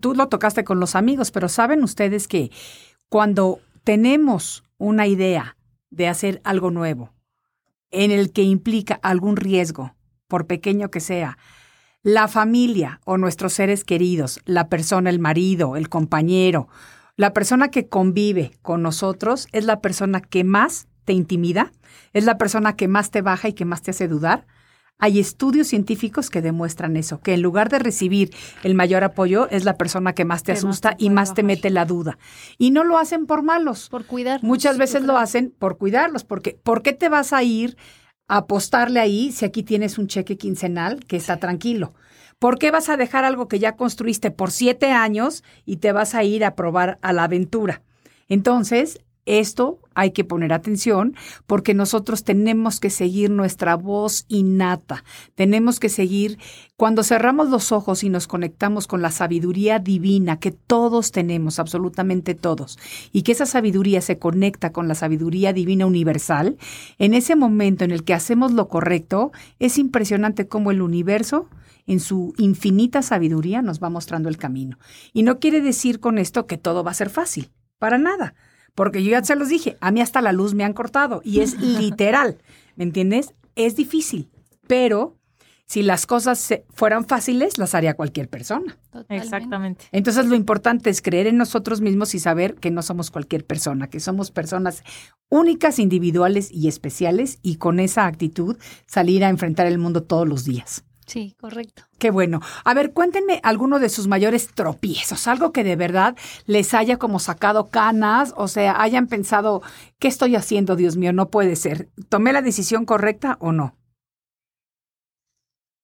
tú 0.00 0.14
lo 0.14 0.28
tocaste 0.28 0.62
con 0.62 0.78
los 0.78 0.94
amigos, 0.94 1.30
pero 1.30 1.48
saben 1.48 1.82
ustedes 1.82 2.28
que 2.28 2.50
cuando 3.08 3.60
tenemos 3.84 4.64
una 4.76 5.06
idea 5.06 5.56
de 5.90 6.08
hacer 6.08 6.40
algo 6.44 6.70
nuevo 6.70 7.14
en 7.90 8.10
el 8.10 8.32
que 8.32 8.42
implica 8.42 9.00
algún 9.02 9.36
riesgo, 9.36 9.94
por 10.26 10.46
pequeño 10.46 10.90
que 10.90 11.00
sea, 11.00 11.38
la 12.02 12.28
familia 12.28 13.00
o 13.06 13.16
nuestros 13.16 13.54
seres 13.54 13.84
queridos, 13.84 14.40
la 14.44 14.68
persona, 14.68 15.08
el 15.08 15.18
marido, 15.18 15.76
el 15.76 15.88
compañero, 15.88 16.68
la 17.18 17.34
persona 17.34 17.68
que 17.68 17.86
convive 17.86 18.52
con 18.62 18.80
nosotros 18.80 19.46
es 19.52 19.66
la 19.66 19.82
persona 19.82 20.22
que 20.22 20.42
más 20.42 20.88
te 21.04 21.12
intimida, 21.12 21.72
es 22.14 22.24
la 22.24 22.38
persona 22.38 22.76
que 22.76 22.88
más 22.88 23.10
te 23.10 23.20
baja 23.20 23.48
y 23.48 23.52
que 23.52 23.66
más 23.66 23.82
te 23.82 23.90
hace 23.90 24.08
dudar 24.08 24.46
hay 24.98 25.20
estudios 25.20 25.68
científicos 25.68 26.28
que 26.28 26.42
demuestran 26.42 26.96
eso, 26.96 27.20
que 27.20 27.34
en 27.34 27.42
lugar 27.42 27.68
de 27.68 27.78
recibir 27.78 28.34
el 28.64 28.74
mayor 28.74 29.04
apoyo 29.04 29.48
es 29.50 29.64
la 29.64 29.76
persona 29.76 30.12
que 30.12 30.24
más 30.24 30.42
te 30.42 30.52
asusta 30.52 30.96
y 30.98 31.10
más 31.10 31.34
te 31.34 31.44
mete 31.44 31.70
la 31.70 31.84
duda. 31.84 32.18
Y 32.58 32.72
no 32.72 32.82
lo 32.82 32.98
hacen 32.98 33.26
por 33.26 33.42
malos. 33.42 33.88
Por 33.88 34.06
cuidar. 34.06 34.42
Muchas 34.42 34.76
veces 34.76 35.02
lo 35.02 35.16
hacen 35.16 35.54
por 35.56 35.78
cuidarlos, 35.78 36.24
porque 36.24 36.58
¿por 36.62 36.82
qué 36.82 36.92
te 36.92 37.08
vas 37.08 37.32
a 37.32 37.44
ir 37.44 37.76
a 38.26 38.38
apostarle 38.38 38.98
ahí 38.98 39.30
si 39.30 39.44
aquí 39.44 39.62
tienes 39.62 39.98
un 39.98 40.08
cheque 40.08 40.36
quincenal 40.36 41.04
que 41.06 41.16
está 41.16 41.36
tranquilo? 41.36 41.94
¿Por 42.38 42.60
qué 42.60 42.70
vas 42.70 42.88
a 42.88 42.96
dejar 42.96 43.24
algo 43.24 43.48
que 43.48 43.58
ya 43.58 43.74
construiste 43.74 44.30
por 44.30 44.52
siete 44.52 44.92
años 44.92 45.42
y 45.66 45.78
te 45.78 45.90
vas 45.90 46.14
a 46.14 46.22
ir 46.22 46.44
a 46.44 46.54
probar 46.54 46.98
a 47.02 47.12
la 47.12 47.24
aventura? 47.24 47.82
Entonces, 48.28 49.00
esto 49.26 49.80
hay 49.94 50.12
que 50.12 50.22
poner 50.22 50.52
atención 50.52 51.16
porque 51.48 51.74
nosotros 51.74 52.22
tenemos 52.22 52.78
que 52.78 52.90
seguir 52.90 53.28
nuestra 53.30 53.74
voz 53.74 54.24
innata. 54.28 55.02
Tenemos 55.34 55.80
que 55.80 55.88
seguir 55.88 56.38
cuando 56.76 57.02
cerramos 57.02 57.48
los 57.48 57.72
ojos 57.72 58.04
y 58.04 58.08
nos 58.08 58.28
conectamos 58.28 58.86
con 58.86 59.02
la 59.02 59.10
sabiduría 59.10 59.80
divina 59.80 60.38
que 60.38 60.52
todos 60.52 61.10
tenemos, 61.10 61.58
absolutamente 61.58 62.36
todos, 62.36 62.78
y 63.12 63.22
que 63.22 63.32
esa 63.32 63.46
sabiduría 63.46 64.00
se 64.00 64.20
conecta 64.20 64.70
con 64.70 64.86
la 64.86 64.94
sabiduría 64.94 65.52
divina 65.52 65.86
universal, 65.86 66.56
en 67.00 67.14
ese 67.14 67.34
momento 67.34 67.84
en 67.84 67.90
el 67.90 68.04
que 68.04 68.14
hacemos 68.14 68.52
lo 68.52 68.68
correcto, 68.68 69.32
es 69.58 69.76
impresionante 69.76 70.46
cómo 70.46 70.70
el 70.70 70.80
universo 70.80 71.48
en 71.88 72.00
su 72.00 72.34
infinita 72.38 73.02
sabiduría 73.02 73.62
nos 73.62 73.82
va 73.82 73.90
mostrando 73.90 74.28
el 74.28 74.36
camino. 74.36 74.78
Y 75.12 75.24
no 75.24 75.40
quiere 75.40 75.60
decir 75.60 75.98
con 75.98 76.18
esto 76.18 76.46
que 76.46 76.58
todo 76.58 76.84
va 76.84 76.92
a 76.92 76.94
ser 76.94 77.10
fácil, 77.10 77.50
para 77.78 77.98
nada. 77.98 78.34
Porque 78.74 79.02
yo 79.02 79.10
ya 79.10 79.24
se 79.24 79.34
los 79.34 79.48
dije, 79.48 79.76
a 79.80 79.90
mí 79.90 80.00
hasta 80.00 80.22
la 80.22 80.32
luz 80.32 80.54
me 80.54 80.64
han 80.64 80.74
cortado 80.74 81.20
y 81.24 81.40
es 81.40 81.60
literal, 81.60 82.38
¿me 82.76 82.84
entiendes? 82.84 83.34
Es 83.56 83.74
difícil, 83.74 84.30
pero 84.68 85.16
si 85.68 85.82
las 85.82 86.06
cosas 86.06 86.62
fueran 86.72 87.04
fáciles, 87.06 87.58
las 87.58 87.74
haría 87.74 87.94
cualquier 87.94 88.28
persona. 88.28 88.78
Exactamente. 89.10 89.84
Entonces 89.92 90.26
lo 90.26 90.34
importante 90.34 90.88
es 90.88 91.02
creer 91.02 91.26
en 91.26 91.36
nosotros 91.36 91.82
mismos 91.82 92.14
y 92.14 92.20
saber 92.20 92.54
que 92.54 92.70
no 92.70 92.80
somos 92.82 93.10
cualquier 93.10 93.44
persona, 93.44 93.88
que 93.88 94.00
somos 94.00 94.30
personas 94.30 94.82
únicas, 95.28 95.78
individuales 95.78 96.50
y 96.50 96.68
especiales 96.68 97.38
y 97.42 97.56
con 97.56 97.80
esa 97.80 98.06
actitud 98.06 98.56
salir 98.86 99.24
a 99.24 99.28
enfrentar 99.28 99.66
el 99.66 99.76
mundo 99.78 100.02
todos 100.02 100.26
los 100.26 100.44
días. 100.44 100.84
Sí, 101.08 101.34
correcto. 101.40 101.84
Qué 101.98 102.10
bueno. 102.10 102.40
A 102.64 102.74
ver, 102.74 102.92
cuéntenme 102.92 103.40
alguno 103.42 103.78
de 103.78 103.88
sus 103.88 104.06
mayores 104.06 104.48
tropiezos, 104.54 105.26
algo 105.26 105.52
que 105.52 105.64
de 105.64 105.74
verdad 105.74 106.14
les 106.44 106.74
haya 106.74 106.98
como 106.98 107.18
sacado 107.18 107.70
canas, 107.70 108.34
o 108.36 108.46
sea, 108.46 108.82
hayan 108.82 109.06
pensado, 109.06 109.62
¿qué 109.98 110.06
estoy 110.06 110.36
haciendo, 110.36 110.76
Dios 110.76 110.98
mío? 110.98 111.14
No 111.14 111.30
puede 111.30 111.56
ser. 111.56 111.88
¿Tomé 112.10 112.34
la 112.34 112.42
decisión 112.42 112.84
correcta 112.84 113.38
o 113.40 113.52
no? 113.52 113.74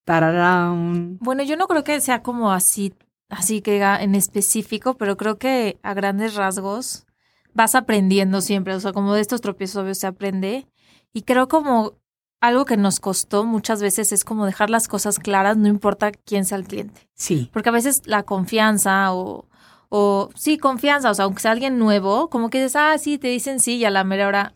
Tararán. 0.04 1.16
Bueno, 1.20 1.42
yo 1.42 1.56
no 1.56 1.68
creo 1.68 1.84
que 1.84 2.02
sea 2.02 2.22
como 2.22 2.52
así, 2.52 2.92
así 3.30 3.62
que 3.62 3.82
en 3.82 4.14
específico, 4.14 4.98
pero 4.98 5.16
creo 5.16 5.38
que 5.38 5.78
a 5.82 5.94
grandes 5.94 6.34
rasgos 6.34 7.06
vas 7.54 7.74
aprendiendo 7.74 8.42
siempre, 8.42 8.74
o 8.74 8.80
sea, 8.80 8.92
como 8.92 9.14
de 9.14 9.22
estos 9.22 9.40
tropiezos 9.40 9.82
obvios 9.82 9.96
se 9.96 10.06
aprende. 10.06 10.66
Y 11.14 11.22
creo 11.22 11.48
como 11.48 11.94
algo 12.46 12.66
que 12.66 12.76
nos 12.76 13.00
costó 13.00 13.44
muchas 13.44 13.80
veces 13.80 14.12
es 14.12 14.24
como 14.24 14.44
dejar 14.44 14.68
las 14.68 14.86
cosas 14.86 15.18
claras, 15.18 15.56
no 15.56 15.66
importa 15.66 16.12
quién 16.12 16.44
sea 16.44 16.58
el 16.58 16.64
cliente. 16.64 17.08
Sí. 17.14 17.48
Porque 17.52 17.70
a 17.70 17.72
veces 17.72 18.02
la 18.04 18.24
confianza 18.24 19.14
o, 19.14 19.48
o 19.88 20.28
sí, 20.34 20.58
confianza, 20.58 21.10
o 21.10 21.14
sea, 21.14 21.24
aunque 21.24 21.40
sea 21.40 21.52
alguien 21.52 21.78
nuevo, 21.78 22.28
como 22.28 22.50
que 22.50 22.58
dices, 22.58 22.76
ah, 22.76 22.98
sí, 22.98 23.16
te 23.16 23.28
dicen 23.28 23.60
sí 23.60 23.76
y 23.76 23.84
a 23.86 23.90
la 23.90 24.04
mera 24.04 24.28
hora 24.28 24.54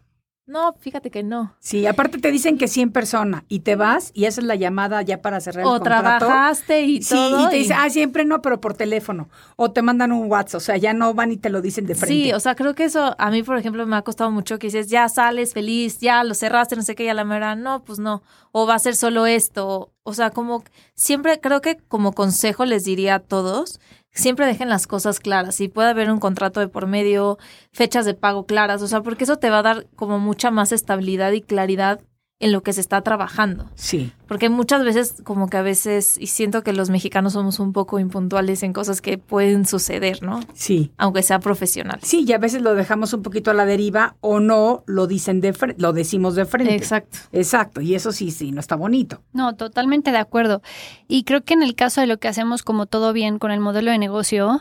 No, 0.49 0.75
fíjate 0.81 1.11
que 1.11 1.23
no. 1.23 1.55
Sí, 1.61 1.87
aparte 1.87 2.17
te 2.19 2.33
dicen 2.33 2.57
que 2.57 2.69
100 2.69 2.91
personas 2.91 3.43
y 3.49 3.61
te 3.61 3.77
vas 3.77 4.13
y 4.15 4.25
haces 4.25 4.45
la 4.45 4.55
llamada 4.55 5.03
ya 5.03 5.21
para 5.21 5.41
cerrar 5.41 5.67
o 5.67 5.75
el 5.75 5.79
contrato. 5.81 6.25
trabajaste 6.25 6.81
y 6.85 7.01
todo. 7.01 7.39
Sí, 7.39 7.45
y 7.45 7.51
te 7.51 7.57
dicen, 7.57 7.77
ah, 7.79 7.91
siempre 7.91 8.25
no, 8.25 8.41
pero 8.41 8.59
por 8.59 8.73
teléfono. 8.73 9.29
O 9.57 9.71
te 9.71 9.83
mandan 9.83 10.11
un 10.11 10.31
WhatsApp, 10.31 10.57
o 10.57 10.61
sea, 10.61 10.79
ya 10.79 10.95
no 10.95 11.13
van 11.13 11.33
y 11.33 11.37
te 11.37 11.51
lo 11.51 11.61
dicen 11.61 11.85
de 11.85 11.95
frente. 11.95 12.15
Sí, 12.15 12.33
o 12.33 12.41
sea, 12.41 12.55
creo 12.55 12.75
que 12.75 12.85
eso 12.85 13.15
a 13.19 13.31
mí, 13.31 13.43
por 13.43 13.59
ejemplo, 13.59 13.87
me 13.87 13.97
ha 13.97 14.03
costado 14.03 14.31
mucho 14.31 14.59
que 14.59 14.69
dices, 14.69 14.89
ya 14.89 15.07
sales 15.11 15.53
feliz, 15.53 15.99
ya 15.99 16.25
lo 16.25 16.33
cerraste, 16.33 16.77
no 16.77 16.83
sé 16.83 16.95
qué, 16.95 17.05
ya 17.05 17.13
la 17.13 17.25
mera, 17.25 17.55
no, 17.55 17.85
pues 17.85 17.99
no. 17.99 18.23
O 18.51 18.67
va 18.67 18.75
a 18.75 18.79
ser 18.79 18.97
solo 18.97 19.27
esto. 19.27 19.93
O 20.03 20.15
sea, 20.15 20.31
como 20.31 20.65
siempre 20.95 21.41
creo 21.41 21.61
que 21.61 21.77
como 21.77 22.15
consejo 22.15 22.65
les 22.65 22.85
diría 22.85 23.17
a 23.17 23.21
todos 23.21 23.81
siempre 24.13 24.47
dejen 24.47 24.69
las 24.69 24.87
cosas 24.87 25.21
claras 25.21 25.61
y 25.61 25.69
puede 25.69 25.91
haber 25.91 26.11
un 26.11 26.19
contrato 26.19 26.61
de 26.61 26.69
por 26.69 26.87
medio, 26.87 27.39
fechas 27.73 28.05
de 28.05 28.15
pago 28.15 28.47
claras, 28.47 28.83
o 28.83 28.89
sea, 28.89 29.03
porque 29.03 29.25
eso 29.25 29.39
te 29.39 29.51
va 29.51 29.59
a 29.59 29.63
dar 29.63 29.87
como 29.97 30.19
mucha 30.19 30.51
más 30.51 30.73
estabilidad 30.73 31.33
y 31.33 31.43
claridad 31.43 32.01
en 32.41 32.53
lo 32.53 32.63
que 32.63 32.73
se 32.73 32.81
está 32.81 33.03
trabajando. 33.03 33.69
Sí. 33.75 34.13
Porque 34.29 34.49
muchas 34.49 34.85
veces, 34.85 35.17
como 35.25 35.49
que 35.49 35.57
a 35.57 35.63
veces, 35.63 36.17
y 36.21 36.29
siento 36.29 36.63
que 36.63 36.73
los 36.73 36.89
mexicanos 36.89 37.33
somos 37.33 37.59
un 37.59 37.73
poco 37.73 37.99
impuntuales 37.99 38.63
en 38.63 38.73
cosas 38.73 39.01
que 39.01 39.19
pueden 39.19 39.67
suceder, 39.67 40.23
¿no? 40.23 40.41
Sí. 40.55 40.93
Aunque 40.99 41.23
sea 41.23 41.41
profesional. 41.41 41.99
Sí, 42.03 42.25
y 42.27 42.33
a 42.33 42.39
veces 42.39 42.63
lo 42.63 42.75
dejamos 42.75 43.13
un 43.13 43.23
poquito 43.23 43.51
a 43.51 43.55
la 43.55 43.67
deriva 43.67 44.17
o 44.21 44.39
no 44.39 44.85
lo 44.87 45.09
dicen 45.09 45.41
de 45.41 45.53
frente, 45.53 45.83
lo 45.83 45.93
decimos 45.93 46.37
de 46.37 46.45
frente. 46.45 46.77
Exacto. 46.77 47.19
Exacto, 47.33 47.81
y 47.81 47.95
eso 47.97 48.13
sí, 48.13 48.31
sí, 48.31 48.53
no 48.53 48.61
está 48.61 48.77
bonito. 48.77 49.23
No, 49.33 49.57
totalmente 49.57 50.13
de 50.13 50.19
acuerdo. 50.19 50.63
Y 51.09 51.25
creo 51.25 51.43
que 51.43 51.55
en 51.55 51.63
el 51.63 51.75
caso 51.75 52.01
de 52.01 52.07
lo 52.07 52.19
que 52.19 52.29
hacemos 52.29 52.63
como 52.63 52.87
todo 52.87 53.13
bien 53.13 53.41
con 53.41 53.51
el 53.51 53.61
modelo 53.61 53.91
de 53.91 53.99
negocio, 53.99 54.61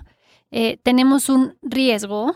eh, 0.49 0.79
tenemos 0.81 1.29
un 1.29 1.57
riesgo 1.61 2.33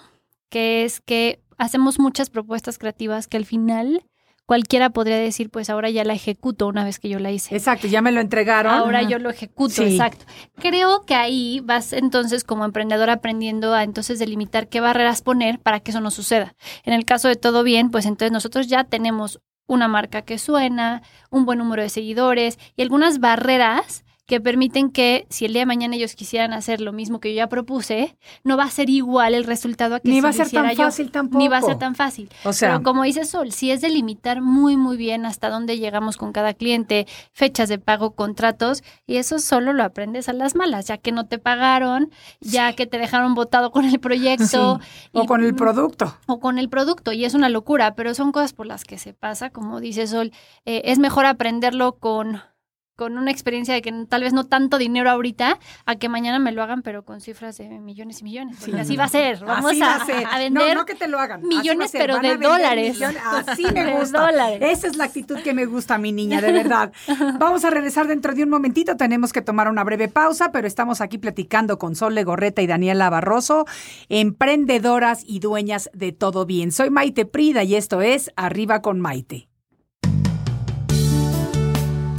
que 0.49 0.83
es 0.83 0.99
que 0.99 1.39
hacemos 1.57 1.99
muchas 1.99 2.29
propuestas 2.29 2.77
creativas 2.77 3.27
que 3.27 3.37
al 3.37 3.45
final 3.45 4.03
cualquiera 4.51 4.89
podría 4.89 5.15
decir, 5.15 5.49
pues 5.49 5.69
ahora 5.69 5.89
ya 5.91 6.03
la 6.03 6.11
ejecuto 6.11 6.67
una 6.67 6.83
vez 6.83 6.99
que 6.99 7.07
yo 7.07 7.19
la 7.19 7.31
hice. 7.31 7.55
Exacto, 7.55 7.87
ya 7.87 8.01
me 8.01 8.11
lo 8.11 8.19
entregaron. 8.19 8.73
Ahora 8.73 9.01
yo 9.01 9.17
lo 9.17 9.29
ejecuto, 9.29 9.81
exacto. 9.81 10.25
Creo 10.57 11.05
que 11.05 11.15
ahí 11.15 11.61
vas 11.63 11.93
entonces 11.93 12.43
como 12.43 12.65
emprendedor 12.65 13.09
aprendiendo 13.09 13.73
a 13.73 13.83
entonces 13.83 14.19
delimitar 14.19 14.67
qué 14.67 14.81
barreras 14.81 15.21
poner 15.21 15.59
para 15.59 15.79
que 15.79 15.91
eso 15.91 16.01
no 16.01 16.11
suceda. 16.11 16.53
En 16.83 16.91
el 16.91 17.05
caso 17.05 17.29
de 17.29 17.37
todo 17.37 17.63
bien, 17.63 17.91
pues 17.91 18.05
entonces 18.05 18.33
nosotros 18.33 18.67
ya 18.67 18.83
tenemos 18.83 19.39
una 19.67 19.87
marca 19.87 20.23
que 20.23 20.37
suena, 20.37 21.01
un 21.29 21.45
buen 21.45 21.57
número 21.57 21.81
de 21.81 21.87
seguidores 21.87 22.59
y 22.75 22.81
algunas 22.81 23.21
barreras 23.21 24.03
que 24.31 24.39
permiten 24.39 24.91
que 24.91 25.25
si 25.29 25.43
el 25.43 25.51
día 25.51 25.63
de 25.63 25.65
mañana 25.65 25.93
ellos 25.97 26.15
quisieran 26.15 26.53
hacer 26.53 26.79
lo 26.79 26.93
mismo 26.93 27.19
que 27.19 27.33
yo 27.33 27.35
ya 27.35 27.49
propuse, 27.49 28.15
no 28.45 28.55
va 28.55 28.63
a 28.63 28.69
ser 28.69 28.89
igual 28.89 29.33
el 29.35 29.43
resultado 29.43 29.95
a 29.95 29.99
que 29.99 30.07
ni 30.07 30.15
si 30.15 30.21
va 30.21 30.29
a 30.29 30.31
ser 30.33 30.49
tan 30.49 30.69
yo. 30.69 30.85
fácil 30.85 31.11
tampoco. 31.11 31.37
Ni 31.37 31.49
va 31.49 31.57
a 31.57 31.61
ser 31.61 31.77
tan 31.77 31.95
fácil. 31.95 32.29
O 32.45 32.53
sea, 32.53 32.69
Pero 32.69 32.83
como 32.83 33.03
dice 33.03 33.25
Sol, 33.25 33.51
si 33.51 33.71
es 33.71 33.81
delimitar 33.81 34.39
muy, 34.41 34.77
muy 34.77 34.95
bien 34.95 35.25
hasta 35.25 35.49
dónde 35.49 35.79
llegamos 35.79 36.15
con 36.15 36.31
cada 36.31 36.53
cliente, 36.53 37.07
fechas 37.33 37.67
de 37.67 37.77
pago, 37.77 38.11
contratos, 38.11 38.83
y 39.05 39.17
eso 39.17 39.37
solo 39.39 39.73
lo 39.73 39.83
aprendes 39.83 40.29
a 40.29 40.33
las 40.33 40.55
malas, 40.55 40.85
ya 40.87 40.97
que 40.97 41.11
no 41.11 41.25
te 41.27 41.37
pagaron, 41.37 42.09
ya 42.39 42.71
que 42.71 42.87
te 42.87 42.99
dejaron 42.99 43.33
votado 43.33 43.71
con 43.71 43.83
el 43.83 43.99
proyecto. 43.99 44.79
Sí, 44.81 45.09
O 45.11 45.23
y- 45.23 45.27
con 45.27 45.43
el 45.43 45.55
producto. 45.55 46.15
o 46.27 46.39
con 46.39 46.57
el 46.57 46.69
producto 46.69 47.11
y 47.11 47.25
es 47.25 47.33
una 47.33 47.49
locura, 47.49 47.95
pero 47.95 48.13
son 48.13 48.31
cosas 48.31 48.53
por 48.53 48.65
las 48.65 48.85
que 48.85 48.97
se 48.97 49.13
pasa, 49.13 49.49
como 49.49 49.81
dice 49.81 50.07
Sol, 50.07 50.31
eh, 50.63 50.83
es 50.85 50.99
mejor 50.99 51.25
aprenderlo 51.25 51.97
con 51.97 52.41
con 53.01 53.17
una 53.17 53.31
experiencia 53.31 53.73
de 53.73 53.81
que 53.81 53.91
tal 54.07 54.21
vez 54.21 54.31
no 54.31 54.43
tanto 54.45 54.77
dinero 54.77 55.09
ahorita, 55.09 55.57
a 55.87 55.95
que 55.95 56.07
mañana 56.07 56.37
me 56.37 56.51
lo 56.51 56.61
hagan, 56.61 56.83
pero 56.83 57.03
con 57.03 57.19
cifras 57.19 57.57
de 57.57 57.67
millones 57.67 58.21
y 58.21 58.25
millones. 58.25 58.57
Porque 58.59 58.79
así 58.79 58.95
va 58.95 59.05
a 59.05 59.07
ser. 59.07 59.43
Vamos 59.43 59.71
Así 59.71 59.81
a, 59.81 59.87
va 59.87 59.95
a 59.95 60.05
ser. 60.05 60.27
a 60.27 60.37
vender 60.37 60.75
No, 60.75 60.81
no 60.81 60.85
que 60.85 60.93
te 60.93 61.07
lo 61.07 61.19
hagan. 61.19 61.41
Millones, 61.41 61.89
pero 61.91 62.19
de 62.19 62.37
dólares. 62.37 62.93
millones. 62.93 63.19
Así 63.25 63.65
me 63.73 63.97
gusta. 63.97 64.21
dólares. 64.21 64.59
Esa 64.61 64.85
es 64.85 64.97
la 64.97 65.05
actitud 65.05 65.39
que 65.39 65.51
me 65.55 65.65
gusta, 65.65 65.97
mi 65.97 66.11
niña, 66.11 66.41
de 66.41 66.51
verdad. 66.51 66.93
Vamos 67.39 67.65
a 67.65 67.71
regresar 67.71 68.05
dentro 68.05 68.35
de 68.35 68.43
un 68.43 68.51
momentito. 68.51 68.95
Tenemos 68.97 69.33
que 69.33 69.41
tomar 69.41 69.67
una 69.67 69.83
breve 69.83 70.07
pausa, 70.07 70.51
pero 70.51 70.67
estamos 70.67 71.01
aquí 71.01 71.17
platicando 71.17 71.79
con 71.79 71.95
Sol 71.95 72.13
Legorreta 72.13 72.61
y 72.61 72.67
Daniela 72.67 73.09
Barroso, 73.09 73.65
emprendedoras 74.09 75.23
y 75.25 75.39
dueñas 75.39 75.89
de 75.93 76.11
todo 76.11 76.45
bien. 76.45 76.71
Soy 76.71 76.91
Maite 76.91 77.25
Prida 77.25 77.63
y 77.63 77.73
esto 77.73 78.03
es 78.03 78.29
Arriba 78.35 78.83
con 78.83 78.99
Maite. 78.99 79.50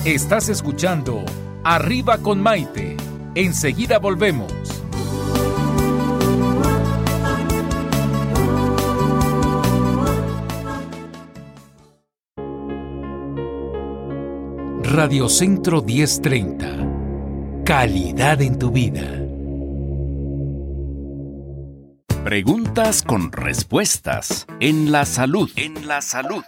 Estás 0.05 0.48
escuchando 0.48 1.24
Arriba 1.62 2.18
con 2.18 2.42
Maite. 2.42 2.96
Enseguida 3.36 4.00
volvemos. 4.00 4.53
Radio 14.82 15.28
Centro 15.28 15.82
1030. 15.82 17.62
Calidad 17.64 18.42
en 18.42 18.59
tu 18.59 18.72
vida. 18.72 19.24
Preguntas 22.24 23.03
con 23.03 23.30
respuestas 23.30 24.48
en 24.59 24.90
la 24.90 25.05
salud. 25.05 25.48
En 25.55 25.86
la 25.86 26.03
salud. 26.03 26.42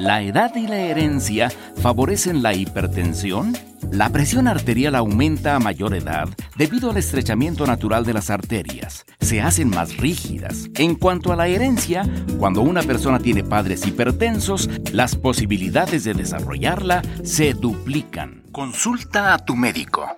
¿La 0.00 0.22
edad 0.22 0.56
y 0.56 0.66
la 0.66 0.78
herencia 0.78 1.50
favorecen 1.76 2.42
la 2.42 2.54
hipertensión? 2.54 3.54
La 3.92 4.08
presión 4.08 4.48
arterial 4.48 4.94
aumenta 4.94 5.54
a 5.54 5.60
mayor 5.60 5.94
edad 5.94 6.26
debido 6.56 6.90
al 6.90 6.96
estrechamiento 6.96 7.66
natural 7.66 8.06
de 8.06 8.14
las 8.14 8.30
arterias. 8.30 9.04
Se 9.20 9.42
hacen 9.42 9.68
más 9.68 9.98
rígidas. 9.98 10.70
En 10.76 10.94
cuanto 10.94 11.34
a 11.34 11.36
la 11.36 11.48
herencia, 11.48 12.08
cuando 12.38 12.62
una 12.62 12.82
persona 12.82 13.18
tiene 13.18 13.44
padres 13.44 13.86
hipertensos, 13.86 14.70
las 14.90 15.16
posibilidades 15.16 16.04
de 16.04 16.14
desarrollarla 16.14 17.02
se 17.22 17.52
duplican. 17.52 18.44
Consulta 18.52 19.34
a 19.34 19.44
tu 19.44 19.54
médico. 19.54 20.08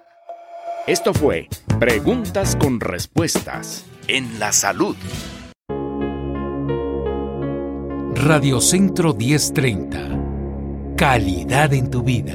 Esto 0.87 1.13
fue 1.13 1.49
Preguntas 1.81 2.55
con 2.55 2.79
Respuestas 2.79 3.85
en 4.07 4.39
la 4.39 4.53
Salud. 4.53 4.95
Radio 8.25 8.61
Centro 8.61 9.15
1030. 9.15 10.95
Calidad 10.97 11.73
en 11.73 11.91
tu 11.91 12.05
vida. 12.05 12.35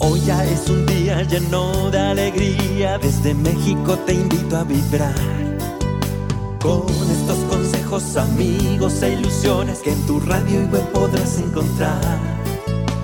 Hoy 0.00 0.20
ya 0.20 0.44
es 0.44 0.68
un 0.68 0.84
día 0.84 1.22
lleno 1.22 1.90
de 1.90 1.98
alegría, 1.98 2.98
desde 2.98 3.32
México 3.32 3.96
te 4.04 4.12
invito 4.12 4.54
a 4.54 4.64
vibrar. 4.64 5.14
Con 6.60 6.82
estos 7.10 7.38
consejos, 7.48 8.18
amigos 8.18 9.02
e 9.02 9.14
ilusiones 9.14 9.78
que 9.78 9.92
en 9.92 10.06
tu 10.06 10.20
radio 10.20 10.60
y 10.60 10.66
web 10.66 10.86
podrás 10.92 11.38
encontrar. 11.38 12.18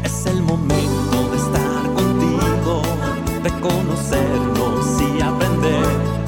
Es 0.05 0.26
el 0.26 0.42
momento 0.42 1.30
de 1.30 1.38
estar 1.38 1.94
contigo, 1.94 2.82
de 3.44 3.51
conocernos 3.61 5.01
y 5.01 5.22
aprender, 5.22 6.19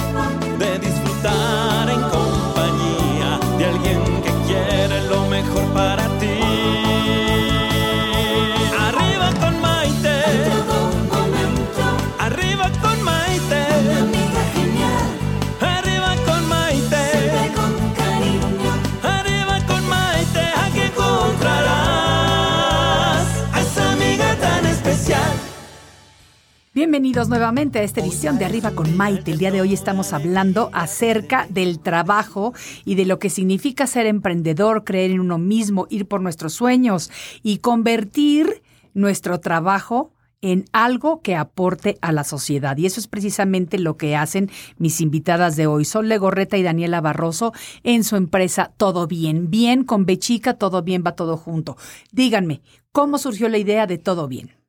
Bienvenidos 26.83 27.29
nuevamente 27.29 27.79
a 27.79 27.85
esta 27.85 28.01
edición 28.01 28.41
de 28.41 28.45
Arriba 28.45 28.73
con 28.73 28.97
Maite. 28.97 29.31
El 29.31 29.39
día 29.39 29.53
de 29.53 29.61
hoy 29.61 29.73
estamos 29.73 30.13
hablando 30.13 30.69
acerca 30.73 31.47
del 31.49 31.79
trabajo 31.79 32.55
y 32.85 32.97
de 32.97 33.05
lo 33.05 33.21
que 33.21 33.31
significa 33.31 33.87
ser 33.87 34.07
emprendedor, 34.07 34.83
creer 34.83 35.13
en 35.13 35.21
uno 35.21 35.39
mismo, 35.39 35.87
ir 35.91 36.09
por 36.09 36.21
nuestros 36.21 36.55
sueños 36.55 37.13
y 37.45 37.59
convertir 37.59 38.65
nuestro 38.95 39.39
trabajo 39.39 40.13
en 40.41 40.65
algo 40.73 41.21
que 41.23 41.37
aporte 41.37 41.99
a 42.01 42.11
la 42.11 42.25
sociedad. 42.25 42.77
Y 42.77 42.87
eso 42.87 42.99
es 42.99 43.07
precisamente 43.07 43.79
lo 43.79 43.97
que 43.97 44.17
hacen 44.17 44.51
mis 44.77 45.01
invitadas 45.01 45.55
de 45.55 45.69
hoy, 45.69 45.85
Sol 45.85 46.09
Legorreta 46.09 46.59
y 46.59 46.65
Daniela 46.65 47.01
Barroso, 47.01 47.53
en 47.85 48.03
su 48.03 48.17
empresa 48.17 48.73
Todo 48.77 49.07
Bien. 49.07 49.51
Bien 49.51 49.85
con 49.85 50.05
Bechica, 50.05 50.55
todo 50.55 50.83
bien, 50.83 51.05
va 51.07 51.13
todo 51.15 51.37
junto. 51.37 51.77
Díganme, 52.11 52.61
¿cómo 52.91 53.19
surgió 53.19 53.49
la 53.49 53.59
idea 53.59 53.87
de 53.87 53.99
Todo 53.99 54.27
Bien? 54.27 54.62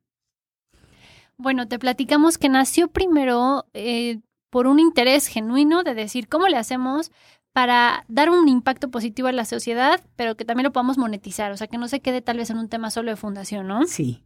Bueno, 1.36 1.68
te 1.68 1.78
platicamos 1.78 2.38
que 2.38 2.48
nació 2.48 2.88
primero 2.88 3.66
eh, 3.74 4.20
por 4.50 4.66
un 4.66 4.78
interés 4.78 5.26
genuino 5.26 5.82
de 5.82 5.94
decir 5.94 6.28
cómo 6.28 6.46
le 6.48 6.56
hacemos 6.56 7.10
para 7.52 8.04
dar 8.08 8.30
un 8.30 8.48
impacto 8.48 8.90
positivo 8.90 9.28
a 9.28 9.32
la 9.32 9.44
sociedad, 9.44 10.00
pero 10.16 10.36
que 10.36 10.44
también 10.44 10.64
lo 10.64 10.72
podamos 10.72 10.98
monetizar, 10.98 11.52
o 11.52 11.56
sea, 11.56 11.68
que 11.68 11.78
no 11.78 11.86
se 11.86 12.00
quede 12.00 12.20
tal 12.20 12.36
vez 12.36 12.50
en 12.50 12.58
un 12.58 12.68
tema 12.68 12.90
solo 12.90 13.10
de 13.10 13.16
fundación, 13.16 13.68
¿no? 13.68 13.86
Sí. 13.86 14.22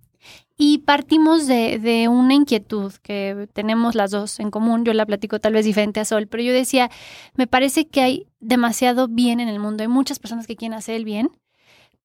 Y 0.57 0.79
partimos 0.79 1.47
de, 1.47 1.79
de, 1.79 2.09
una 2.09 2.35
inquietud 2.35 2.93
que 3.03 3.49
tenemos 3.53 3.95
las 3.95 4.11
dos 4.11 4.41
en 4.41 4.51
común. 4.51 4.85
Yo 4.85 4.93
la 4.93 5.07
platico 5.07 5.39
tal 5.39 5.53
vez 5.53 5.65
diferente 5.65 6.01
a 6.01 6.05
Sol, 6.05 6.27
pero 6.27 6.43
yo 6.43 6.53
decía, 6.53 6.91
me 7.35 7.47
parece 7.47 7.87
que 7.87 8.01
hay 8.01 8.27
demasiado 8.41 9.09
bien 9.09 9.41
en 9.41 9.49
el 9.49 9.61
mundo. 9.61 9.83
Hay 9.83 9.89
muchas 9.89 10.19
personas 10.19 10.47
que 10.47 10.57
quieren 10.57 10.77
hacer 10.77 10.97
el 10.97 11.05
bien, 11.05 11.31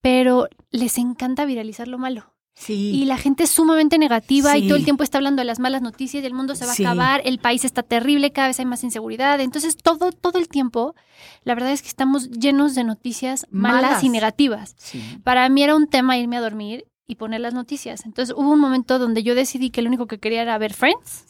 pero 0.02 0.48
les 0.72 0.98
encanta 0.98 1.46
viralizar 1.46 1.88
lo 1.88 1.98
malo. 1.98 2.33
Y 2.68 3.06
la 3.06 3.18
gente 3.18 3.44
es 3.44 3.50
sumamente 3.50 3.98
negativa 3.98 4.58
y 4.58 4.68
todo 4.68 4.78
el 4.78 4.84
tiempo 4.84 5.04
está 5.04 5.18
hablando 5.18 5.42
de 5.42 5.46
las 5.46 5.60
malas 5.60 5.82
noticias 5.82 6.24
y 6.24 6.28
el 6.28 6.34
mundo 6.34 6.56
se 6.56 6.66
va 6.66 6.72
a 6.72 6.76
acabar, 6.76 7.22
el 7.26 7.40
país 7.40 7.66
está 7.66 7.84
terrible, 7.84 8.32
cada 8.32 8.48
vez 8.48 8.60
hay 8.60 8.66
más 8.66 8.84
inseguridad. 8.84 9.40
Entonces, 9.42 9.76
todo, 9.76 10.12
todo 10.12 10.40
el 10.40 10.48
tiempo, 10.48 10.96
la 11.44 11.56
verdad 11.56 11.72
es 11.72 11.82
que 11.82 11.88
estamos 11.88 12.30
llenos 12.30 12.76
de 12.76 12.84
noticias 12.84 13.48
malas, 13.50 14.04
y 14.04 14.10
negativas. 14.10 14.76
Para 15.24 15.50
mí 15.50 15.64
era 15.64 15.76
un 15.76 15.88
tema 15.88 16.18
irme 16.18 16.38
a 16.38 16.42
dormir 16.42 16.86
y 17.06 17.16
poner 17.16 17.42
las 17.42 17.54
noticias. 17.54 18.06
Entonces 18.06 18.34
hubo 18.38 18.50
un 18.50 18.60
momento 18.60 18.98
donde 18.98 19.24
yo 19.24 19.36
decidí 19.36 19.70
que 19.70 19.82
lo 19.82 19.90
único 19.90 20.08
que 20.08 20.20
quería 20.20 20.42
era 20.42 20.58
ver 20.58 20.74
Friends, 20.74 21.26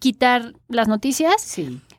quitar 0.00 0.54
las 0.68 0.88
noticias, 0.88 1.36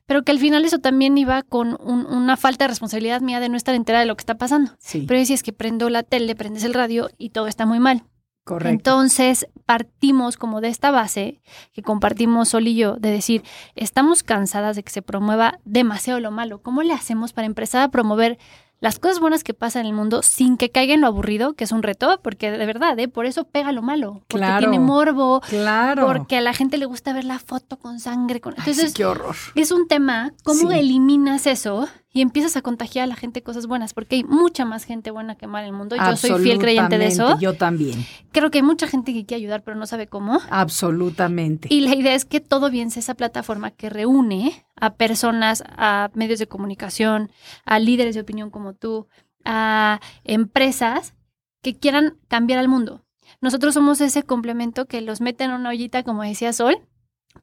pero 0.06 0.24
que 0.24 0.32
al 0.32 0.40
final 0.40 0.66
eso 0.66 0.80
también 0.80 1.18
iba 1.18 1.42
con 1.44 1.78
una 1.82 2.36
falta 2.36 2.66
de 2.66 2.70
responsabilidad 2.70 3.22
mía 3.22 3.40
de 3.40 3.48
no 3.48 3.58
estar 3.58 3.74
enterada 3.74 4.02
de 4.02 4.08
lo 4.08 4.18
que 4.18 4.22
está 4.22 4.38
pasando. 4.38 4.72
Pero 5.08 5.20
decía, 5.20 5.36
es 5.36 5.44
que 5.44 5.54
prendo 5.54 5.90
la 5.90 6.04
tele, 6.04 6.36
prendes 6.36 6.64
el 6.66 6.74
radio 6.74 7.10
y 7.18 7.30
todo 7.30 7.48
está 7.48 7.66
muy 7.66 7.80
mal. 7.80 8.04
Correcto. 8.46 8.70
Entonces 8.70 9.48
partimos 9.66 10.38
como 10.38 10.62
de 10.62 10.68
esta 10.68 10.92
base 10.92 11.42
que 11.74 11.82
compartimos 11.82 12.50
Sol 12.50 12.68
y 12.68 12.76
yo, 12.76 12.96
de 12.98 13.10
decir, 13.10 13.44
estamos 13.76 14.22
cansadas 14.22 14.76
de 14.76 14.84
que 14.84 14.92
se 14.92 15.02
promueva 15.02 15.58
demasiado 15.66 16.20
lo 16.20 16.30
malo. 16.30 16.62
¿Cómo 16.62 16.84
le 16.84 16.94
hacemos 16.94 17.34
para 17.34 17.48
empezar 17.48 17.82
a 17.82 17.90
promover 17.90 18.38
las 18.86 19.00
cosas 19.00 19.20
buenas 19.20 19.44
que 19.44 19.56
pasan 19.56 19.82
en 19.82 19.88
el 19.88 19.94
mundo 19.94 20.22
sin 20.22 20.58
que 20.58 20.70
caiga 20.70 20.94
en 20.94 21.02
lo 21.02 21.08
aburrido, 21.08 21.56
que 21.56 21.64
es 21.64 21.72
un 21.72 21.82
reto, 21.82 22.20
porque 22.22 22.52
de 22.52 22.66
verdad, 22.68 23.00
¿eh? 23.00 23.08
por 23.08 23.26
eso 23.26 23.46
pega 23.46 23.72
lo 23.72 23.82
malo, 23.82 24.22
porque 24.28 24.46
tiene 24.60 24.78
morbo, 24.78 25.42
claro. 25.42 26.06
porque 26.06 26.38
a 26.38 26.42
la 26.42 26.54
gente 26.54 26.78
le 26.78 26.86
gusta 26.86 27.12
ver 27.12 27.26
la 27.26 27.40
foto 27.40 27.80
con 27.80 28.00
sangre. 28.00 28.42
Con... 28.42 28.54
Entonces, 28.56 28.94
qué 28.94 29.04
horror. 29.04 29.36
Es 29.56 29.72
un 29.72 29.88
tema, 29.88 30.34
¿cómo 30.44 30.72
eliminas 30.72 31.48
eso? 31.48 31.88
y 32.14 32.22
empiezas 32.22 32.56
a 32.56 32.62
contagiar 32.62 33.04
a 33.04 33.08
la 33.08 33.18
gente 33.18 33.44
cosas 33.44 33.68
buenas, 33.68 33.94
porque 33.94 34.16
hay 34.16 34.24
mucha 34.24 34.64
más 34.64 34.86
gente 34.86 35.12
buena 35.12 35.36
que 35.36 35.48
mala 35.48 35.68
en 35.68 35.74
el 35.74 35.78
mundo. 35.78 35.98
Yo 35.98 36.16
soy 36.16 36.42
fiel 36.42 36.60
creyente 36.60 36.98
de 36.98 37.08
eso. 37.08 37.38
Yo 37.40 37.56
también. 37.56 38.06
Creo 38.32 38.52
que 38.52 38.60
hay 38.60 38.64
mucha 38.64 38.88
gente 38.88 39.12
que 39.12 39.26
quiere 39.26 39.42
ayudar, 39.42 39.64
pero 39.64 39.76
no 39.76 39.86
sabe 39.86 40.08
cómo. 40.08 40.40
Absolutamente. 40.50 41.68
Y 41.70 41.82
la 41.82 41.94
idea 41.94 42.16
es 42.16 42.24
que 42.24 42.40
todo 42.40 42.70
bien 42.70 42.90
sea 42.90 43.02
esa 43.02 43.16
plataforma 43.16 43.72
que 43.72 43.90
reúne 43.90 44.65
a 44.76 44.96
personas, 44.96 45.64
a 45.68 46.10
medios 46.14 46.40
de 46.40 46.48
comunicación, 46.48 47.32
a 47.64 47.80
líderes 47.80 48.16
de 48.16 48.22
opinión 48.22 48.50
como 48.50 48.74
tú, 48.74 49.08
a 49.44 50.00
empresas 50.24 51.14
que 51.62 51.78
quieran 51.78 52.18
cambiar 52.28 52.60
al 52.60 52.68
mundo. 52.68 53.04
Nosotros 53.42 53.74
somos 53.74 54.02
ese 54.02 54.24
complemento 54.24 54.86
que 54.86 55.02
los 55.02 55.22
mete 55.22 55.44
en 55.44 55.52
una 55.52 55.70
ollita, 55.70 56.04
como 56.04 56.24
decía 56.24 56.54
Sol, 56.54 56.78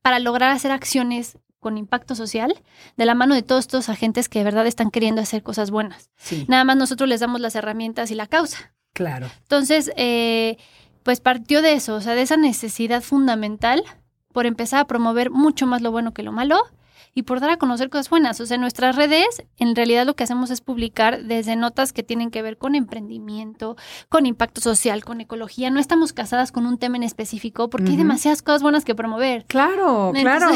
para 0.00 0.18
lograr 0.18 0.50
hacer 0.50 0.70
acciones 0.70 1.38
con 1.60 1.78
impacto 1.78 2.14
social 2.14 2.54
de 2.96 3.06
la 3.06 3.14
mano 3.14 3.34
de 3.34 3.42
todos 3.42 3.60
estos 3.60 3.88
agentes 3.88 4.28
que 4.28 4.40
de 4.40 4.44
verdad 4.44 4.66
están 4.66 4.90
queriendo 4.90 5.22
hacer 5.22 5.42
cosas 5.42 5.70
buenas. 5.70 6.10
Nada 6.48 6.64
más 6.64 6.76
nosotros 6.76 7.08
les 7.08 7.20
damos 7.20 7.40
las 7.40 7.54
herramientas 7.54 8.10
y 8.10 8.14
la 8.14 8.26
causa. 8.26 8.74
Claro. 8.92 9.30
Entonces, 9.42 9.92
eh, 9.96 10.56
pues 11.02 11.20
partió 11.20 11.62
de 11.62 11.74
eso, 11.74 11.94
o 11.94 12.00
sea, 12.00 12.14
de 12.14 12.22
esa 12.22 12.36
necesidad 12.36 13.00
fundamental 13.00 13.82
por 14.32 14.46
empezar 14.46 14.80
a 14.80 14.86
promover 14.86 15.30
mucho 15.30 15.66
más 15.66 15.82
lo 15.82 15.92
bueno 15.92 16.12
que 16.12 16.22
lo 16.22 16.32
malo 16.32 16.62
y 17.14 17.22
por 17.22 17.40
dar 17.40 17.50
a 17.50 17.56
conocer 17.56 17.90
cosas 17.90 18.10
buenas. 18.10 18.40
O 18.40 18.46
sea, 18.46 18.54
en 18.54 18.60
nuestras 18.60 18.96
redes, 18.96 19.44
en 19.58 19.76
realidad 19.76 20.06
lo 20.06 20.14
que 20.14 20.24
hacemos 20.24 20.50
es 20.50 20.60
publicar 20.60 21.24
desde 21.24 21.56
notas 21.56 21.92
que 21.92 22.02
tienen 22.02 22.30
que 22.30 22.42
ver 22.42 22.58
con 22.58 22.74
emprendimiento, 22.74 23.76
con 24.08 24.26
impacto 24.26 24.60
social, 24.60 25.04
con 25.04 25.20
ecología. 25.20 25.70
No 25.70 25.80
estamos 25.80 26.12
casadas 26.12 26.52
con 26.52 26.66
un 26.66 26.78
tema 26.78 26.96
en 26.96 27.02
específico 27.02 27.68
porque 27.70 27.90
hay 27.90 27.96
demasiadas 27.96 28.42
cosas 28.42 28.62
buenas 28.62 28.84
que 28.84 28.94
promover. 28.94 29.44
Claro, 29.46 30.12
claro. 30.14 30.50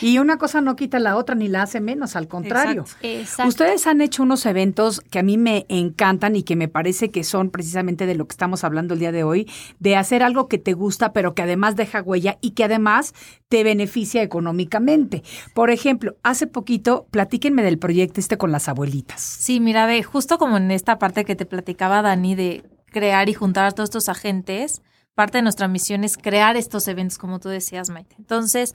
Y 0.00 0.18
una 0.18 0.38
cosa 0.38 0.60
no 0.60 0.76
quita 0.76 0.98
la 0.98 1.16
otra 1.16 1.34
ni 1.34 1.48
la 1.48 1.62
hace 1.62 1.80
menos, 1.80 2.16
al 2.16 2.28
contrario. 2.28 2.84
Exacto. 3.02 3.48
Ustedes 3.48 3.86
han 3.86 4.00
hecho 4.00 4.22
unos 4.22 4.46
eventos 4.46 5.00
que 5.00 5.18
a 5.18 5.22
mí 5.22 5.38
me 5.38 5.66
encantan 5.68 6.36
y 6.36 6.42
que 6.42 6.56
me 6.56 6.68
parece 6.68 7.10
que 7.10 7.24
son 7.24 7.50
precisamente 7.50 8.06
de 8.06 8.14
lo 8.14 8.26
que 8.26 8.32
estamos 8.32 8.64
hablando 8.64 8.94
el 8.94 9.00
día 9.00 9.12
de 9.12 9.24
hoy, 9.24 9.50
de 9.78 9.96
hacer 9.96 10.22
algo 10.22 10.48
que 10.48 10.58
te 10.58 10.72
gusta, 10.72 11.12
pero 11.12 11.34
que 11.34 11.42
además 11.42 11.76
deja 11.76 12.02
huella 12.02 12.38
y 12.40 12.52
que 12.52 12.64
además 12.64 13.14
te 13.48 13.62
beneficia 13.62 14.22
económicamente. 14.22 15.22
Por 15.54 15.70
ejemplo, 15.74 16.16
hace 16.22 16.46
poquito, 16.46 17.06
platíquenme 17.10 17.62
del 17.62 17.78
proyecto 17.78 18.20
este 18.20 18.38
con 18.38 18.52
las 18.52 18.68
abuelitas. 18.68 19.20
Sí, 19.20 19.60
mira, 19.60 19.86
ve, 19.86 20.02
justo 20.02 20.38
como 20.38 20.56
en 20.56 20.70
esta 20.70 20.98
parte 20.98 21.24
que 21.24 21.36
te 21.36 21.46
platicaba 21.46 22.02
Dani 22.02 22.34
de 22.34 22.64
crear 22.86 23.28
y 23.28 23.34
juntar 23.34 23.66
a 23.66 23.72
todos 23.72 23.88
estos 23.88 24.08
agentes, 24.08 24.80
parte 25.14 25.38
de 25.38 25.42
nuestra 25.42 25.68
misión 25.68 26.04
es 26.04 26.16
crear 26.16 26.56
estos 26.56 26.88
eventos, 26.88 27.18
como 27.18 27.40
tú 27.40 27.48
decías, 27.48 27.90
Maite. 27.90 28.16
Entonces, 28.18 28.74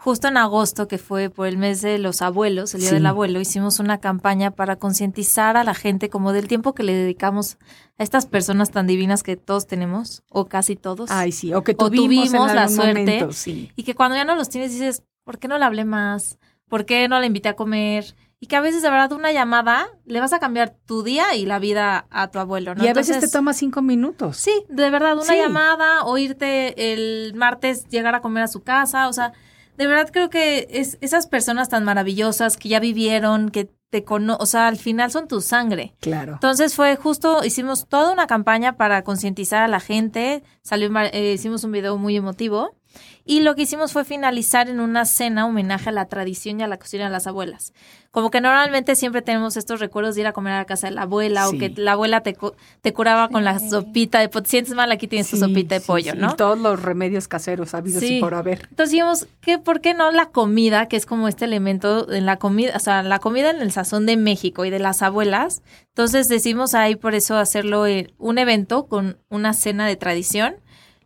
justo 0.00 0.28
en 0.28 0.38
agosto, 0.38 0.88
que 0.88 0.98
fue 0.98 1.28
por 1.28 1.46
el 1.46 1.58
mes 1.58 1.82
de 1.82 1.98
los 1.98 2.22
abuelos, 2.22 2.74
el 2.74 2.80
Día 2.80 2.92
del 2.92 3.06
Abuelo, 3.06 3.38
hicimos 3.38 3.80
una 3.80 3.98
campaña 3.98 4.50
para 4.50 4.76
concientizar 4.76 5.56
a 5.56 5.64
la 5.64 5.74
gente 5.74 6.08
como 6.08 6.32
del 6.32 6.48
tiempo 6.48 6.74
que 6.74 6.82
le 6.82 6.94
dedicamos 6.94 7.58
a 7.98 8.02
estas 8.02 8.26
personas 8.26 8.70
tan 8.70 8.86
divinas 8.86 9.22
que 9.22 9.36
todos 9.36 9.66
tenemos, 9.66 10.22
o 10.30 10.46
casi 10.46 10.74
todos. 10.74 11.10
Ay, 11.10 11.32
sí, 11.32 11.52
o 11.52 11.62
que 11.62 11.74
tuvimos, 11.74 12.52
la 12.54 12.68
suerte. 12.68 13.28
Y 13.76 13.82
que 13.82 13.94
cuando 13.94 14.16
ya 14.16 14.24
no 14.24 14.34
los 14.34 14.48
tienes 14.48 14.72
dices, 14.72 15.02
¿por 15.22 15.38
qué 15.38 15.48
no 15.48 15.58
le 15.58 15.64
hablé 15.64 15.84
más? 15.84 16.38
¿Por 16.70 16.86
qué 16.86 17.08
no 17.08 17.20
la 17.20 17.26
invité 17.26 17.50
a 17.50 17.56
comer? 17.56 18.14
Y 18.38 18.46
que 18.46 18.56
a 18.56 18.62
veces, 18.62 18.80
de 18.80 18.88
verdad, 18.88 19.12
una 19.12 19.32
llamada 19.32 19.88
le 20.06 20.20
vas 20.20 20.32
a 20.32 20.38
cambiar 20.38 20.74
tu 20.86 21.02
día 21.02 21.34
y 21.34 21.44
la 21.44 21.58
vida 21.58 22.06
a 22.08 22.30
tu 22.30 22.38
abuelo, 22.38 22.74
¿no? 22.74 22.82
Y 22.82 22.88
a 22.88 22.94
veces 22.94 23.20
te 23.20 23.28
toma 23.28 23.52
cinco 23.52 23.82
minutos. 23.82 24.38
Sí, 24.38 24.64
de 24.70 24.88
verdad, 24.88 25.18
una 25.18 25.36
llamada 25.36 26.04
o 26.04 26.16
irte 26.16 26.92
el 26.92 27.34
martes, 27.34 27.86
llegar 27.88 28.14
a 28.14 28.22
comer 28.22 28.44
a 28.44 28.48
su 28.48 28.62
casa, 28.62 29.08
o 29.08 29.12
sea, 29.12 29.34
de 29.76 29.86
verdad 29.86 30.08
creo 30.10 30.30
que 30.30 30.68
es 30.70 30.96
esas 31.02 31.26
personas 31.26 31.68
tan 31.68 31.84
maravillosas 31.84 32.56
que 32.56 32.70
ya 32.70 32.80
vivieron, 32.80 33.50
que 33.50 33.68
te 33.90 34.04
conocen, 34.04 34.40
o 34.40 34.46
sea, 34.46 34.68
al 34.68 34.78
final 34.78 35.10
son 35.10 35.28
tu 35.28 35.42
sangre. 35.42 35.94
Claro. 36.00 36.34
Entonces 36.34 36.74
fue 36.74 36.96
justo, 36.96 37.44
hicimos 37.44 37.88
toda 37.88 38.12
una 38.12 38.26
campaña 38.26 38.76
para 38.76 39.02
concientizar 39.02 39.62
a 39.64 39.68
la 39.68 39.80
gente, 39.80 40.42
salió, 40.62 40.90
eh, 41.12 41.32
hicimos 41.34 41.64
un 41.64 41.72
video 41.72 41.98
muy 41.98 42.16
emotivo 42.16 42.74
y 43.24 43.40
lo 43.40 43.54
que 43.54 43.62
hicimos 43.62 43.92
fue 43.92 44.04
finalizar 44.04 44.68
en 44.68 44.80
una 44.80 45.04
cena 45.04 45.46
homenaje 45.46 45.90
a 45.90 45.92
la 45.92 46.06
tradición 46.06 46.58
y 46.58 46.62
a 46.62 46.66
la 46.66 46.78
cocina 46.78 47.04
de 47.04 47.10
las 47.10 47.26
abuelas. 47.26 47.72
Como 48.10 48.30
que 48.30 48.40
normalmente 48.40 48.96
siempre 48.96 49.22
tenemos 49.22 49.56
estos 49.56 49.78
recuerdos 49.78 50.16
de 50.16 50.22
ir 50.22 50.26
a 50.26 50.32
comer 50.32 50.54
a 50.54 50.58
la 50.58 50.64
casa 50.64 50.88
de 50.88 50.94
la 50.94 51.02
abuela 51.02 51.48
o 51.48 51.52
que 51.52 51.72
la 51.76 51.92
abuela 51.92 52.22
te, 52.22 52.36
te 52.80 52.92
curaba 52.92 53.28
con 53.28 53.44
la 53.44 53.60
sopita 53.60 54.18
de 54.18 54.28
pollo. 54.28 54.46
Sientes 54.46 54.74
mal, 54.74 54.90
aquí 54.90 55.06
tienes 55.06 55.30
tu 55.30 55.36
sopita 55.36 55.76
de 55.76 55.80
pollo, 55.80 56.16
¿no? 56.16 56.32
Y 56.32 56.36
todos 56.36 56.58
los 56.58 56.82
remedios 56.82 57.28
caseros 57.28 57.72
habidos 57.72 58.02
y 58.02 58.18
por 58.18 58.34
haber. 58.34 58.66
Entonces 58.70 58.90
dijimos, 58.90 59.28
¿qué, 59.40 59.58
¿por 59.58 59.80
qué 59.80 59.94
no 59.94 60.10
la 60.10 60.26
comida, 60.26 60.86
que 60.86 60.96
es 60.96 61.06
como 61.06 61.28
este 61.28 61.44
elemento 61.44 62.12
en 62.12 62.26
la 62.26 62.36
comida, 62.36 62.72
o 62.74 62.80
sea, 62.80 63.04
la 63.04 63.20
comida 63.20 63.50
en 63.50 63.60
el 63.60 63.70
sazón 63.70 64.06
de 64.06 64.16
México 64.16 64.64
y 64.64 64.70
de 64.70 64.80
las 64.80 65.02
abuelas? 65.02 65.62
Entonces 65.88 66.28
decimos 66.28 66.74
ahí 66.74 66.96
por 66.96 67.14
eso 67.14 67.36
hacerlo 67.36 67.84
un 68.18 68.38
evento 68.38 68.86
con 68.86 69.18
una 69.28 69.54
cena 69.54 69.86
de 69.86 69.94
tradición 69.94 70.56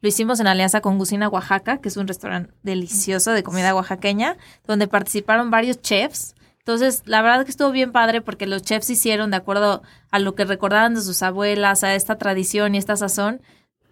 lo 0.04 0.08
hicimos 0.08 0.38
en 0.38 0.46
alianza 0.46 0.82
con 0.82 0.98
Gucina 0.98 1.30
Oaxaca, 1.30 1.78
que 1.78 1.88
es 1.88 1.96
un 1.96 2.06
restaurante 2.06 2.52
delicioso 2.62 3.30
de 3.30 3.42
comida 3.42 3.74
oaxaqueña, 3.74 4.36
donde 4.66 4.86
participaron 4.86 5.50
varios 5.50 5.80
chefs. 5.80 6.34
Entonces, 6.58 7.00
la 7.06 7.22
verdad 7.22 7.46
que 7.46 7.50
estuvo 7.50 7.70
bien 7.70 7.90
padre 7.90 8.20
porque 8.20 8.46
los 8.46 8.60
chefs 8.60 8.90
hicieron, 8.90 9.30
de 9.30 9.38
acuerdo 9.38 9.82
a 10.10 10.18
lo 10.18 10.34
que 10.34 10.44
recordaban 10.44 10.94
de 10.94 11.00
sus 11.00 11.22
abuelas, 11.22 11.84
a 11.84 11.94
esta 11.94 12.18
tradición 12.18 12.74
y 12.74 12.78
esta 12.78 12.96
sazón, 12.96 13.40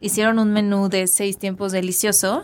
hicieron 0.01 0.39
un 0.39 0.53
menú 0.53 0.91
de 0.91 1.07
seis 1.07 1.39
tiempos 1.39 1.73
delicioso. 1.73 2.43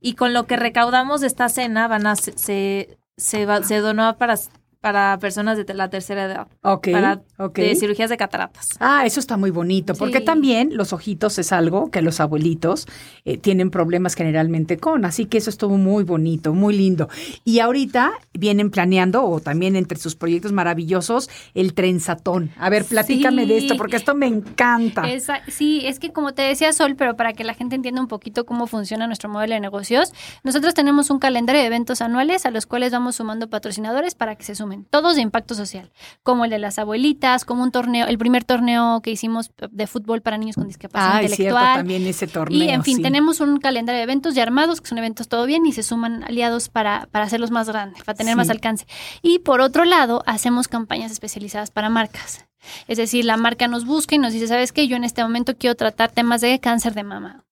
Y 0.00 0.14
con 0.14 0.32
lo 0.32 0.46
que 0.46 0.56
recaudamos 0.56 1.20
de 1.20 1.26
esta 1.26 1.50
cena, 1.50 1.88
van 1.88 2.06
a, 2.06 2.16
se, 2.16 2.32
se, 2.38 2.96
se 3.18 3.78
donó 3.80 4.16
para 4.16 4.38
para 4.80 5.18
personas 5.18 5.58
de 5.58 5.74
la 5.74 5.90
tercera 5.90 6.24
edad. 6.24 6.48
Ok. 6.62 6.88
Para 6.92 7.20
de 7.54 7.76
cirugías 7.76 8.08
de 8.08 8.16
cataratas. 8.16 8.70
Ah, 8.80 9.04
eso 9.04 9.20
está 9.20 9.36
muy 9.36 9.50
bonito, 9.50 9.94
porque 9.94 10.20
también 10.20 10.76
los 10.76 10.92
ojitos 10.92 11.38
es 11.38 11.52
algo 11.52 11.90
que 11.90 12.00
los 12.00 12.20
abuelitos 12.20 12.86
eh, 13.24 13.36
tienen 13.36 13.70
problemas 13.70 14.14
generalmente 14.14 14.78
con, 14.78 15.04
así 15.04 15.26
que 15.26 15.38
eso 15.38 15.50
estuvo 15.50 15.76
muy 15.76 16.04
bonito, 16.04 16.54
muy 16.54 16.76
lindo. 16.76 17.08
Y 17.44 17.60
ahorita 17.60 18.12
vienen 18.32 18.70
planeando, 18.70 19.24
o 19.24 19.40
también 19.40 19.76
entre 19.76 19.98
sus 19.98 20.16
proyectos 20.16 20.52
maravillosos, 20.52 21.28
el 21.54 21.74
trenzatón. 21.74 22.50
A 22.58 22.70
ver, 22.70 22.84
platícame 22.84 23.46
de 23.46 23.58
esto, 23.58 23.76
porque 23.76 23.96
esto 23.96 24.14
me 24.14 24.26
encanta. 24.26 25.04
sí, 25.48 25.82
es 25.84 25.98
que 25.98 26.12
como 26.12 26.32
te 26.32 26.42
decía 26.42 26.72
Sol, 26.72 26.96
pero 26.96 27.16
para 27.16 27.34
que 27.34 27.44
la 27.44 27.54
gente 27.54 27.76
entienda 27.76 28.00
un 28.00 28.08
poquito 28.08 28.46
cómo 28.46 28.66
funciona 28.66 29.06
nuestro 29.06 29.28
modelo 29.28 29.54
de 29.54 29.60
negocios, 29.60 30.12
nosotros 30.42 30.72
tenemos 30.72 31.10
un 31.10 31.18
calendario 31.18 31.60
de 31.60 31.66
eventos 31.66 32.00
anuales 32.00 32.46
a 32.46 32.50
los 32.50 32.64
cuales 32.64 32.92
vamos 32.92 33.16
sumando 33.16 33.48
patrocinadores 33.48 34.14
para 34.14 34.36
que 34.36 34.44
se 34.44 34.54
sumen 34.54 34.69
todos 34.90 35.16
de 35.16 35.22
impacto 35.22 35.54
social, 35.54 35.90
como 36.22 36.44
el 36.44 36.50
de 36.50 36.58
las 36.58 36.78
abuelitas, 36.78 37.44
como 37.44 37.62
un 37.62 37.70
torneo, 37.70 38.06
el 38.06 38.18
primer 38.18 38.44
torneo 38.44 39.00
que 39.02 39.10
hicimos 39.10 39.50
de 39.70 39.86
fútbol 39.86 40.22
para 40.22 40.38
niños 40.38 40.56
con 40.56 40.66
discapacidad 40.66 41.16
ah, 41.16 41.22
intelectual. 41.22 41.64
Cierto, 41.64 41.78
también 41.78 42.06
ese 42.06 42.26
torneo. 42.26 42.58
Y 42.58 42.68
en 42.68 42.84
fin, 42.84 43.02
tenemos 43.02 43.40
un 43.40 43.58
calendario 43.58 43.98
de 43.98 44.04
eventos 44.04 44.34
ya 44.34 44.42
armados, 44.42 44.80
que 44.80 44.88
son 44.88 44.98
eventos 44.98 45.28
todo 45.28 45.46
bien, 45.46 45.66
y 45.66 45.72
se 45.72 45.82
suman 45.82 46.24
aliados 46.24 46.68
para, 46.68 47.08
para 47.10 47.24
hacerlos 47.24 47.50
más 47.50 47.68
grandes, 47.68 48.02
para 48.04 48.16
tener 48.16 48.36
más 48.36 48.50
alcance. 48.50 48.86
Y 49.22 49.40
por 49.40 49.60
otro 49.60 49.84
lado, 49.84 50.22
hacemos 50.26 50.68
campañas 50.68 51.12
especializadas 51.12 51.70
para 51.70 51.88
marcas. 51.88 52.46
Es 52.86 52.98
decir, 52.98 53.24
la 53.24 53.36
marca 53.36 53.68
nos 53.68 53.84
busca 53.84 54.14
y 54.14 54.18
nos 54.18 54.32
dice, 54.32 54.46
¿sabes 54.46 54.72
qué? 54.72 54.86
Yo 54.86 54.96
en 54.96 55.04
este 55.04 55.22
momento 55.22 55.56
quiero 55.56 55.76
tratar 55.76 56.10
temas 56.12 56.40
de 56.40 56.58
cáncer 56.60 56.94
de 56.94 57.04
mama 57.04 57.44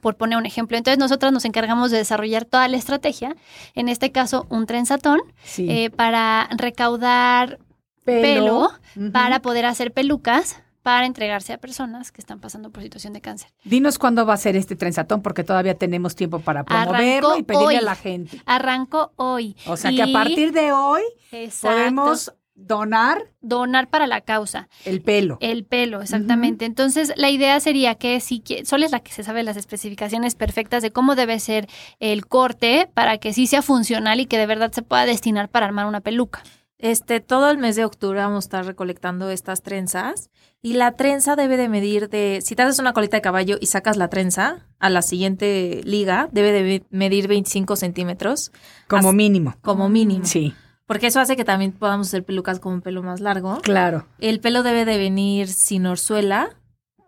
por 0.00 0.16
poner 0.16 0.38
un 0.38 0.46
ejemplo. 0.46 0.76
Entonces 0.76 0.98
nosotras 0.98 1.32
nos 1.32 1.44
encargamos 1.44 1.90
de 1.90 1.98
desarrollar 1.98 2.44
toda 2.44 2.66
la 2.68 2.76
estrategia, 2.76 3.36
en 3.74 3.88
este 3.88 4.10
caso 4.12 4.46
un 4.48 4.66
trenzatón, 4.66 5.20
Sí. 5.44 5.66
eh, 5.70 5.90
para 5.90 6.48
recaudar 6.56 7.58
pelo, 8.04 8.70
para 9.12 9.40
poder 9.40 9.64
hacer 9.66 9.92
pelucas 9.92 10.60
para 10.82 11.06
entregarse 11.06 11.52
a 11.52 11.58
personas 11.58 12.10
que 12.10 12.20
están 12.20 12.40
pasando 12.40 12.70
por 12.70 12.82
situación 12.82 13.12
de 13.12 13.20
cáncer. 13.20 13.50
Dinos 13.62 14.00
cuándo 14.00 14.26
va 14.26 14.34
a 14.34 14.36
ser 14.36 14.56
este 14.56 14.74
trenzatón, 14.74 15.22
porque 15.22 15.44
todavía 15.44 15.76
tenemos 15.76 16.16
tiempo 16.16 16.40
para 16.40 16.64
promoverlo 16.64 17.38
y 17.38 17.44
pedirle 17.44 17.66
hoy. 17.68 17.74
a 17.76 17.82
la 17.82 17.94
gente. 17.94 18.42
Arrancó 18.46 19.12
hoy. 19.14 19.54
O 19.68 19.76
sea 19.76 19.92
que 19.92 20.02
a 20.02 20.08
partir 20.12 20.50
de 20.52 20.72
hoy 20.72 21.02
Exacto, 21.30 21.76
podemos 21.76 22.32
donar 22.54 23.24
donar 23.40 23.88
para 23.90 24.06
la 24.06 24.20
causa. 24.20 24.68
el 24.84 25.00
pelo. 25.02 25.38
El 25.40 25.64
pelo, 25.64 26.00
exactamente. 26.02 26.64
Entonces, 26.64 27.12
la 27.16 27.30
idea 27.30 27.58
sería 27.60 27.94
que 27.96 28.20
si 28.20 28.40
que 28.40 28.64
Sol 28.64 28.82
es 28.82 28.92
la 28.92 29.00
que 29.00 29.12
se 29.12 29.22
sabe 29.24 29.42
las 29.42 29.56
especificaciones 29.56 30.34
perfectas 30.34 30.82
de 30.82 30.90
cómo 30.92 31.14
debe 31.14 31.38
ser 31.40 31.68
el 32.00 32.26
corte 32.26 32.88
para 32.94 33.18
que 33.18 33.32
sí 33.32 33.46
sea 33.46 33.62
funcional 33.62 34.20
y 34.20 34.26
que 34.26 34.38
de 34.38 34.46
verdad 34.46 34.70
se 34.72 34.82
pueda 34.82 35.06
destinar 35.06 35.48
para 35.48 35.66
armar 35.66 35.86
una 35.86 36.00
peluca. 36.00 36.42
Este, 36.78 37.20
todo 37.20 37.48
el 37.50 37.58
mes 37.58 37.76
de 37.76 37.84
octubre 37.84 38.18
vamos 38.18 38.44
a 38.44 38.46
estar 38.46 38.64
recolectando 38.66 39.30
estas 39.30 39.62
trenzas 39.62 40.30
y 40.62 40.72
la 40.74 40.96
trenza 40.96 41.36
debe 41.36 41.56
de 41.56 41.68
medir 41.68 42.08
de, 42.08 42.40
si 42.44 42.56
te 42.56 42.62
haces 42.62 42.80
una 42.80 42.92
colita 42.92 43.16
de 43.16 43.20
caballo 43.20 43.56
y 43.60 43.66
sacas 43.66 43.96
la 43.96 44.08
trenza 44.08 44.66
a 44.80 44.90
la 44.90 45.02
siguiente 45.02 45.80
liga, 45.84 46.28
debe 46.32 46.50
de 46.50 46.84
medir 46.90 47.28
25 47.28 47.76
centímetros 47.76 48.50
Como 48.88 49.10
As- 49.10 49.14
mínimo. 49.14 49.54
como 49.62 49.88
mínimo. 49.88 50.24
Sí, 50.24 50.54
Porque 50.86 51.06
eso 51.06 51.20
hace 51.20 51.36
que 51.36 51.44
también 51.44 51.72
podamos 51.72 52.08
hacer 52.08 52.24
pelucas 52.24 52.60
con 52.60 52.74
un 52.74 52.80
pelo 52.82 53.02
más 53.02 53.20
largo. 53.20 53.60
claro. 53.62 54.06
El 54.18 54.40
pelo 54.40 54.62
debe 54.62 54.84
de 54.84 54.98
venir 54.98 55.48
sin 55.48 55.86
orzuela, 55.86 56.56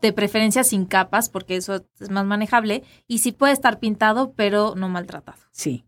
de 0.00 0.12
preferencia 0.12 0.64
sin 0.64 0.84
capas, 0.84 1.28
porque 1.28 1.56
eso 1.56 1.84
es 2.00 2.10
más 2.10 2.24
manejable. 2.24 2.84
Y 3.06 3.18
sí 3.18 3.32
puede 3.32 3.52
estar 3.52 3.78
pintado, 3.78 4.32
pero 4.34 4.74
no 4.76 4.88
maltratado. 4.88 5.38
Sí. 5.50 5.84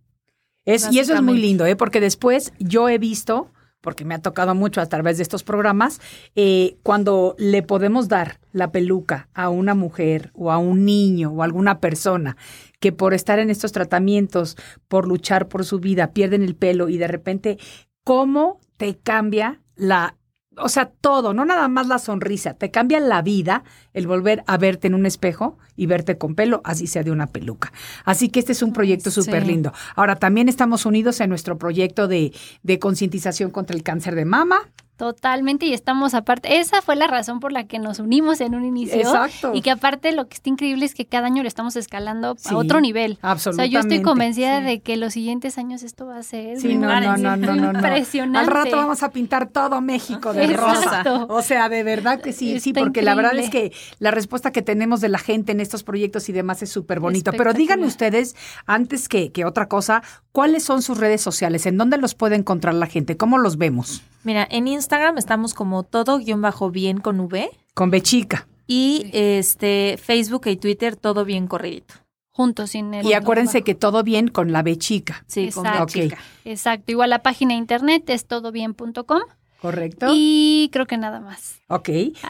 Es, 0.65 0.91
y 0.91 0.99
eso 0.99 1.15
es 1.15 1.23
muy 1.23 1.39
lindo, 1.39 1.65
¿eh? 1.65 1.77
porque 1.77 2.01
después 2.01 2.53
yo 2.59 2.89
he 2.89 2.99
visto, 2.99 3.53
porque 3.87 4.05
me 4.05 4.17
ha 4.17 4.19
tocado 4.19 4.57
mucho 4.57 4.81
a 4.81 4.87
través 4.87 5.17
de 5.17 5.23
estos 5.23 5.45
programas, 5.45 6.01
eh, 6.35 6.77
cuando 6.83 7.37
le 7.39 7.63
podemos 7.63 8.09
dar 8.09 8.41
la 8.51 8.73
peluca 8.73 9.29
a 9.33 9.49
una 9.49 9.77
mujer 9.77 10.33
o 10.35 10.51
a 10.51 10.59
un 10.59 10.85
niño 10.85 11.31
o 11.31 11.43
a 11.43 11.45
alguna 11.45 11.79
persona 11.79 12.37
que 12.81 12.91
por 12.91 13.15
estar 13.15 13.39
en 13.39 13.49
estos 13.49 13.71
tratamientos, 13.71 14.57
por 14.89 15.07
luchar 15.07 15.47
por 15.47 15.65
su 15.65 15.79
vida, 15.79 16.11
pierden 16.11 16.43
el 16.43 16.57
pelo 16.57 16.89
y 16.89 16.99
de 16.99 17.07
repente, 17.07 17.59
¿cómo 18.03 18.59
te 18.77 18.97
cambia 18.97 19.61
la... 19.77 20.17
O 20.59 20.69
sea, 20.69 20.87
todo, 20.87 21.35
no 21.35 21.45
nada 21.45 21.69
más 21.69 21.87
la 21.87 21.99
sonrisa, 21.99 22.55
te 22.55 22.71
cambia 22.71 22.99
la 23.01 23.21
vida 23.23 23.63
el 23.93 24.07
volver 24.07 24.43
a 24.47 24.57
verte 24.57 24.87
en 24.87 24.95
un 24.95 25.05
espejo 25.07 25.59
y 25.77 25.87
verte 25.87 26.17
con 26.19 26.35
pelo, 26.35 26.61
así 26.65 26.87
sea 26.87 27.03
de 27.03 27.11
una 27.11 27.27
peluca. 27.27 27.73
Así 28.05 28.29
que 28.31 28.41
este 28.41 28.53
es 28.53 28.63
un 28.63 28.73
proyecto 28.73 29.11
Sí. 29.11 29.23
súper 29.23 29.47
lindo. 29.47 29.73
Ahora, 29.95 30.17
también 30.17 30.49
estamos 30.49 30.87
unidos 30.87 31.21
en 31.21 31.29
nuestro 31.29 31.59
proyecto 31.59 32.09
de, 32.09 32.33
de 32.63 32.79
concientización 32.79 33.51
contra 33.51 33.77
el 33.77 33.83
cáncer 33.83 34.15
de 34.15 34.25
mama. 34.25 34.71
Totalmente, 34.97 35.67
y 35.67 35.75
estamos 35.75 36.15
aparte. 36.15 36.59
Esa 36.59 36.81
fue 36.81 36.97
la 36.97 37.07
razón 37.07 37.39
por 37.39 37.53
la 37.53 37.65
que 37.67 37.79
nos 37.79 37.99
unimos 37.99 38.41
en 38.41 38.55
un 38.55 38.65
inicio. 38.65 38.97
Exacto. 38.97 39.53
Y 39.55 39.61
que 39.61 39.71
aparte 39.71 40.13
lo 40.13 40.27
que 40.27 40.35
está 40.35 40.49
increíble 40.49 40.87
es 40.87 40.95
que 40.95 41.05
cada 41.05 41.27
año 41.27 41.43
lo 41.43 41.49
estamos 41.49 41.77
escalando 41.77 42.35
Sí, 42.39 42.55
a 42.55 42.57
otro 42.57 42.81
nivel. 42.81 43.13
O 43.13 43.17
sea, 43.21 43.31
Absolutamente. 43.33 43.73
yo 43.75 43.81
estoy 43.81 44.03
convencida 44.03 44.61
Sí. 44.61 44.65
de 44.65 44.81
que 44.81 44.97
los 44.97 45.13
siguientes 45.13 45.59
años 45.59 45.83
esto 45.83 46.07
va 46.07 46.17
a 46.19 46.23
ser 46.23 46.59
Sí, 46.59 46.77
no, 46.77 46.89
no, 47.01 47.17
no, 47.19 47.37
no, 47.37 47.73
impresionante. 47.73 48.39
Al 48.39 48.47
rato 48.47 48.77
vamos 48.77 49.03
a 49.03 49.11
pintar 49.11 49.49
todo 49.49 49.81
México 49.83 50.33
de 50.33 50.45
Exacto. 50.45 51.19
rosa. 51.21 51.27
O 51.29 51.43
sea, 51.43 51.69
de 51.69 51.83
verdad 51.83 52.21
que 52.21 52.33
sí, 52.33 52.59
sí, 52.61 52.73
porque 52.73 53.03
la 53.03 53.15
verdad 53.15 53.37
es 53.37 53.51
que 53.51 53.73
la 53.99 54.11
respuesta 54.11 54.51
que 54.51 54.63
tenemos 54.63 55.03
de 55.03 55.11
la 55.11 55.19
gente 55.19 55.53
en 55.53 55.61
estos 55.61 55.83
proyectos 55.83 56.29
y 56.31 56.33
demás 56.33 56.63
es 56.63 56.71
súper 56.71 57.01
bonito. 57.01 57.33
Pero 57.33 57.53
díganme 57.53 57.87
ustedes, 57.87 58.35
antes 58.65 59.09
que, 59.09 59.31
que 59.31 59.45
otra 59.45 59.69
cosa, 59.69 60.03
¿cuáles 60.33 60.65
son 60.65 60.81
sus 60.81 60.97
redes 60.97 61.21
sociales? 61.21 61.67
¿En 61.67 61.77
dónde 61.77 61.99
los 61.99 62.15
puede 62.15 62.37
encontrar 62.37 62.73
la 62.75 62.87
gente? 62.87 63.17
¿Cómo 63.19 63.37
los 63.37 63.59
vemos? 63.59 64.03
Mira, 64.27 64.45
en 64.51 64.67
Instagram 64.67 65.19
estamos 65.19 65.55
como 65.55 65.85
todo 65.85 66.19
guion 66.19 66.43
bajo 66.43 66.73
bien 66.73 66.99
con 66.99 67.21
V. 67.21 67.49
Con 67.75 67.91
Bechica. 67.93 68.49
Y 68.67 69.09
este 69.13 70.01
Facebook 70.03 70.49
y 70.49 70.57
Twitter 70.57 70.97
todo 70.97 71.25
bien 71.25 71.47
corridito. 71.47 71.95
Juntos 72.31 72.71
sin 72.71 72.93
el 72.93 73.07
Y 73.07 73.13
acuérdense 73.13 73.63
que 73.63 73.77
todo 73.77 74.03
bien 74.03 74.27
con 74.27 74.51
la 74.51 74.65
Bechica. 74.65 75.25
Sí, 75.29 75.53
con 75.53 75.65
Exacto. 75.65 75.83
Ok. 75.85 75.91
chica. 75.91 76.19
Exacto. 76.45 76.91
Igual 76.91 77.11
la 77.11 77.23
página 77.23 77.55
de 77.55 77.59
internet 77.59 78.11
es 78.11 78.27
todobien.com 78.27 79.23
¿Correcto? 79.61 80.07
y 80.13 80.69
creo 80.73 80.87
que 80.87 80.97
nada 80.97 81.21
más. 81.21 81.61
Ok, 81.69 81.89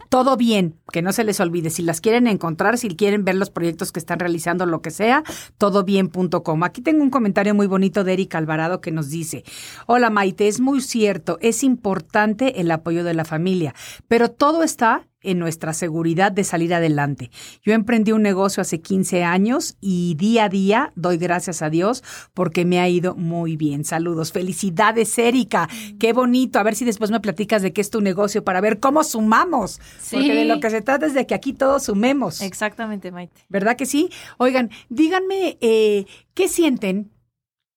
todo 0.08 0.36
bien, 0.36 0.78
que 0.92 1.02
no 1.02 1.12
se 1.12 1.24
les 1.24 1.40
olvide. 1.40 1.70
Si 1.70 1.82
las 1.82 2.00
quieren 2.00 2.26
encontrar, 2.26 2.78
si 2.78 2.88
quieren 2.88 3.24
ver 3.24 3.34
los 3.34 3.50
proyectos 3.50 3.92
que 3.92 3.98
están 3.98 4.18
realizando, 4.18 4.64
lo 4.64 4.80
que 4.80 4.90
sea, 4.90 5.22
todobien.com. 5.58 6.64
Aquí 6.64 6.80
tengo 6.80 7.02
un 7.02 7.10
comentario 7.10 7.54
muy 7.54 7.66
bonito 7.66 8.04
de 8.04 8.12
Erika 8.14 8.38
Alvarado 8.38 8.80
que 8.80 8.92
nos 8.92 9.10
dice, 9.10 9.44
hola 9.86 10.10
Maite, 10.10 10.48
es 10.48 10.60
muy 10.60 10.80
cierto, 10.80 11.38
es 11.40 11.62
importante 11.62 12.60
el 12.60 12.70
apoyo 12.70 13.04
de 13.04 13.14
la 13.14 13.24
familia, 13.24 13.74
pero 14.08 14.30
todo 14.30 14.62
está 14.62 15.06
en 15.26 15.38
nuestra 15.38 15.72
seguridad 15.72 16.32
de 16.32 16.44
salir 16.44 16.72
adelante. 16.72 17.30
Yo 17.62 17.72
emprendí 17.74 18.12
un 18.12 18.22
negocio 18.22 18.60
hace 18.60 18.80
15 18.80 19.24
años 19.24 19.76
y 19.80 20.14
día 20.14 20.44
a 20.44 20.48
día 20.48 20.92
doy 20.94 21.18
gracias 21.18 21.62
a 21.62 21.70
Dios 21.70 22.02
porque 22.32 22.64
me 22.64 22.80
ha 22.80 22.88
ido 22.88 23.14
muy 23.14 23.56
bien. 23.56 23.84
Saludos, 23.84 24.32
felicidades 24.32 25.18
Erika, 25.18 25.68
qué 25.98 26.12
bonito. 26.12 26.58
A 26.58 26.62
ver 26.62 26.74
si 26.74 26.84
después 26.84 27.10
me 27.10 27.20
platicas 27.20 27.62
de 27.62 27.72
qué 27.72 27.80
es 27.80 27.90
tu 27.90 28.00
negocio 28.00 28.44
para 28.44 28.60
ver 28.60 28.80
cómo 28.80 29.04
sumamos. 29.04 29.80
Porque 30.10 30.34
de 30.34 30.44
lo 30.44 30.60
que 30.60 30.70
se 30.70 30.80
trata 30.80 31.06
es 31.06 31.14
de 31.14 31.26
que 31.26 31.34
aquí 31.34 31.52
todos 31.52 31.84
sumemos. 31.84 32.40
Exactamente, 32.40 33.10
Maite. 33.10 33.42
¿Verdad 33.48 33.76
que 33.76 33.86
sí? 33.86 34.10
Oigan, 34.38 34.70
díganme, 34.88 35.58
eh, 35.60 36.06
¿qué 36.34 36.48
sienten 36.48 37.10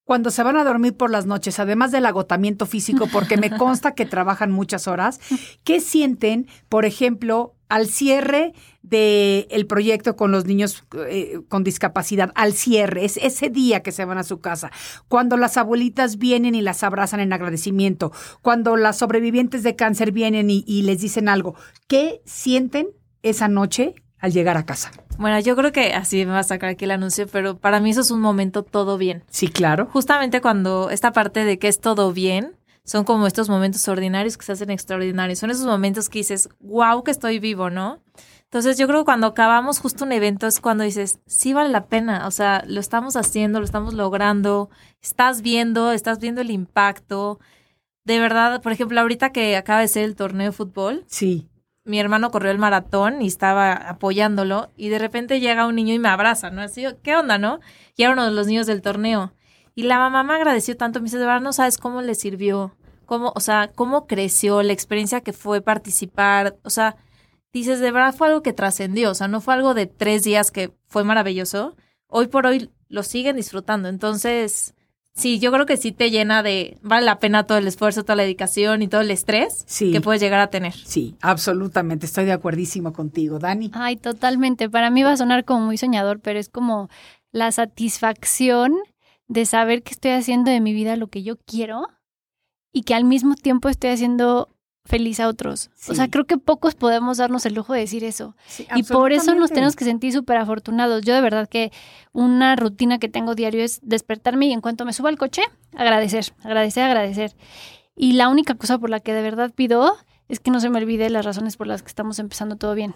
cuando 0.09 0.31
se 0.31 0.41
van 0.41 0.57
a 0.57 0.63
dormir 0.63 0.97
por 0.97 1.11
las 1.11 1.27
noches, 1.27 1.59
además 1.59 1.91
del 1.91 2.07
agotamiento 2.07 2.65
físico, 2.65 3.07
porque 3.13 3.37
me 3.37 3.51
consta 3.59 3.93
que 3.93 4.07
trabajan 4.07 4.51
muchas 4.51 4.87
horas? 4.87 5.19
¿Qué 5.63 5.79
sienten, 5.79 6.47
por 6.67 6.85
ejemplo, 6.85 7.53
al 7.67 7.85
cierre 7.85 8.53
del 8.81 9.45
el 9.51 9.67
proyecto 9.67 10.15
con 10.15 10.31
los 10.31 10.45
niños 10.45 10.83
eh, 11.07 11.41
con 11.47 11.63
discapacidad, 11.63 12.31
al 12.33 12.53
cierre, 12.53 13.05
es 13.05 13.17
ese 13.17 13.51
día 13.51 13.83
que 13.83 13.91
se 13.91 14.03
van 14.03 14.17
a 14.17 14.23
su 14.23 14.39
casa, 14.39 14.71
cuando 15.09 15.37
las 15.37 15.57
abuelitas 15.57 16.17
vienen 16.17 16.55
y 16.55 16.63
las 16.63 16.81
abrazan 16.81 17.19
en 17.19 17.31
agradecimiento, 17.31 18.11
cuando 18.41 18.77
las 18.77 18.97
sobrevivientes 18.97 19.61
de 19.61 19.75
cáncer 19.75 20.11
vienen 20.11 20.49
y, 20.49 20.63
y 20.65 20.81
les 20.81 21.01
dicen 21.01 21.29
algo, 21.29 21.53
¿qué 21.87 22.23
sienten 22.25 22.87
esa 23.21 23.47
noche 23.47 23.93
al 24.19 24.31
llegar 24.31 24.57
a 24.57 24.65
casa? 24.65 24.91
Bueno, 25.17 25.39
yo 25.39 25.55
creo 25.55 25.71
que 25.71 25.93
así 25.93 26.25
me 26.25 26.31
va 26.31 26.39
a 26.39 26.43
sacar 26.43 26.69
aquí 26.69 26.85
el 26.85 26.91
anuncio, 26.91 27.27
pero 27.27 27.57
para 27.57 27.79
mí 27.79 27.91
eso 27.91 28.01
es 28.01 28.11
un 28.11 28.21
momento 28.21 28.63
todo 28.63 28.97
bien. 28.97 29.23
Sí, 29.29 29.49
claro. 29.49 29.87
Justamente 29.91 30.41
cuando 30.41 30.89
esta 30.89 31.11
parte 31.11 31.43
de 31.43 31.59
que 31.59 31.67
es 31.67 31.79
todo 31.79 32.13
bien, 32.13 32.55
son 32.83 33.03
como 33.03 33.27
estos 33.27 33.49
momentos 33.49 33.87
ordinarios 33.87 34.37
que 34.37 34.45
se 34.45 34.53
hacen 34.53 34.71
extraordinarios. 34.71 35.39
Son 35.39 35.51
esos 35.51 35.65
momentos 35.65 36.09
que 36.09 36.19
dices, 36.19 36.49
wow, 36.59 37.03
que 37.03 37.11
estoy 37.11 37.39
vivo, 37.39 37.69
¿no? 37.69 37.99
Entonces 38.45 38.79
yo 38.79 38.87
creo 38.87 39.01
que 39.01 39.05
cuando 39.05 39.27
acabamos 39.27 39.77
justo 39.79 40.05
un 40.05 40.11
evento 40.11 40.47
es 40.47 40.59
cuando 40.59 40.83
dices, 40.83 41.19
sí 41.27 41.53
vale 41.53 41.69
la 41.69 41.85
pena, 41.85 42.25
o 42.25 42.31
sea, 42.31 42.63
lo 42.65 42.79
estamos 42.79 43.15
haciendo, 43.15 43.59
lo 43.59 43.65
estamos 43.65 43.93
logrando, 43.93 44.71
estás 45.01 45.43
viendo, 45.43 45.91
estás 45.91 46.19
viendo 46.19 46.41
el 46.41 46.49
impacto. 46.49 47.39
De 48.05 48.19
verdad, 48.19 48.59
por 48.63 48.71
ejemplo, 48.71 48.99
ahorita 48.99 49.31
que 49.31 49.55
acaba 49.55 49.81
de 49.81 49.87
ser 49.87 50.05
el 50.05 50.15
torneo 50.15 50.47
de 50.47 50.51
fútbol, 50.51 51.03
Sí. 51.07 51.48
Mi 51.89 51.99
hermano 51.99 52.29
corrió 52.29 52.51
el 52.51 52.59
maratón 52.59 53.21
y 53.21 53.27
estaba 53.27 53.73
apoyándolo 53.73 54.69
y 54.77 54.89
de 54.89 54.99
repente 54.99 55.39
llega 55.39 55.65
un 55.65 55.75
niño 55.75 55.93
y 55.95 55.99
me 55.99 56.09
abraza, 56.09 56.51
¿no? 56.51 56.61
Así, 56.61 56.85
¿qué 57.01 57.15
onda, 57.15 57.39
no? 57.39 57.59
Y 57.95 58.03
era 58.03 58.13
uno 58.13 58.25
de 58.25 58.31
los 58.31 58.45
niños 58.45 58.67
del 58.67 58.83
torneo. 58.83 59.33
Y 59.73 59.83
la 59.83 59.97
mamá 59.97 60.21
me 60.23 60.35
agradeció 60.35 60.77
tanto, 60.77 60.99
me 60.99 61.05
dice, 61.05 61.17
de 61.17 61.25
verdad 61.25 61.41
no 61.41 61.51
sabes 61.51 61.79
cómo 61.79 62.03
le 62.03 62.13
sirvió, 62.13 62.75
cómo, 63.07 63.33
o 63.35 63.39
sea, 63.39 63.71
cómo 63.73 64.05
creció, 64.05 64.61
la 64.61 64.71
experiencia 64.71 65.21
que 65.21 65.33
fue 65.33 65.61
participar, 65.61 66.57
o 66.63 66.69
sea, 66.69 66.95
dices, 67.53 67.79
de 67.79 67.91
verdad 67.91 68.13
fue 68.13 68.27
algo 68.27 68.43
que 68.43 68.53
trascendió, 68.53 69.09
o 69.09 69.15
sea, 69.15 69.27
no 69.27 69.41
fue 69.41 69.55
algo 69.55 69.73
de 69.73 69.87
tres 69.87 70.23
días 70.23 70.51
que 70.51 70.71
fue 70.85 71.03
maravilloso, 71.03 71.75
hoy 72.07 72.27
por 72.27 72.45
hoy 72.45 72.69
lo 72.87 73.01
siguen 73.03 73.35
disfrutando, 73.35 73.89
entonces... 73.89 74.75
Sí, 75.19 75.37
yo 75.39 75.51
creo 75.51 75.65
que 75.65 75.75
sí 75.77 75.91
te 75.91 76.11
llena 76.11 76.41
de, 76.43 76.77
vale 76.81 77.05
la 77.05 77.19
pena 77.19 77.43
todo 77.43 77.57
el 77.57 77.67
esfuerzo, 77.67 78.03
toda 78.03 78.15
la 78.15 78.23
dedicación 78.23 78.81
y 78.81 78.87
todo 78.87 79.01
el 79.01 79.11
estrés 79.11 79.63
Sí. 79.67 79.91
que 79.91 79.99
puedes 80.01 80.21
llegar 80.21 80.39
a 80.39 80.47
tener. 80.49 80.73
Sí, 80.73 81.15
absolutamente. 81.21 82.05
Estoy 82.05 82.25
de 82.25 82.31
acuerdísimo 82.31 82.93
contigo, 82.93 83.37
Dani. 83.37 83.69
Ay, 83.73 83.97
totalmente. 83.97 84.69
Para 84.69 84.89
mí 84.89 85.03
va 85.03 85.11
a 85.11 85.17
sonar 85.17 85.43
como 85.45 85.65
muy 85.65 85.77
soñador, 85.77 86.21
pero 86.21 86.39
es 86.39 86.47
como 86.49 86.89
la 87.31 87.51
satisfacción 87.51 88.75
de 89.27 89.45
saber 89.45 89.83
que 89.83 89.91
estoy 89.91 90.11
haciendo 90.11 90.51
de 90.51 90.61
mi 90.61 90.73
vida 90.73 90.95
lo 90.95 91.07
que 91.07 91.21
yo 91.21 91.37
quiero 91.37 91.87
y 92.73 92.83
que 92.83 92.95
al 92.95 93.03
mismo 93.03 93.35
tiempo 93.35 93.69
estoy 93.69 93.89
haciendo 93.91 94.49
feliz 94.85 95.19
a 95.19 95.27
otros. 95.27 95.69
Sí. 95.75 95.91
O 95.91 95.95
sea, 95.95 96.09
creo 96.09 96.25
que 96.25 96.37
pocos 96.37 96.75
podemos 96.75 97.17
darnos 97.17 97.45
el 97.45 97.53
lujo 97.53 97.73
de 97.73 97.81
decir 97.81 98.03
eso. 98.03 98.35
Sí, 98.47 98.67
Y 98.75 98.83
por 98.83 99.11
eso 99.11 99.35
nos 99.35 99.51
tenemos 99.51 99.75
que 99.75 99.85
sentir 99.85 100.13
súper 100.13 100.37
afortunados. 100.37 101.03
Yo 101.03 101.13
de 101.13 101.21
verdad 101.21 101.47
que 101.47 101.71
una 102.11 102.55
rutina 102.55 102.99
que 102.99 103.09
tengo 103.09 103.35
diario 103.35 103.63
es 103.63 103.79
despertarme 103.83 104.47
y 104.47 104.51
en 104.53 104.61
cuanto 104.61 104.85
me 104.85 104.93
subo 104.93 105.07
al 105.07 105.17
coche, 105.17 105.43
agradecer, 105.75 106.33
agradecer, 106.43 106.83
agradecer. 106.83 107.35
Y 107.95 108.13
la 108.13 108.29
única 108.29 108.55
cosa 108.55 108.77
por 108.77 108.89
la 108.89 108.99
que 108.99 109.13
de 109.13 109.21
verdad 109.21 109.51
pido 109.53 109.97
es 110.29 110.39
que 110.39 110.51
no 110.51 110.59
se 110.59 110.69
me 110.69 110.77
olvide 110.77 111.09
las 111.09 111.25
razones 111.25 111.57
por 111.57 111.67
las 111.67 111.81
que 111.81 111.89
estamos 111.89 112.19
empezando 112.19 112.55
todo 112.55 112.75
bien. 112.75 112.95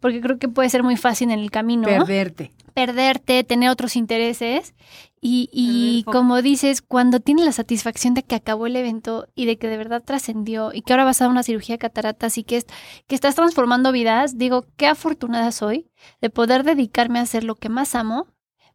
Porque 0.00 0.20
creo 0.20 0.38
que 0.38 0.48
puede 0.48 0.68
ser 0.68 0.82
muy 0.82 0.96
fácil 0.96 1.30
en 1.30 1.38
el 1.38 1.50
camino. 1.50 1.86
Perderte. 1.86 2.52
Perderte, 2.74 3.44
tener 3.44 3.70
otros 3.70 3.96
intereses. 3.96 4.74
Y, 5.20 5.48
y 5.52 6.04
como 6.04 6.42
dices, 6.42 6.82
cuando 6.82 7.18
tienes 7.18 7.46
la 7.46 7.52
satisfacción 7.52 8.12
de 8.12 8.22
que 8.22 8.34
acabó 8.34 8.66
el 8.66 8.76
evento 8.76 9.26
y 9.34 9.46
de 9.46 9.56
que 9.56 9.68
de 9.68 9.78
verdad 9.78 10.02
trascendió 10.04 10.70
y 10.74 10.82
que 10.82 10.92
ahora 10.92 11.04
vas 11.04 11.22
a 11.22 11.28
una 11.28 11.42
cirugía 11.42 11.74
de 11.74 11.78
cataratas 11.78 12.36
y 12.36 12.44
que, 12.44 12.58
es, 12.58 12.66
que 13.06 13.14
estás 13.14 13.34
transformando 13.34 13.90
vidas, 13.90 14.36
digo, 14.36 14.66
qué 14.76 14.86
afortunada 14.86 15.50
soy 15.50 15.88
de 16.20 16.28
poder 16.28 16.62
dedicarme 16.62 17.20
a 17.20 17.22
hacer 17.22 17.42
lo 17.42 17.54
que 17.54 17.70
más 17.70 17.94
amo 17.94 18.26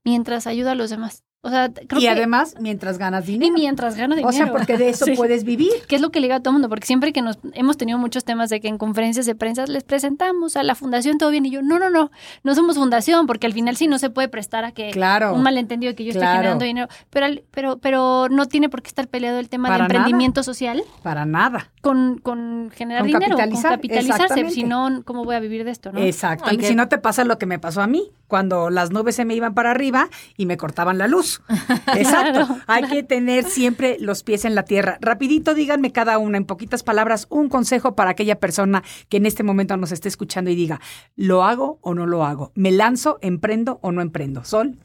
mientras 0.03 0.47
ayudo 0.47 0.71
a 0.71 0.75
los 0.75 0.89
demás. 0.89 1.23
O 1.41 1.49
sea, 1.49 1.71
creo 1.71 2.01
y 2.01 2.07
además, 2.07 2.55
mientras 2.59 2.97
ganas 2.97 3.25
dinero. 3.25 3.55
Y 3.55 3.61
mientras 3.61 3.95
ganas 3.95 4.17
dinero. 4.17 4.27
O 4.27 4.33
sea, 4.33 4.51
porque 4.51 4.77
de 4.77 4.89
eso 4.89 5.05
puedes 5.15 5.45
vivir. 5.45 5.71
Que 5.87 5.95
es 5.95 6.01
lo 6.01 6.09
que 6.09 6.19
le 6.19 6.27
digo 6.27 6.35
a 6.35 6.39
todo 6.41 6.49
el 6.49 6.53
mundo, 6.55 6.67
porque 6.67 6.85
siempre 6.85 7.13
que 7.13 7.21
nos 7.21 7.39
hemos 7.53 7.77
tenido 7.77 7.97
muchos 7.97 8.25
temas 8.25 8.49
de 8.49 8.59
que 8.59 8.67
en 8.67 8.77
conferencias 8.77 9.25
de 9.25 9.35
prensa 9.35 9.65
les 9.65 9.83
presentamos 9.83 10.57
a 10.57 10.63
la 10.63 10.75
fundación 10.75 11.17
todo 11.17 11.29
bien 11.29 11.45
y 11.45 11.51
yo, 11.51 11.61
no, 11.61 11.79
no, 11.79 11.89
no, 11.89 12.11
no 12.43 12.55
somos 12.55 12.75
fundación, 12.75 13.25
porque 13.25 13.47
al 13.47 13.53
final 13.53 13.77
sí 13.77 13.87
no 13.87 13.99
se 13.99 14.09
puede 14.09 14.27
prestar 14.27 14.65
a 14.65 14.73
que 14.73 14.91
claro, 14.91 15.33
un 15.33 15.41
malentendido 15.41 15.95
que 15.95 16.03
yo 16.03 16.11
esté 16.11 16.25
generando 16.25 16.65
dinero, 16.65 16.89
pero 17.09 17.27
pero 17.51 17.77
pero 17.77 18.27
no 18.29 18.45
tiene 18.45 18.67
por 18.67 18.81
qué 18.81 18.89
estar 18.89 19.07
peleado 19.07 19.39
el 19.39 19.47
tema 19.47 19.69
de 19.69 19.83
emprendimiento 19.83 20.43
social. 20.43 20.83
Para 21.03 21.25
nada. 21.25 21.71
Con, 21.81 22.17
con 22.17 22.69
generar 22.75 23.05
dinero, 23.05 23.37
con 23.37 23.61
capitalizarse, 23.61 24.49
si 24.49 24.63
no 24.63 25.03
cómo 25.05 25.23
voy 25.23 25.35
a 25.35 25.39
vivir 25.39 25.63
de 25.63 25.71
esto, 25.71 25.93
¿no? 25.93 26.01
Exacto. 26.01 26.53
Y 26.53 26.61
si 26.61 26.75
no 26.75 26.89
te 26.89 26.97
pasa 26.97 27.23
lo 27.23 27.37
que 27.37 27.45
me 27.45 27.59
pasó 27.59 27.81
a 27.81 27.87
mí, 27.87 28.11
cuando 28.29 28.69
las 28.69 28.91
nubes 28.91 29.15
se 29.15 29.25
me 29.25 29.35
iban 29.35 29.53
para 29.53 29.71
arriba 29.71 30.07
y 30.37 30.45
me 30.45 30.55
cortaban 30.55 30.97
la 30.97 31.09
luz. 31.09 31.41
Exacto. 31.97 32.47
Hay 32.67 32.83
que 32.83 33.03
tener 33.03 33.43
siempre 33.43 33.97
los 33.99 34.23
pies 34.23 34.45
en 34.45 34.55
la 34.55 34.63
tierra. 34.63 34.97
Rapidito, 35.01 35.53
díganme 35.53 35.91
cada 35.91 36.17
una, 36.19 36.37
en 36.37 36.45
poquitas 36.45 36.83
palabras, 36.83 37.27
un 37.29 37.49
consejo 37.49 37.95
para 37.95 38.11
aquella 38.11 38.39
persona 38.39 38.83
que 39.09 39.17
en 39.17 39.25
este 39.25 39.43
momento 39.43 39.75
nos 39.75 39.91
esté 39.91 40.07
escuchando 40.07 40.51
y 40.51 40.55
diga, 40.55 40.79
¿lo 41.15 41.43
hago 41.43 41.79
o 41.81 41.93
no 41.95 42.05
lo 42.05 42.23
hago? 42.23 42.51
¿Me 42.55 42.71
lanzo, 42.71 43.17
emprendo 43.21 43.79
o 43.81 43.91
no 43.91 44.01
emprendo? 44.01 44.45
Sol. 44.45 44.77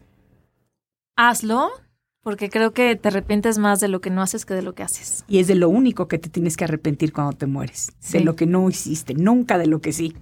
Hazlo, 1.16 1.70
porque 2.22 2.48
creo 2.48 2.72
que 2.72 2.96
te 2.96 3.08
arrepientes 3.08 3.58
más 3.58 3.78
de 3.80 3.88
lo 3.88 4.00
que 4.00 4.08
no 4.08 4.22
haces 4.22 4.46
que 4.46 4.54
de 4.54 4.62
lo 4.62 4.74
que 4.74 4.82
haces. 4.82 5.24
Y 5.28 5.38
es 5.38 5.46
de 5.46 5.54
lo 5.54 5.68
único 5.68 6.08
que 6.08 6.18
te 6.18 6.30
tienes 6.30 6.56
que 6.56 6.64
arrepentir 6.64 7.12
cuando 7.12 7.36
te 7.36 7.46
mueres, 7.46 7.92
de 8.10 8.20
lo 8.20 8.34
que 8.34 8.46
no 8.46 8.68
hiciste, 8.70 9.12
nunca 9.14 9.58
de 9.58 9.66
lo 9.66 9.82
que 9.82 9.92
sí. 9.92 10.16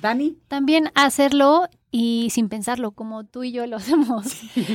Dani. 0.00 0.38
También 0.46 0.90
hacerlo 0.94 1.68
y 1.90 2.28
sin 2.30 2.48
pensarlo, 2.48 2.92
como 2.92 3.24
tú 3.24 3.44
y 3.44 3.52
yo 3.52 3.66
lo 3.66 3.76
hacemos. 3.78 4.26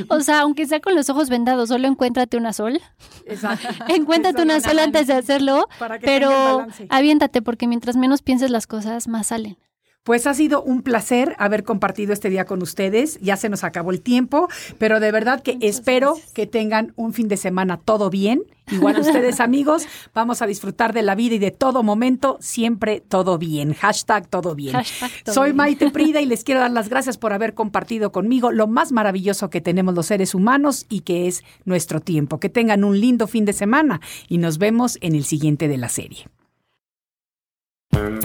O 0.08 0.20
sea, 0.20 0.40
aunque 0.40 0.66
sea 0.66 0.80
con 0.80 0.94
los 0.94 1.08
ojos 1.10 1.28
vendados, 1.28 1.68
solo 1.68 1.88
encuéntrate 1.88 2.36
una 2.36 2.52
sol. 2.52 2.80
Exacto. 3.26 3.68
Encuéntrate 3.88 4.42
una 4.42 4.60
sol 4.60 4.78
antes 4.78 5.06
de 5.06 5.14
hacerlo, 5.14 5.68
pero 6.02 6.66
aviéntate 6.88 7.42
porque 7.42 7.68
mientras 7.68 7.96
menos 7.96 8.22
pienses 8.22 8.50
las 8.50 8.66
cosas, 8.66 9.08
más 9.08 9.28
salen. 9.28 9.58
Pues 10.04 10.26
ha 10.26 10.34
sido 10.34 10.62
un 10.62 10.82
placer 10.82 11.34
haber 11.38 11.64
compartido 11.64 12.12
este 12.12 12.28
día 12.28 12.44
con 12.44 12.60
ustedes. 12.60 13.18
Ya 13.22 13.38
se 13.38 13.48
nos 13.48 13.64
acabó 13.64 13.90
el 13.90 14.02
tiempo, 14.02 14.48
pero 14.76 15.00
de 15.00 15.10
verdad 15.10 15.42
que 15.42 15.56
espero 15.62 16.18
que 16.34 16.46
tengan 16.46 16.92
un 16.96 17.14
fin 17.14 17.26
de 17.26 17.38
semana 17.38 17.78
todo 17.78 18.10
bien. 18.10 18.42
Igual 18.70 19.00
ustedes 19.00 19.40
amigos, 19.40 19.86
vamos 20.12 20.42
a 20.42 20.46
disfrutar 20.46 20.92
de 20.92 21.00
la 21.00 21.14
vida 21.14 21.36
y 21.36 21.38
de 21.38 21.52
todo 21.52 21.82
momento, 21.82 22.36
siempre 22.40 23.00
todo 23.00 23.38
bien. 23.38 23.72
Hashtag 23.72 24.28
todo 24.28 24.54
bien. 24.54 24.76
Soy 25.24 25.54
Maite 25.54 25.90
Prida 25.92 26.20
y 26.20 26.26
les 26.26 26.44
quiero 26.44 26.60
dar 26.60 26.70
las 26.70 26.90
gracias 26.90 27.16
por 27.16 27.32
haber 27.32 27.54
compartido 27.54 28.12
conmigo 28.12 28.52
lo 28.52 28.66
más 28.66 28.92
maravilloso 28.92 29.48
que 29.48 29.62
tenemos 29.62 29.94
los 29.94 30.04
seres 30.04 30.34
humanos 30.34 30.84
y 30.90 31.00
que 31.00 31.28
es 31.28 31.44
nuestro 31.64 32.00
tiempo. 32.00 32.40
Que 32.40 32.50
tengan 32.50 32.84
un 32.84 33.00
lindo 33.00 33.26
fin 33.26 33.46
de 33.46 33.54
semana 33.54 34.02
y 34.28 34.36
nos 34.36 34.58
vemos 34.58 34.98
en 35.00 35.14
el 35.14 35.24
siguiente 35.24 35.66
de 35.66 35.78
la 35.78 35.88
serie. 35.88 36.26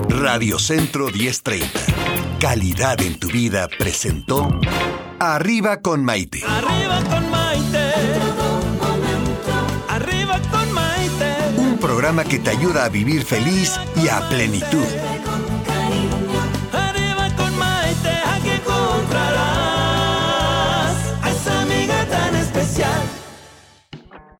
Radio 0.10 0.58
Centro 0.58 1.10
1030. 1.12 1.68
Calidad 2.40 3.00
en 3.02 3.20
tu 3.20 3.28
vida 3.28 3.68
presentó 3.78 4.50
Arriba 5.20 5.82
con 5.82 6.04
Maite. 6.04 6.42
Arriba 6.48 7.00
con 7.10 7.30
Maite. 7.30 7.94
Arriba 9.90 10.40
con 10.50 10.72
Maite. 10.72 11.36
Un 11.58 11.78
programa 11.78 12.24
que 12.24 12.40
te 12.40 12.50
ayuda 12.50 12.86
a 12.86 12.90
vivir 12.90 13.24
feliz 13.24 13.80
y 13.96 14.08
a 14.08 14.28
plenitud. 14.30 14.88